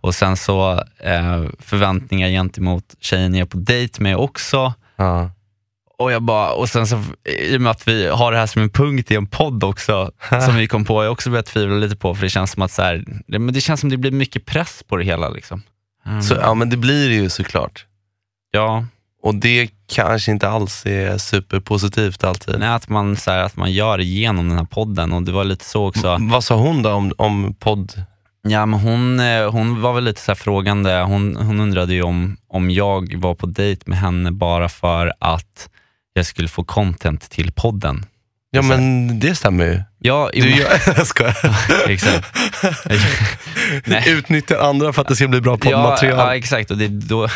Och 0.00 0.14
sen 0.14 0.36
så 0.36 0.72
eh, 0.98 1.44
förväntningar 1.58 2.28
gentemot 2.28 2.94
tjejen 3.00 3.34
jag 3.34 3.40
är 3.40 3.50
på 3.50 3.56
dejt 3.56 4.02
med 4.02 4.16
också. 4.16 4.74
Ja. 4.96 5.30
Och, 5.98 6.12
jag 6.12 6.22
bara, 6.22 6.52
och 6.52 6.68
sen 6.68 6.86
så, 6.86 7.02
i 7.24 7.56
och 7.56 7.60
med 7.60 7.70
att 7.70 7.88
vi 7.88 8.08
har 8.08 8.32
det 8.32 8.38
här 8.38 8.46
som 8.46 8.62
en 8.62 8.70
punkt 8.70 9.10
i 9.10 9.16
en 9.16 9.26
podd 9.26 9.64
också, 9.64 10.10
som 10.46 10.56
vi 10.56 10.66
kom 10.66 10.84
på, 10.84 11.04
jag 11.04 11.12
också 11.12 11.30
börjat 11.30 11.46
tvivla 11.46 11.76
lite 11.76 11.96
på, 11.96 12.14
för 12.14 12.22
det 12.22 12.30
känns 12.30 12.50
som 12.50 12.62
att 12.62 12.70
så 12.70 12.82
här, 12.82 13.04
det, 13.26 13.38
men 13.38 13.54
det 13.54 13.60
känns 13.60 13.80
som 13.80 13.90
det 13.90 13.96
blir 13.96 14.10
mycket 14.10 14.46
press 14.46 14.82
på 14.88 14.96
det 14.96 15.04
hela. 15.04 15.28
Liksom. 15.28 15.62
Mm. 16.06 16.22
Så, 16.22 16.34
ja 16.34 16.54
men 16.54 16.70
det 16.70 16.76
blir 16.76 17.08
det 17.08 17.14
ju 17.14 17.28
såklart. 17.28 17.86
Ja, 18.54 18.84
Och 19.22 19.34
det 19.34 19.70
kanske 19.86 20.30
inte 20.32 20.48
alls 20.48 20.86
är 20.86 21.18
superpositivt 21.18 22.24
alltid. 22.24 22.58
nej, 22.58 22.68
att, 22.68 22.88
man, 22.88 23.16
så 23.16 23.30
här, 23.30 23.38
att 23.38 23.56
man 23.56 23.72
gör 23.72 23.98
det 23.98 24.04
genom 24.04 24.48
den 24.48 24.58
här 24.58 24.64
podden 24.64 25.12
och 25.12 25.22
det 25.22 25.32
var 25.32 25.44
lite 25.44 25.64
så 25.64 25.88
också. 25.88 26.16
Vad 26.20 26.44
sa 26.44 26.56
hon 26.56 26.82
då 26.82 26.92
om, 26.92 27.12
om 27.18 27.54
podd? 27.54 27.92
Ja, 28.48 28.66
men 28.66 28.80
hon, 28.80 29.20
eh, 29.20 29.50
hon 29.50 29.80
var 29.80 29.92
väl 29.92 30.04
lite 30.04 30.20
så 30.20 30.34
frågande, 30.34 31.02
hon, 31.02 31.36
hon 31.36 31.60
undrade 31.60 31.94
ju 31.94 32.02
om, 32.02 32.36
om 32.48 32.70
jag 32.70 33.16
var 33.16 33.34
på 33.34 33.46
dejt 33.46 33.82
med 33.86 33.98
henne 33.98 34.30
bara 34.32 34.68
för 34.68 35.12
att 35.20 35.68
jag 36.12 36.26
skulle 36.26 36.48
få 36.48 36.64
content 36.64 37.30
till 37.30 37.52
podden. 37.52 38.06
Ja 38.54 38.62
men 38.62 39.20
det 39.20 39.34
stämmer 39.34 39.64
ju. 39.64 39.80
Ja, 39.98 40.30
Du, 40.32 40.50
jag, 40.96 41.06
skojar. 41.06 41.36
exakt. 41.88 42.36
Nej. 43.84 44.04
Utnyttjar 44.10 44.58
andra 44.58 44.92
för 44.92 45.02
att 45.02 45.08
det 45.08 45.16
ska 45.16 45.28
bli 45.28 45.40
bra 45.40 45.52
Ja, 45.52 45.58
poddmaterial. 45.70 46.18
ja, 46.18 46.36
exakt. 46.36 46.70
Och 46.70 46.78
det, 46.78 46.88
då, 46.88 47.28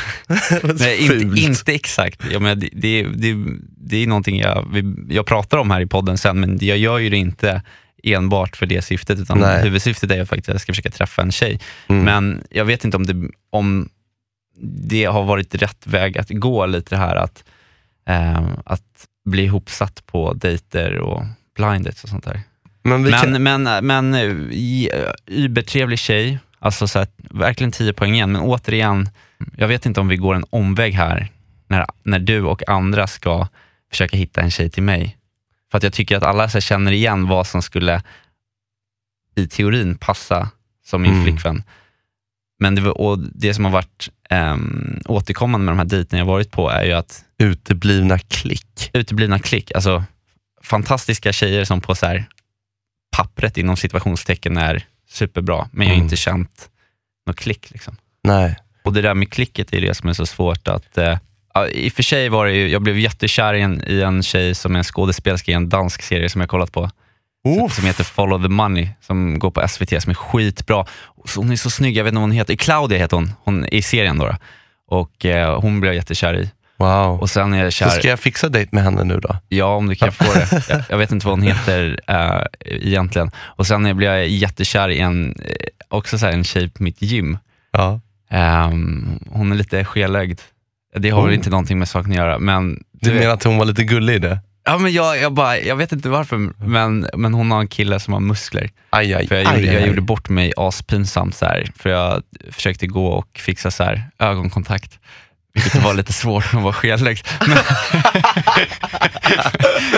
nej, 0.62 0.98
inte, 1.04 1.40
inte 1.40 1.72
exakt. 1.74 2.22
Ja, 2.30 2.38
men 2.38 2.60
det, 2.60 2.68
det, 2.72 3.02
det, 3.02 3.34
det 3.76 4.02
är 4.02 4.06
någonting 4.06 4.38
jag, 4.40 4.84
jag 5.08 5.26
pratar 5.26 5.58
om 5.58 5.70
här 5.70 5.80
i 5.80 5.86
podden 5.86 6.18
sen, 6.18 6.40
men 6.40 6.58
jag 6.60 6.78
gör 6.78 6.98
ju 6.98 7.10
det 7.10 7.16
inte 7.16 7.62
enbart 8.02 8.56
för 8.56 8.66
det 8.66 8.82
syftet, 8.82 9.18
utan 9.18 9.38
Nej. 9.38 9.62
huvudsyftet 9.62 10.10
är 10.10 10.24
faktiskt 10.24 10.48
att 10.48 10.54
jag 10.54 10.60
ska 10.60 10.72
försöka 10.72 10.90
träffa 10.90 11.22
en 11.22 11.32
tjej. 11.32 11.60
Mm. 11.88 12.04
Men 12.04 12.42
jag 12.50 12.64
vet 12.64 12.84
inte 12.84 12.96
om 12.96 13.06
det, 13.06 13.30
om 13.50 13.88
det 14.60 15.04
har 15.04 15.24
varit 15.24 15.54
rätt 15.54 15.86
väg 15.86 16.18
att 16.18 16.28
gå, 16.30 16.66
lite 16.66 16.94
det 16.94 17.00
här 17.00 17.16
att, 17.16 17.44
eh, 18.08 18.42
att 18.64 18.82
bli 19.28 19.42
ihopsatt 19.44 20.06
på 20.06 20.32
dejter 20.32 20.98
och 20.98 21.22
blind 21.56 21.84
dates 21.84 22.02
och 22.04 22.08
sånt 22.10 22.24
där. 22.24 22.40
men 22.82 23.04
vi 23.04 23.12
kan, 23.12 23.42
Men, 23.42 23.62
men, 23.62 23.86
men 23.86 24.14
eh, 24.14 25.00
eh, 25.00 25.12
übertrevlig 25.26 25.98
tjej, 25.98 26.38
alltså 26.58 26.88
så 26.88 26.98
här, 26.98 27.08
verkligen 27.16 27.72
10 27.72 27.92
poäng 27.92 28.14
igen, 28.14 28.32
men 28.32 28.40
återigen, 28.42 29.08
jag 29.56 29.68
vet 29.68 29.86
inte 29.86 30.00
om 30.00 30.08
vi 30.08 30.16
går 30.16 30.34
en 30.34 30.44
omväg 30.50 30.92
här 30.94 31.28
när, 31.66 31.86
när 32.02 32.18
du 32.18 32.42
och 32.42 32.68
andra 32.68 33.06
ska 33.06 33.48
försöka 33.90 34.16
hitta 34.16 34.40
en 34.40 34.50
tjej 34.50 34.70
till 34.70 34.82
mig. 34.82 35.16
För 35.70 35.78
att 35.78 35.84
jag 35.84 35.92
tycker 35.92 36.16
att 36.16 36.22
alla 36.22 36.48
så 36.48 36.60
känner 36.60 36.92
igen 36.92 37.26
vad 37.28 37.46
som 37.46 37.62
skulle 37.62 38.02
i 39.36 39.46
teorin 39.46 39.98
passa 39.98 40.50
som 40.86 41.02
min 41.02 41.12
Mm. 41.12 41.24
flickvän. 41.24 41.62
Men 42.58 42.74
det, 42.74 42.80
var, 42.80 42.98
och 43.00 43.18
det 43.18 43.54
som 43.54 43.64
har 43.64 43.72
varit 43.72 44.08
um, 44.30 45.00
återkommande 45.04 45.64
med 45.64 45.72
de 45.72 45.78
här 45.78 45.84
dejterna 45.86 46.18
jag 46.18 46.26
varit 46.26 46.50
på 46.50 46.70
är 46.70 46.84
ju 46.84 46.92
att 46.92 47.24
uteblivna 47.38 48.18
klick. 48.18 48.90
uteblivna 48.92 49.38
klick, 49.38 49.72
alltså 49.74 50.04
fantastiska 50.62 51.32
tjejer 51.32 51.64
som 51.64 51.80
på 51.80 51.94
så 51.94 52.06
här, 52.06 52.24
pappret 53.16 53.58
inom 53.58 53.76
situationstecken 53.76 54.56
är 54.56 54.84
superbra, 55.08 55.68
men 55.72 55.86
jag 55.86 55.92
har 55.92 55.96
Mm. 55.96 56.04
inte 56.04 56.16
känt 56.16 56.68
något 57.26 57.36
klick. 57.36 57.70
Liksom. 57.70 57.96
Nej. 58.22 58.56
Och 58.84 58.92
det 58.92 59.02
där 59.02 59.14
med 59.14 59.30
klicket 59.32 59.72
är 59.72 59.80
det 59.80 59.94
som 59.94 60.08
är 60.08 60.12
så 60.12 60.26
svårt 60.26 60.68
att 60.68 60.98
ja, 61.54 61.68
I 61.68 61.88
och 61.88 61.92
för 61.92 62.02
sig 62.02 62.28
var 62.28 62.46
det 62.46 62.52
ju, 62.52 62.68
jag 62.68 62.82
blev 62.82 62.98
jättekär 62.98 63.54
i 63.54 63.60
en, 63.60 63.82
i 63.86 64.00
en 64.00 64.22
tjej 64.22 64.54
som 64.54 64.74
är 64.74 64.78
en 64.78 64.84
skådespelerska 64.84 65.52
i 65.52 65.54
en 65.54 65.68
dansk 65.68 66.02
serie 66.02 66.28
som 66.28 66.40
jag 66.40 66.50
kollat 66.50 66.72
på. 66.72 66.90
Uff. 67.64 67.74
Som 67.74 67.84
heter 67.84 68.04
Follow 68.04 68.42
the 68.42 68.48
Money, 68.48 68.88
som 69.00 69.38
går 69.38 69.50
på 69.50 69.68
SVT, 69.68 70.02
som 70.02 70.10
är 70.10 70.14
skitbra. 70.14 70.86
Så, 71.26 71.40
hon 71.40 71.52
är 71.52 71.56
så 71.56 71.70
snygg, 71.70 71.96
jag 71.96 72.04
vet 72.04 72.08
inte 72.10 72.14
vad 72.16 72.22
hon 72.22 72.30
heter. 72.30 72.54
Claudia 72.56 72.98
heter 72.98 73.16
hon, 73.16 73.32
hon 73.44 73.66
i 73.66 73.82
serien 73.82 74.18
då. 74.18 74.26
då. 74.26 74.34
Och 74.96 75.24
eh, 75.24 75.60
hon 75.60 75.80
blev 75.80 75.92
jag 75.92 75.96
jättekär 75.96 76.34
i. 76.36 76.50
Wow. 76.76 77.20
Och 77.20 77.30
sen 77.30 77.52
är 77.54 77.64
jag 77.64 77.72
Så 77.72 77.76
kär... 77.84 77.88
ska 77.88 78.08
jag 78.08 78.20
fixa 78.20 78.48
dejt 78.48 78.68
med 78.74 78.84
henne 78.84 79.04
nu 79.04 79.20
då? 79.20 79.36
Ja, 79.48 79.66
om 79.76 79.86
du 79.88 79.94
kan 79.94 80.12
få 80.12 80.24
det. 80.24 80.62
Jag, 80.68 80.82
jag 80.88 80.98
vet 80.98 81.12
inte 81.12 81.26
vad 81.26 81.32
hon 81.38 81.42
heter 81.42 82.00
äh, 82.06 82.42
egentligen. 82.64 83.30
Och 83.38 83.66
sen 83.66 83.96
blev 83.96 84.12
jag 84.12 84.28
jättekär 84.28 84.88
i 84.88 84.98
en, 85.00 85.32
eh, 85.44 85.54
också 85.88 86.18
så 86.18 86.26
här, 86.26 86.32
en 86.32 86.44
tjej 86.44 86.68
på 86.68 86.82
mitt 86.82 87.02
gym. 87.02 87.38
Ja. 87.72 88.00
Ehm, 88.30 89.18
hon 89.30 89.52
är 89.52 89.56
lite 89.56 89.84
skelögd. 89.84 90.40
Det 90.96 91.10
har 91.10 91.22
väl 91.22 91.30
Oh. 91.30 91.34
inte 91.34 91.50
någonting 91.50 91.78
med 91.78 91.88
saken 91.88 92.10
att 92.12 92.16
göra, 92.16 92.38
men 92.38 92.82
Du 92.92 93.10
vet- 93.10 93.20
menar 93.20 93.34
att 93.34 93.44
hon 93.44 93.58
var 93.58 93.64
lite 93.64 93.84
gullig 93.84 94.14
i 94.14 94.18
det? 94.18 94.38
Ja, 94.68 94.78
men 94.78 94.92
jag, 94.92 95.18
jag, 95.18 95.32
bara, 95.32 95.58
jag 95.58 95.76
vet 95.76 95.92
inte 95.92 96.08
varför, 96.08 96.50
men, 96.66 97.06
men 97.14 97.34
hon 97.34 97.50
har 97.50 97.60
en 97.60 97.68
kille 97.68 98.00
som 98.00 98.12
har 98.12 98.20
muskler. 98.20 98.70
Aj, 98.90 99.14
aj, 99.14 99.28
För 99.28 99.36
jag, 99.36 99.46
aj, 99.46 99.60
gjorde, 99.60 99.72
jag 99.72 99.88
gjorde 99.88 100.00
bort 100.00 100.28
mig 100.28 100.52
aspinsamt, 100.56 101.36
så 101.36 101.44
här, 101.44 101.70
för 101.76 101.90
jag 101.90 102.22
försökte 102.50 102.86
gå 102.86 103.06
och 103.06 103.38
fixa 103.38 103.70
så 103.70 103.84
här, 103.84 104.10
ögonkontakt. 104.18 104.98
Vilket 105.54 105.82
var 105.82 105.94
lite 105.94 106.12
svårt 106.12 106.44
att 106.54 106.62
vara 106.62 106.72
skelögd. 106.72 107.20
Men, 107.46 107.58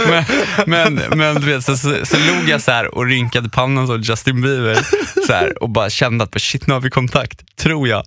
men, 0.66 0.94
men, 0.94 1.18
men 1.18 1.34
du 1.34 1.46
vet, 1.46 1.64
så, 1.64 1.76
så, 1.76 2.06
så 2.06 2.16
log 2.16 2.48
jag 2.48 2.62
så 2.62 2.70
här 2.70 2.94
och 2.94 3.06
rynkade 3.06 3.48
pannan 3.48 3.86
som 3.86 4.00
Justin 4.00 4.42
Bieber 4.42 4.78
så 5.26 5.32
här, 5.32 5.62
och 5.62 5.70
bara 5.70 5.90
kände 5.90 6.24
att 6.24 6.40
shit, 6.40 6.66
nu 6.66 6.74
har 6.74 6.80
vi 6.80 6.90
kontakt, 6.90 7.56
tror 7.56 7.88
jag. 7.88 8.04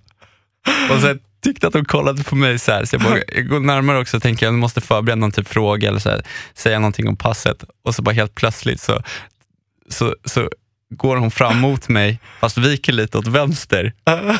Och 0.91 1.01
sen 1.01 1.19
tyckte 1.43 1.67
att 1.67 1.73
de 1.73 1.85
kollade 1.85 2.23
på 2.23 2.35
mig 2.35 2.59
så 2.59 2.71
här, 2.71 2.85
så 2.85 2.95
jag, 2.95 3.01
bara, 3.01 3.17
jag 3.35 3.47
går 3.47 3.59
närmare 3.59 3.99
också 3.99 4.17
och 4.17 4.23
tänker 4.23 4.45
jag 4.45 4.53
måste 4.53 4.81
förbereda 4.81 5.15
någon 5.15 5.31
typ 5.31 5.47
fråga 5.47 5.89
eller 5.89 5.99
så 5.99 6.09
här, 6.09 6.21
säga 6.53 6.79
någonting 6.79 7.07
om 7.07 7.15
passet. 7.15 7.63
Och 7.83 7.95
så 7.95 8.01
bara 8.01 8.15
helt 8.15 8.35
plötsligt 8.35 8.81
så, 8.81 9.01
så, 9.89 10.15
så 10.25 10.49
går 10.97 11.17
hon 11.17 11.31
fram 11.31 11.59
mot 11.59 11.87
mig, 11.89 12.19
fast 12.39 12.57
viker 12.57 12.93
lite 12.93 13.17
åt 13.17 13.27
vänster 13.27 13.93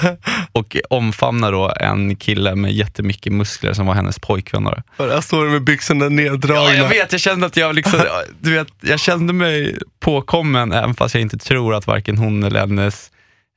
och 0.52 0.78
omfamnar 0.90 1.52
då 1.52 1.74
en 1.80 2.16
kille 2.16 2.56
med 2.56 2.74
jättemycket 2.74 3.34
muskler 3.34 3.74
som 3.74 3.86
var 3.86 3.94
hennes 3.94 4.20
pojkvän. 4.20 4.64
Där 4.98 5.22
står 5.22 5.46
du 5.46 5.52
med 5.52 5.64
byxorna 5.64 6.10
neddragna. 6.10 6.62
Ja, 6.62 6.74
jag 6.74 6.90
vet, 6.90 7.12
jag 7.12 7.22
kände 7.22 7.46
att 7.46 7.58
jag 7.58 7.76
liksom, 7.76 8.00
du 8.40 8.54
vet, 8.54 8.68
jag 8.82 9.00
kände 9.00 9.34
mig 9.34 9.78
påkommen 10.00 10.72
även 10.72 10.96
fast 10.96 11.16
jag 11.16 11.22
inte 11.22 11.38
tror 11.38 11.76
att 11.76 11.88
varken 11.88 12.18
hon 12.18 12.44
eller 12.44 12.60
hennes 12.60 13.12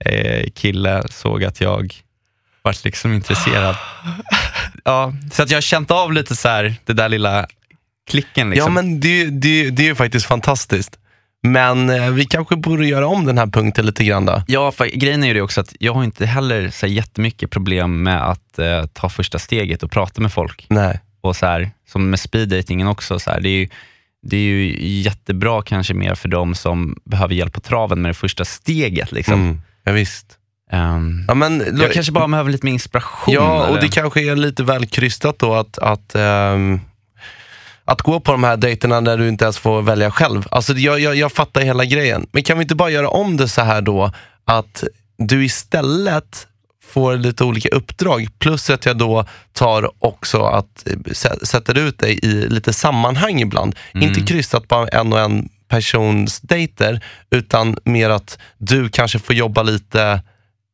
eh, 0.04 0.50
kille 0.54 1.02
såg 1.10 1.44
att 1.44 1.60
jag 1.60 2.05
vart 2.66 2.84
liksom 2.84 3.12
intresserad. 3.12 3.76
Ja, 4.84 5.12
så 5.32 5.42
att 5.42 5.50
jag 5.50 5.56
har 5.56 5.62
känt 5.62 5.90
av 5.90 6.12
lite 6.12 6.36
så 6.36 6.48
här, 6.48 6.74
det 6.84 6.92
där 6.92 7.08
lilla 7.08 7.46
klicken. 8.10 8.50
Liksom. 8.50 8.76
Ja 8.76 8.82
men 8.82 9.00
det, 9.00 9.24
det, 9.24 9.70
det 9.70 9.82
är 9.82 9.86
ju 9.86 9.94
faktiskt 9.94 10.26
fantastiskt. 10.26 10.98
Men 11.42 11.90
eh, 11.90 12.10
vi 12.10 12.24
kanske 12.24 12.56
borde 12.56 12.86
göra 12.86 13.06
om 13.06 13.24
den 13.24 13.38
här 13.38 13.46
punkten 13.46 13.86
lite 13.86 14.04
grann 14.04 14.26
då. 14.26 14.42
Ja, 14.46 14.72
för 14.72 14.86
grejen 14.86 15.22
är 15.22 15.28
ju 15.28 15.34
det 15.34 15.40
också 15.42 15.60
att 15.60 15.74
jag 15.80 15.94
har 15.94 16.04
inte 16.04 16.26
heller 16.26 16.70
så 16.70 16.86
här 16.86 16.92
jättemycket 16.92 17.50
problem 17.50 18.02
med 18.02 18.30
att 18.30 18.58
eh, 18.58 18.86
ta 18.86 19.08
första 19.08 19.38
steget 19.38 19.82
och 19.82 19.90
prata 19.90 20.20
med 20.20 20.32
folk. 20.32 20.66
Nej. 20.68 21.00
Och 21.20 21.36
så 21.36 21.46
här, 21.46 21.70
som 21.88 22.10
med 22.10 22.20
speeddatingen 22.20 22.86
också, 22.86 23.18
så 23.18 23.30
här, 23.30 23.40
det, 23.40 23.48
är 23.48 23.58
ju, 23.58 23.68
det 24.22 24.36
är 24.36 24.40
ju 24.40 24.88
jättebra 25.00 25.62
kanske 25.62 25.94
mer 25.94 26.14
för 26.14 26.28
de 26.28 26.54
som 26.54 26.96
behöver 27.04 27.34
hjälp 27.34 27.52
på 27.52 27.60
traven 27.60 28.02
med 28.02 28.10
det 28.10 28.14
första 28.14 28.44
steget. 28.44 29.12
Liksom. 29.12 29.34
Mm. 29.34 29.60
Ja, 29.84 29.92
visst. 29.92 30.35
Ehm, 30.72 31.24
Ja, 31.28 31.34
men, 31.34 31.78
jag 31.80 31.92
kanske 31.92 32.12
bara 32.12 32.28
behöver 32.28 32.50
lite 32.50 32.66
mer 32.66 32.72
inspiration. 32.72 33.34
Ja, 33.34 33.62
och 33.62 33.68
eller? 33.68 33.80
det 33.80 33.88
kanske 33.88 34.20
är 34.30 34.36
lite 34.36 34.62
väl 34.62 34.86
krystat 34.86 35.38
då 35.38 35.54
att, 35.54 35.78
att, 35.78 36.14
ehm, 36.14 36.80
att 37.84 38.02
gå 38.02 38.20
på 38.20 38.32
de 38.32 38.44
här 38.44 38.56
dejterna 38.56 39.00
när 39.00 39.16
du 39.18 39.28
inte 39.28 39.44
ens 39.44 39.58
får 39.58 39.82
välja 39.82 40.10
själv. 40.10 40.46
Alltså, 40.50 40.72
jag, 40.72 41.00
jag, 41.00 41.16
jag 41.16 41.32
fattar 41.32 41.60
hela 41.60 41.84
grejen. 41.84 42.26
Men 42.32 42.42
kan 42.42 42.58
vi 42.58 42.62
inte 42.62 42.74
bara 42.74 42.90
göra 42.90 43.08
om 43.08 43.36
det 43.36 43.48
så 43.48 43.62
här 43.62 43.80
då, 43.82 44.12
att 44.44 44.84
du 45.18 45.44
istället 45.44 46.46
får 46.84 47.16
lite 47.16 47.44
olika 47.44 47.68
uppdrag, 47.68 48.28
plus 48.38 48.70
att 48.70 48.86
jag 48.86 48.98
då 48.98 49.24
tar 49.52 49.90
också 49.98 50.42
att 50.42 50.86
eh, 50.86 50.92
sä- 50.96 51.44
sätter 51.44 51.78
ut 51.78 51.98
dig 51.98 52.18
i 52.22 52.48
lite 52.48 52.72
sammanhang 52.72 53.40
ibland. 53.40 53.76
Inte 53.94 54.20
krystat 54.20 54.68
bara 54.68 54.88
en 54.88 55.12
och 55.12 55.20
en 55.20 55.48
persons 55.68 56.40
dejter, 56.40 57.04
utan 57.30 57.76
mer 57.84 58.10
att 58.10 58.38
du 58.58 58.88
kanske 58.88 59.18
får 59.18 59.34
jobba 59.34 59.62
lite 59.62 60.22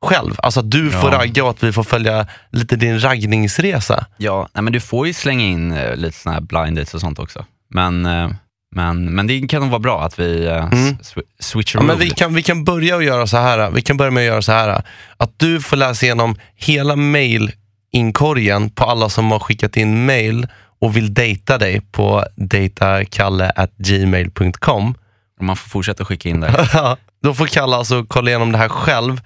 själv. 0.02 0.34
Alltså 0.38 0.60
att 0.60 0.70
du 0.70 0.90
får 0.90 1.12
Ja. 1.12 1.18
ragga 1.18 1.44
och 1.44 1.50
att 1.50 1.62
vi 1.62 1.72
får 1.72 1.82
följa 1.84 2.26
lite 2.50 2.76
din 2.76 3.02
raggningsresa. 3.04 4.06
Ja, 4.16 4.48
nej, 4.54 4.62
men 4.62 4.72
du 4.72 4.80
får 4.80 5.06
ju 5.06 5.12
slänga 5.12 5.44
in 5.44 5.72
eh, 5.72 5.96
lite 5.96 6.18
såna 6.18 6.34
här 6.34 6.40
blind 6.40 6.76
dates 6.76 6.94
och 6.94 7.00
sånt 7.00 7.18
också. 7.18 7.44
Men, 7.74 8.06
eh, 8.06 8.30
men, 8.74 9.14
men 9.14 9.26
det 9.26 9.48
kan 9.48 9.60
nog 9.60 9.70
vara 9.70 9.78
bra 9.78 10.02
att 10.04 10.18
vi 10.18 10.46
uh, 10.48 10.64
Mm. 10.72 10.96
switchar 11.40 11.80
Ja, 11.80 11.86
men 11.86 11.98
vi, 11.98 12.10
kan, 12.10 12.34
vi 12.34 12.42
kan 12.42 12.64
börja 12.64 12.96
och 12.96 13.04
göra 13.04 13.26
så 13.26 13.36
här. 13.36 13.70
Vi 13.70 13.82
kan 13.82 13.96
börja 13.96 14.10
med 14.10 14.20
att 14.20 14.26
göra 14.26 14.42
så 14.42 14.52
här. 14.52 14.82
Att 15.16 15.38
du 15.38 15.60
får 15.60 15.76
läsa 15.76 16.06
igenom 16.06 16.36
hela 16.54 16.96
mailinkorgen 16.96 18.70
på 18.70 18.84
alla 18.84 19.08
som 19.08 19.30
har 19.32 19.38
skickat 19.38 19.76
in 19.76 20.06
mail 20.06 20.46
och 20.80 20.96
vill 20.96 21.14
dejta 21.14 21.58
dig 21.58 21.80
på 21.80 22.24
datakalle.gmail.com. 22.36 24.94
Man 25.40 25.56
får 25.56 25.68
fortsätta 25.68 26.04
skicka 26.04 26.28
in 26.28 26.40
där. 26.40 26.96
Då 27.22 27.34
får 27.34 27.46
Kalle 27.46 27.76
alltså 27.76 28.04
kolla 28.08 28.30
igenom 28.30 28.52
det 28.52 28.58
här 28.58 28.68
själv 28.68 29.20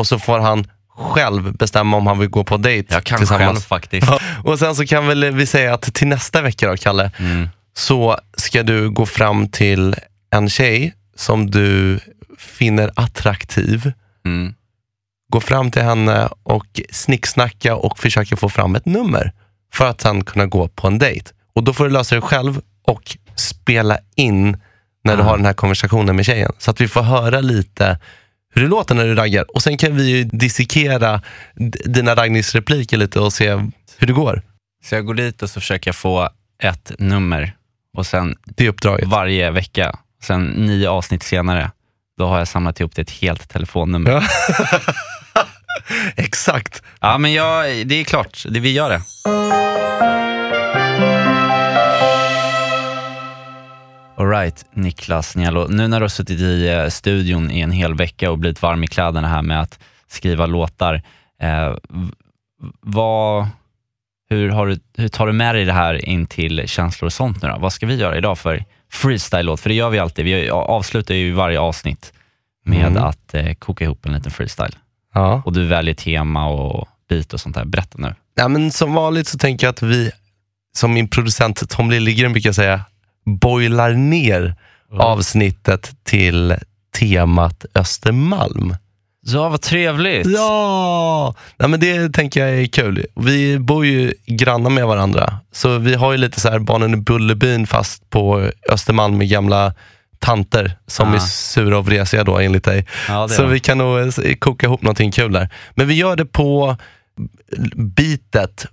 och 0.00 0.06
så 0.06 0.18
får 0.18 0.38
han 0.38 0.66
själv 0.88 1.56
bestämma 1.56 1.96
om 1.96 2.06
han 2.06 2.18
vill 2.18 2.28
gå 2.28 2.44
på 2.44 2.56
dejt 2.56 2.94
Jag 2.94 3.04
kan 3.04 3.18
tillsammans. 3.18 3.48
själv 3.48 3.60
faktiskt. 3.60 4.06
Ja, 4.06 4.20
och 4.44 4.58
sen 4.58 4.74
så 4.74 4.86
kan 4.86 5.06
väl 5.06 5.30
vi 5.30 5.46
säga 5.46 5.74
att 5.74 5.94
till 5.94 6.08
nästa 6.08 6.42
vecka 6.42 6.68
då, 6.70 6.76
Kalle, 6.76 7.10
Mm. 7.18 7.48
så 7.76 8.18
ska 8.36 8.62
du 8.62 8.90
gå 8.90 9.06
fram 9.06 9.48
till 9.48 9.94
en 10.30 10.48
tjej 10.48 10.94
som 11.16 11.50
du 11.50 12.00
finner 12.38 12.90
attraktiv. 12.96 13.92
Mm. 14.26 14.54
Gå 15.32 15.40
fram 15.40 15.70
till 15.70 15.82
henne 15.82 16.28
och 16.42 16.80
snicksnacka 16.90 17.76
och 17.76 17.98
försöka 17.98 18.36
få 18.36 18.48
fram 18.48 18.74
ett 18.76 18.86
nummer 18.86 19.32
för 19.72 19.88
att 19.90 20.00
sen 20.00 20.24
kunna 20.24 20.46
gå 20.46 20.68
på 20.68 20.86
en 20.86 20.98
dejt. 20.98 21.30
Och 21.54 21.64
då 21.64 21.72
får 21.72 21.84
du 21.84 21.90
lösa 21.90 22.14
det 22.14 22.20
själv 22.20 22.60
och 22.86 23.16
spela 23.36 23.98
in 24.16 24.60
när 25.04 25.16
du 25.16 25.22
Ah. 25.22 25.26
har 25.26 25.36
den 25.36 25.46
här 25.46 25.52
konversationen 25.52 26.16
med 26.16 26.24
tjejen. 26.26 26.52
Så 26.58 26.70
att 26.70 26.80
vi 26.80 26.88
får 26.88 27.02
höra 27.02 27.40
lite 27.40 27.98
hur 28.54 28.62
det 28.62 28.68
låter 28.68 28.94
när 28.94 29.04
du 29.04 29.14
raggar. 29.14 29.44
Och 29.54 29.62
sen 29.62 29.76
kan 29.76 29.96
vi 29.96 30.10
ju 30.10 30.24
dissekera 30.24 31.22
dina 31.84 32.14
raggningsrepliker 32.14 32.96
lite 32.96 33.20
och 33.20 33.32
se 33.32 33.50
hur 33.98 34.06
det 34.06 34.12
går. 34.12 34.42
Så 34.84 34.94
jag 34.94 35.06
går 35.06 35.14
dit 35.14 35.42
och 35.42 35.50
så 35.50 35.60
försöker 35.60 35.88
jag 35.88 35.94
få 35.96 36.28
ett 36.62 36.92
nummer 36.98 37.52
och 37.96 38.06
sen 38.06 38.36
Det 38.44 38.68
uppdraget. 38.68 39.08
varje 39.08 39.50
vecka, 39.50 39.98
sen 40.22 40.44
nio 40.46 40.88
avsnitt 40.90 41.22
senare, 41.22 41.70
då 42.18 42.26
har 42.26 42.38
jag 42.38 42.48
samlat 42.48 42.80
ihop 42.80 42.94
till 42.94 43.02
ett 43.02 43.10
helt 43.10 43.48
telefonnummer. 43.48 44.10
Ja, 44.10 44.22
Ja. 45.34 45.46
Exakt. 46.16 46.82
men 47.18 47.32
jag, 47.32 47.86
det 47.86 47.94
är 47.94 48.04
klart, 48.04 48.44
det, 48.48 48.60
vi 48.60 48.72
gör 48.72 48.90
det. 48.90 49.00
Alright, 54.20 54.64
Niklas 54.74 55.36
Nielo. 55.36 55.66
Nu 55.68 55.88
när 55.88 56.00
du 56.00 56.04
har 56.04 56.08
suttit 56.08 56.40
i 56.40 56.68
eh, 56.68 56.88
studion 56.88 57.50
i 57.50 57.60
en 57.60 57.70
hel 57.70 57.94
vecka 57.94 58.30
och 58.30 58.38
blivit 58.38 58.62
varm 58.62 58.84
i 58.84 58.86
kläderna 58.86 59.28
här 59.28 59.42
med 59.42 59.60
att 59.60 59.78
skriva 60.08 60.46
låtar, 60.46 61.02
eh, 61.42 61.74
vad, 62.80 63.46
hur, 64.30 64.66
du, 64.66 64.78
hur 64.96 65.08
tar 65.08 65.26
du 65.26 65.32
med 65.32 65.54
dig 65.54 65.64
det 65.64 65.72
här 65.72 66.04
in 66.04 66.26
till 66.26 66.68
känslor 66.68 67.06
och 67.06 67.12
sånt 67.12 67.42
nu 67.42 67.48
då? 67.48 67.58
Vad 67.58 67.72
ska 67.72 67.86
vi 67.86 67.94
göra 67.94 68.16
idag 68.16 68.38
för 68.38 68.64
freestyle-låt? 68.92 69.60
För 69.60 69.68
det 69.68 69.74
gör 69.74 69.90
vi 69.90 69.98
alltid. 69.98 70.24
Vi 70.24 70.50
avslutar 70.50 71.14
ju 71.14 71.32
varje 71.32 71.60
avsnitt 71.60 72.12
med 72.64 72.86
Mm. 72.86 73.02
att 73.02 73.34
eh, 73.34 73.54
koka 73.54 73.84
ihop 73.84 74.06
en 74.06 74.12
liten 74.12 74.30
freestyle. 74.32 74.76
Ja. 75.14 75.42
Och 75.44 75.52
du 75.52 75.66
väljer 75.66 75.94
tema 75.94 76.46
och 76.48 76.88
beat 77.08 77.32
och 77.32 77.40
sånt 77.40 77.54
där. 77.54 77.64
Berätta 77.64 77.98
nu. 77.98 78.14
Ja, 78.34 78.48
men 78.48 78.70
som 78.70 78.94
vanligt 78.94 79.28
så 79.28 79.38
tänker 79.38 79.66
jag 79.66 79.72
att 79.72 79.82
vi, 79.82 80.10
som 80.76 80.92
min 80.92 81.08
producent 81.08 81.70
Tom 81.70 81.90
Liljegren 81.90 82.32
brukar 82.32 82.52
säga, 82.52 82.80
boilar 83.26 83.90
ner 83.92 84.54
avsnittet 84.98 85.90
till 86.04 86.54
temat 86.98 87.64
Östermalm. 87.74 88.74
Ja, 89.26 89.48
vad 89.48 89.60
trevligt. 89.60 90.26
Ja! 90.26 91.34
Nej, 91.56 91.68
men 91.68 91.80
det 91.80 92.12
tänker 92.14 92.46
jag 92.46 92.58
är 92.62 92.66
kul. 92.66 93.06
Vi 93.14 93.58
bor 93.58 93.86
ju 93.86 94.14
grannar 94.26 94.70
med 94.70 94.86
varandra, 94.86 95.34
så 95.52 95.78
vi 95.78 95.94
har 95.94 96.12
ju 96.12 96.18
lite 96.18 96.40
så 96.40 96.50
här 96.50 96.58
barnen 96.58 96.94
i 96.94 96.96
Bullerbyn 96.96 97.66
fast 97.66 98.10
på 98.10 98.50
Östermalm 98.70 99.18
med 99.18 99.28
gamla 99.28 99.74
tanter 100.18 100.72
som 100.86 101.08
Ah. 101.12 101.14
är 101.14 101.18
sura 101.18 101.78
och 101.78 101.86
vresiga 101.86 102.24
då 102.24 102.38
enligt 102.38 102.64
dig. 102.64 102.86
Ja, 103.08 103.28
Så 103.28 103.46
vi 103.46 103.60
kan 103.60 103.78
nog 103.78 104.12
koka 104.38 104.66
ihop 104.66 104.82
någonting 104.82 105.12
kul 105.12 105.32
där. 105.32 105.48
Men 105.74 105.88
vi 105.88 105.94
gör 105.94 106.16
det 106.16 106.26
på 106.26 106.76
bitet 107.76 108.66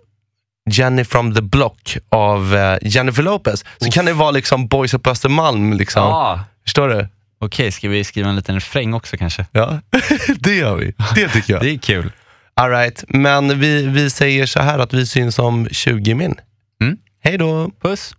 Jenny 0.69 1.03
from 1.03 1.35
the 1.35 1.41
Block 1.41 1.97
av 2.09 2.55
eh, 2.55 2.77
Jennifer 2.81 3.23
Lopez. 3.23 3.65
Så 3.77 3.91
kan 3.91 4.05
det 4.05 4.13
vara 4.13 4.31
liksom 4.31 4.67
Boys 4.67 4.91
på 4.91 5.09
Östermalm. 5.09 5.73
Liksom. 5.73 6.01
Ja. 6.01 6.43
Förstår 6.63 6.87
du? 6.89 7.07
Okej, 7.39 7.71
ska 7.71 7.89
vi 7.89 8.03
skriva 8.03 8.29
en 8.29 8.35
liten 8.35 8.55
refräng 8.55 8.93
också 8.93 9.17
kanske? 9.17 9.45
Ja, 9.51 9.79
det 10.39 10.55
gör 10.55 10.75
vi. 10.75 10.93
Det 11.15 11.29
tycker 11.29 11.53
jag. 11.53 11.61
Det 11.63 11.69
är 11.69 11.77
kul. 11.77 12.11
All 12.53 12.69
right. 12.69 13.03
Men 13.07 13.59
vi, 13.59 13.87
vi 13.87 14.09
säger 14.09 14.45
så 14.45 14.61
här 14.61 14.79
att 14.79 14.93
vi 14.93 15.05
syns 15.05 15.39
om 15.39 15.67
20 15.71 16.13
min. 16.15 16.35
Mm. 16.81 16.97
Hej 17.23 17.37
då! 17.37 17.71
Puss. 17.81 18.13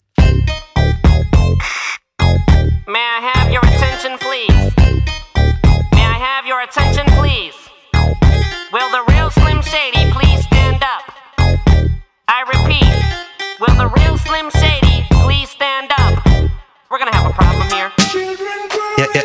May 2.87 3.05
I 3.19 3.21
have 3.35 3.53
your 3.53 3.65
attention, 3.67 4.19
please? 4.19 4.73
May 5.93 6.03
I 6.03 6.19
have 6.19 6.47
your 6.49 6.63
attention, 6.63 7.07
please? 7.07 7.57
Will 8.73 8.91
the 8.91 9.13
real 9.13 9.31
Slim 9.31 9.63
Shady 9.63 10.13
please 10.13 10.45
stand 10.47 10.83
up? 10.83 11.08
I 12.31 12.43
repeat, 12.43 12.93
will 13.59 13.75
the 13.75 13.89
real 13.89 14.19
Slim 14.19 14.51
Shady 14.51 15.07
please 15.25 15.49
stand 15.49 15.91
up? 15.99 16.23
We're 16.91 16.99
gonna 16.99 17.15
have 17.17 17.31
a 17.31 17.33
problem 17.33 17.69
here. 17.71 17.91
Ja, 18.99 19.07
ja. 19.15 19.23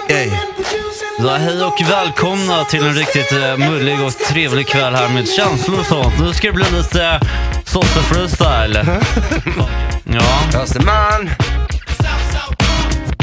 Ja, 1.20 1.36
hej 1.36 1.64
och 1.64 1.82
välkomna 1.90 2.66
till 2.66 2.84
en 2.84 2.94
riktigt 2.94 3.32
eh, 3.32 3.58
mullig 3.58 4.02
och 4.02 4.18
trevlig 4.18 4.68
kväll 4.68 4.96
här 4.96 5.10
med 5.10 5.30
känslor 5.30 5.80
och 5.80 5.86
sånt. 5.86 6.20
Nu 6.20 6.34
ska 6.34 6.48
det 6.48 6.54
bli 6.54 6.72
lite 6.72 7.06
eh, 7.06 7.22
Sosse 7.66 8.00
freestyle. 8.00 8.86
ja, 10.04 10.60
Östermalm. 10.62 11.30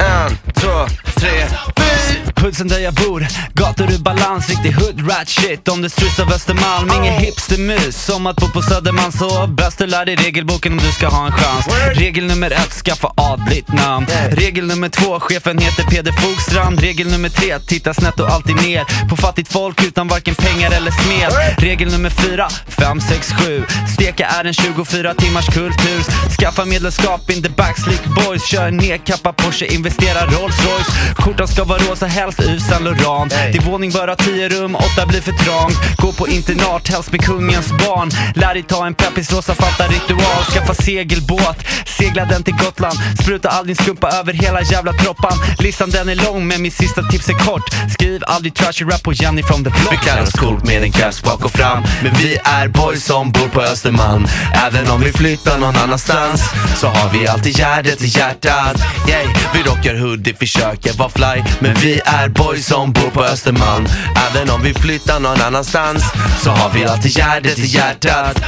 En, 0.01 0.53
två, 0.55 0.87
tre, 1.15 1.31
fyra. 1.77 2.30
Pulsen 2.41 2.69
där 2.69 2.79
jag 2.79 2.95
bor, 2.95 3.27
gator 3.55 3.91
ur 3.91 3.99
balans, 3.99 4.49
riktig 4.49 4.73
hood 4.73 5.11
rat 5.11 5.29
shit. 5.29 5.69
Om 5.69 5.83
du 5.83 5.89
styrs 5.89 6.21
av 6.21 6.33
Östermalm, 6.33 6.91
ingen 6.91 7.15
hipstermus. 7.15 8.05
Som 8.05 8.27
att 8.27 8.37
bo 8.37 8.49
på 8.49 8.63
Södermalm, 8.63 9.13
så 9.13 9.47
bäst 9.47 9.79
du 9.79 9.87
lär 9.87 10.05
dig 10.05 10.17
regelboken 10.17 10.73
om 10.73 10.79
du 10.79 10.93
ska 10.93 11.09
ha 11.09 11.27
en 11.27 11.33
chans. 11.33 11.67
Regel 11.95 12.27
nummer 12.27 12.51
ett, 12.51 12.73
skaffa 12.73 13.13
adligt 13.17 13.73
namn. 13.73 14.07
Regel 14.31 14.67
nummer 14.67 14.89
två, 14.89 15.21
chefen 15.21 15.59
heter 15.59 15.85
Peder 15.85 16.13
Fogstrand. 16.13 16.81
Regel 16.81 17.11
nummer 17.11 17.29
tre, 17.29 17.59
titta 17.59 17.95
snett 17.95 18.21
och 18.21 18.29
alltid 18.29 18.57
ner. 18.57 19.09
På 19.09 19.17
fattigt 19.17 19.53
folk 19.53 19.85
utan 19.85 20.09
varken 20.09 20.35
pengar 20.35 20.71
eller 20.71 20.91
smed. 20.91 21.33
Regel 21.59 21.91
nummer 21.91 22.11
fyra, 22.11 22.49
fem, 22.69 23.01
sex, 23.01 23.33
sju. 23.33 23.65
Steka 23.95 24.27
är 24.27 24.45
en 24.45 24.55
24 24.55 25.15
timmars 25.15 25.47
kultur 25.47 26.03
Skaffa 26.41 26.65
medlemskap 26.65 27.31
in 27.31 27.43
the 27.43 27.49
backslick 27.49 28.05
boys. 28.05 28.45
Kör 28.45 28.71
nedkappa 28.71 29.33
Porsche, 29.33 29.67
investera 29.67 30.27
Rolls 30.27 30.65
Royce 30.65 30.91
Skjortan 31.19 31.49
ska 31.49 31.65
vara 31.65 31.79
rosa, 31.79 32.07
helst 32.37 32.41
ur 32.41 32.59
Saint 32.59 32.85
Laurent 32.85 33.35
Din 33.53 33.63
våning 33.63 33.91
bör 33.91 34.09
ha 34.09 34.17
10 34.17 34.49
rum, 34.49 34.77
åtta 34.77 35.07
blir 35.07 35.21
för 35.21 35.33
trångt. 35.33 35.77
Gå 35.97 36.13
på 36.13 36.29
internat, 36.29 36.89
helst 36.89 37.13
med 37.13 37.25
kungens 37.25 37.69
barn. 37.69 38.11
Lär 38.35 38.55
dig 38.55 38.63
ta 38.63 38.87
en 38.87 38.95
peppis, 38.95 39.31
låsa 39.31 39.55
fatta 39.55 39.85
ritual. 39.89 40.45
Skaffa 40.53 40.75
segelbåt, 40.75 41.57
segla 41.99 42.25
den 42.25 42.43
till 42.43 42.55
Gotland. 42.55 42.99
Spruta 43.23 43.49
all 43.49 43.67
din 43.67 43.77
skumpa 43.77 44.11
över 44.11 44.33
hela 44.33 44.63
jävla 44.63 44.93
troppan. 44.93 45.33
Listan 45.59 45.91
den 45.91 46.09
är 46.09 46.15
lång 46.15 46.47
men 46.47 46.63
mitt 46.63 46.75
sista 46.75 47.03
tips 47.03 47.29
är 47.29 47.35
kort. 47.35 47.93
Skriv 47.93 48.23
aldrig 48.27 48.55
trashy 48.55 48.85
rap 48.85 49.03
på 49.03 49.13
Jenny 49.13 49.43
from 49.43 49.65
the 49.65 49.71
block. 49.71 49.93
Vi 49.93 49.97
klär 49.97 50.23
oss 50.23 50.33
coolt 50.33 50.65
med 50.67 50.83
en 50.83 50.93
caps 50.93 51.23
bak 51.23 51.45
och 51.45 51.53
fram. 51.53 51.83
Men 52.03 52.13
vi 52.15 52.39
är 52.45 52.69
boys 52.69 53.05
som 53.05 53.33
bor 53.33 53.49
på 53.49 53.61
Östermalm. 53.61 54.27
Även 54.67 54.91
om 54.91 55.01
vi 55.01 55.13
flyttar 55.13 55.59
någon 55.59 55.77
annanstans 55.77 56.43
Så 56.77 56.87
har 56.87 57.11
vi 57.13 57.29
alltid 57.29 57.57
Gärdet 57.57 58.03
i 58.03 58.07
hjärtat. 58.07 58.77
Yay. 59.09 59.27
Vi 59.55 59.63
rockar 59.63 59.95
hoodie, 59.95 60.35
försöker 60.35 60.93
vara 60.93 61.09
fly. 61.09 61.43
Men 61.61 61.75
vi 61.75 62.01
är 62.05 62.20
boys 62.29 62.67
som 62.67 62.93
bor 62.93 63.11
på 63.11 63.25
Östermalm. 63.25 63.87
Även 64.31 64.51
om 64.51 64.63
vi 64.63 64.75
flyttar 64.75 65.21
någon 65.21 65.41
annanstans 65.41 66.05
Så 66.43 66.51
har 66.51 66.71
vi 66.71 66.85
alltid 66.85 67.11
Gärdet 67.11 67.59
i 67.59 67.67
hjärtat. 67.67 68.43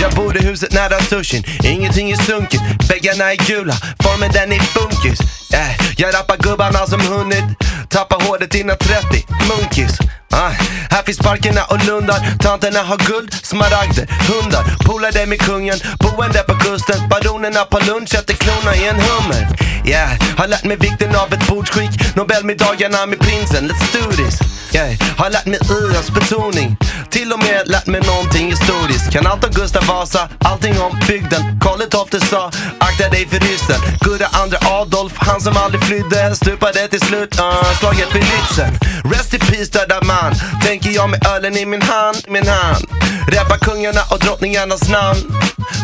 Jag 0.00 0.12
bor 0.12 0.36
i 0.36 0.40
huset 0.46 0.72
nära 0.72 1.00
sushin, 1.00 1.44
ingenting 1.64 2.10
är 2.10 2.16
sunkigt. 2.16 2.62
Väggarna 2.90 3.32
är 3.32 3.36
gula, 3.36 3.74
formen 4.02 4.30
den 4.32 4.52
är 4.52 4.58
funkis. 4.58 5.20
Äh, 5.52 5.86
jag 5.96 6.14
rappar 6.14 6.36
gubbarna 6.36 6.86
som 6.86 7.00
hunnit 7.00 7.44
tappa 7.88 8.16
håret 8.24 8.54
innan 8.54 8.76
30, 8.78 9.26
munkis. 9.48 9.98
Ah, 10.32 10.50
här 10.90 11.02
finns 11.02 11.18
parkerna 11.18 11.64
och 11.64 11.84
lundar, 11.86 12.20
tanterna 12.38 12.82
har 12.82 12.96
guld, 12.96 13.32
smaragder, 13.32 14.06
hundar, 14.30 14.64
polare 14.86 15.26
med 15.26 15.40
kungen, 15.40 15.78
boende 15.98 16.42
på 16.48 16.54
kusten, 16.54 17.08
baronerna 17.08 17.64
på 17.64 17.78
lunch 17.78 18.14
äter 18.14 18.34
klona 18.34 18.76
i 18.76 18.88
en 18.88 19.00
hummer. 19.00 19.42
Yeah, 19.86 20.10
har 20.38 20.48
lärt 20.48 20.64
mig 20.64 20.76
vikten 20.76 21.16
av 21.16 21.32
ett 21.32 21.46
bordsskick, 21.48 22.16
Nobelmiddagarna 22.16 23.06
med 23.06 23.18
prinsen, 23.18 23.70
let's 23.70 23.92
do 23.92 24.12
this. 24.12 24.38
Yeah, 24.74 24.92
har 25.18 25.30
lärt 25.30 25.46
mig 25.46 25.58
Iras 25.70 26.10
betoning, 26.10 26.76
till 27.14 27.32
och 27.32 27.38
med 27.38 27.62
lärt 27.68 27.86
mig 27.86 28.00
någonting 28.00 28.46
historiskt. 28.50 29.12
Kan 29.12 29.26
allt 29.26 29.44
om 29.44 29.50
Gustav 29.50 29.84
Vasa, 29.86 30.28
allting 30.38 30.80
om 30.80 30.92
bygden. 31.08 31.42
Karl 31.60 31.80
XII 31.80 32.20
sa, 32.20 32.50
akta 32.78 33.08
dig 33.08 33.26
för 33.28 33.38
ryssen. 33.38 33.80
Gurra 34.00 34.26
andra 34.42 34.58
Adolf, 34.80 35.12
han 35.16 35.40
som 35.40 35.56
aldrig 35.56 35.82
flydde, 35.82 36.36
stupade 36.36 36.88
till 36.88 37.00
slut, 37.00 37.40
uh, 37.40 37.72
slaget 37.80 38.14
vid 38.14 38.22
Lützen. 38.22 38.72
Rest 39.12 39.34
in 39.34 39.40
peace 39.40 39.70
döda 39.78 40.00
man, 40.04 40.34
tänker 40.62 40.90
jag 40.90 41.10
med 41.10 41.26
ölen 41.26 41.56
i 41.56 41.66
min 41.66 41.82
hand, 41.82 42.16
min 42.28 42.46
hand. 42.46 42.84
Räppa 43.28 43.58
kungarna 43.58 44.00
och 44.10 44.18
drottningarnas 44.18 44.88
namn. 44.88 45.20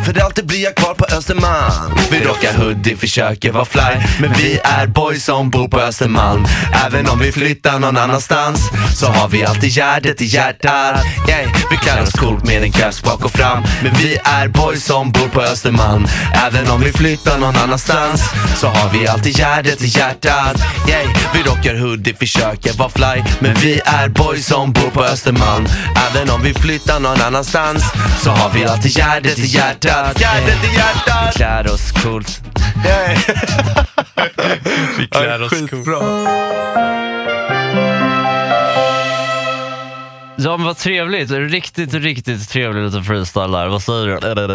För 0.05 0.21
alltid 0.25 0.47
blir 0.47 0.65
jag 0.65 0.75
kvar 0.77 0.95
på 0.95 1.05
Östermalm. 1.05 1.99
Vi 2.11 2.21
rockar 2.21 2.53
hoodie, 2.53 2.97
försöker 2.97 3.53
vara 3.53 3.65
fly. 3.65 3.93
Men 4.21 4.33
vi 4.33 4.61
är 4.65 4.87
boys 4.87 5.25
som 5.25 5.51
bor 5.51 5.69
på 5.69 5.81
Östermalm. 5.81 6.47
Även 6.87 7.09
om 7.09 7.19
vi 7.19 7.33
flyttar 7.33 7.79
någon 7.79 7.97
annanstans 7.97 8.61
så 8.97 9.07
har 9.07 9.29
vi 9.29 9.45
alltid 9.45 9.71
hjärtat 9.71 10.21
i 10.21 10.25
hjärtat. 10.25 11.05
Yeah, 11.29 11.51
vi 11.71 11.77
klär 11.77 12.03
oss 12.03 12.13
coolt 12.13 12.45
med 12.45 12.63
en 12.63 12.73
caps 12.73 13.03
bak 13.03 13.25
och 13.25 13.33
fram. 13.33 13.63
Men 13.83 13.93
vi 13.95 14.19
är 14.25 14.49
boys 14.49 14.85
som 14.85 15.13
bor 15.13 15.29
på 15.29 15.41
Östermalm. 15.41 16.07
Även 16.47 16.71
om 16.71 16.81
vi 16.81 16.93
flyttar 16.93 17.39
någon 17.39 17.57
annanstans 17.57 18.23
så 18.57 18.67
har 18.67 18.91
vi 18.91 19.09
alltid 19.09 19.39
hjärtat 19.39 19.83
i 19.83 19.87
hjärtat. 19.87 20.57
Yeah, 20.89 21.09
vi 21.35 21.43
rockar 21.43 21.75
hoodie, 21.75 22.15
försöker 22.15 22.73
vara 22.73 22.89
fly. 22.89 23.23
Men 23.39 23.55
vi 23.55 23.81
är 23.85 24.09
boys 24.09 24.47
som 24.47 24.73
bor 24.73 24.91
på 24.91 25.05
Östermalm. 25.05 25.67
Även 26.11 26.31
om 26.31 26.43
vi 26.43 26.55
flyttar 26.55 27.01
någon 27.01 27.21
annanstans 27.21 27.85
så 28.23 28.31
har 28.31 28.51
vi 28.51 28.65
alltid 28.65 28.99
hjärtat 28.99 29.39
i 29.39 29.47
hjärtat. 29.47 30.21
Hjärtat 30.21 30.65
i 30.65 30.77
hjärtat. 30.77 31.29
Vi 31.29 31.33
klär 31.37 31.73
oss 31.73 31.93
coolt. 31.93 32.41
Vi 34.99 35.07
klär 35.07 35.43
oss 35.43 35.51
coolt. 35.71 35.87
Ja 40.43 40.57
men 40.57 40.67
vad 40.67 40.77
trevligt, 40.77 41.31
riktigt 41.31 41.95
riktigt 41.95 42.49
trevligt 42.49 42.93
lite 42.93 43.05
freestyle 43.05 43.53
där, 43.53 43.69
vad 43.69 43.83
säger 43.83 44.07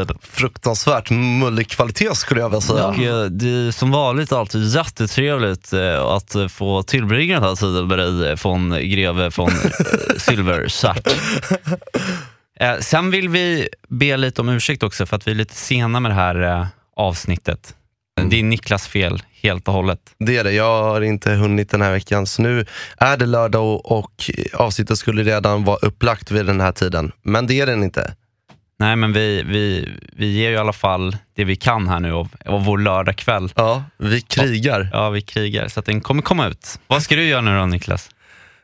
du? 0.08 0.14
Fruktansvärt 0.22 1.10
mullig 1.10 1.70
kvalitet 1.70 2.16
skulle 2.16 2.42
jag 2.42 2.50
vilja 2.50 2.62
säga. 2.62 2.88
Och 2.88 3.00
eh, 3.00 3.26
det 3.26 3.50
är 3.50 3.72
som 3.72 3.92
vanligt 3.92 4.32
alltid 4.32 4.64
jättetrevligt 4.64 5.74
eh, 5.74 6.06
att 6.06 6.36
få 6.50 6.84
tillbringa 6.84 7.40
den 7.40 7.44
här 7.44 7.56
tiden 7.56 7.88
med 7.88 7.98
dig 7.98 8.30
eh, 8.30 8.38
von 8.44 8.70
greve 8.70 9.26
eh, 9.26 9.48
Silversart. 10.18 11.08
Sen 12.80 13.12
vill 13.12 13.30
vi 13.30 13.70
be 13.88 14.18
lite 14.18 14.42
om 14.42 14.50
ursäkt 14.50 14.84
också 14.84 15.06
för 15.06 15.16
att 15.16 15.28
vi 15.28 15.32
är 15.32 15.36
lite 15.36 15.56
sena 15.56 16.00
med 16.00 16.12
det 16.12 16.16
här 16.16 16.68
avsnittet. 16.96 17.76
Det 18.24 18.40
är 18.40 18.44
Niklas 18.44 18.88
fel 18.88 19.24
helt 19.42 19.68
och 19.68 19.74
hållet. 19.74 20.00
Det 20.18 20.38
är 20.38 20.44
det, 20.44 20.52
jag 20.52 20.84
har 20.84 21.02
inte 21.02 21.32
hunnit 21.32 21.70
den 21.70 21.82
här 21.82 21.92
veckan. 21.92 22.28
Så 22.28 22.42
nu 22.42 22.66
är 22.98 23.18
det 23.18 23.26
lördag 23.26 23.64
och, 23.64 23.92
och 23.92 24.32
avsnittet 24.54 24.98
skulle 24.98 25.24
redan 25.24 25.64
vara 25.64 25.78
upplagt 25.78 26.32
vid 26.32 26.46
den 26.46 26.62
här 26.62 26.72
tiden. 26.72 27.12
Men 27.22 27.48
det 27.48 27.62
är 27.62 27.66
den 27.66 27.84
inte. 27.84 28.16
Nej 28.80 28.96
men 28.96 29.14
vi, 29.14 29.44
vi, 29.44 29.90
vi 30.14 30.32
ger 30.32 30.50
ju 30.50 30.56
i 30.56 30.58
alla 30.58 30.74
fall 30.74 31.18
det 31.36 31.44
vi 31.44 31.56
kan 31.56 31.88
här 31.88 32.00
nu 32.00 32.14
av, 32.14 32.28
av 32.46 32.66
vår 32.66 32.78
lördagkväll. 32.78 33.52
Ja, 33.56 33.84
vi 33.98 34.22
krigar. 34.22 34.90
Ja, 34.94 35.10
vi 35.10 35.22
krigar. 35.22 35.68
Så 35.68 35.80
att 35.80 35.86
den 35.86 36.02
kommer 36.02 36.22
komma 36.22 36.48
ut. 36.48 36.80
Vad 36.88 37.04
ska 37.04 37.16
du 37.16 37.24
göra 37.24 37.42
nu 37.42 37.60
då 37.60 37.66
Niklas? 37.66 38.10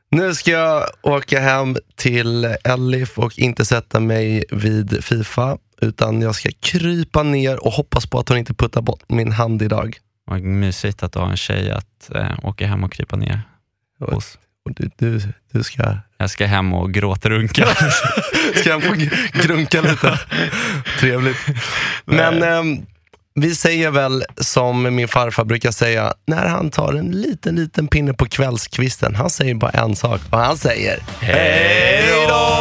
Nu 0.09 0.35
ska 0.35 0.51
jag 0.51 0.83
åka 1.01 1.39
hem 1.39 1.77
till 1.95 2.45
Elif 2.63 3.19
och 3.19 3.39
inte 3.39 3.65
sätta 3.65 3.99
mig 3.99 4.43
vid 4.51 5.03
Fifa. 5.03 5.57
Utan 5.81 6.21
jag 6.21 6.35
ska 6.35 6.49
krypa 6.59 7.23
ner 7.23 7.65
och 7.65 7.71
hoppas 7.71 8.05
på 8.05 8.19
att 8.19 8.29
hon 8.29 8.37
inte 8.37 8.53
puttar 8.53 8.81
bort 8.81 9.03
min 9.07 9.31
hand 9.31 9.61
idag. 9.61 9.97
Vad 10.25 10.41
mysigt 10.41 11.03
att 11.03 11.13
du 11.13 11.19
har 11.19 11.29
en 11.29 11.37
tjej 11.37 11.71
att 11.71 12.11
eh, 12.15 12.31
åka 12.43 12.67
hem 12.67 12.83
och 12.83 12.91
krypa 12.91 13.15
ner 13.15 13.41
hos. 13.99 14.37
Och 14.65 14.73
du, 14.73 14.89
du, 14.97 15.21
du 15.51 15.63
ska... 15.63 15.97
Jag 16.17 16.29
ska 16.29 16.45
hem 16.45 16.73
och 16.73 16.93
gråtrunka. 16.93 17.67
ska 18.55 18.69
jag 18.69 18.83
få 18.83 18.93
grunka 19.33 19.81
lite? 19.81 20.19
Trevligt. 20.99 21.37
Men 22.05 22.43
ehm, 22.43 22.85
vi 23.33 23.55
säger 23.55 23.91
väl 23.91 24.23
som 24.37 24.95
min 24.95 25.07
farfar 25.07 25.45
brukar 25.45 25.71
säga, 25.71 26.13
när 26.27 26.47
han 26.47 26.69
tar 26.69 26.93
en 26.93 27.11
liten, 27.11 27.55
liten 27.55 27.87
pinne 27.87 28.13
på 28.13 28.25
kvällskvisten. 28.25 29.15
Han 29.15 29.29
säger 29.29 29.55
bara 29.55 29.71
en 29.71 29.95
sak 29.95 30.21
och 30.29 30.37
han 30.37 30.57
säger 30.57 30.99
Hej 31.19 32.27
då! 32.27 32.60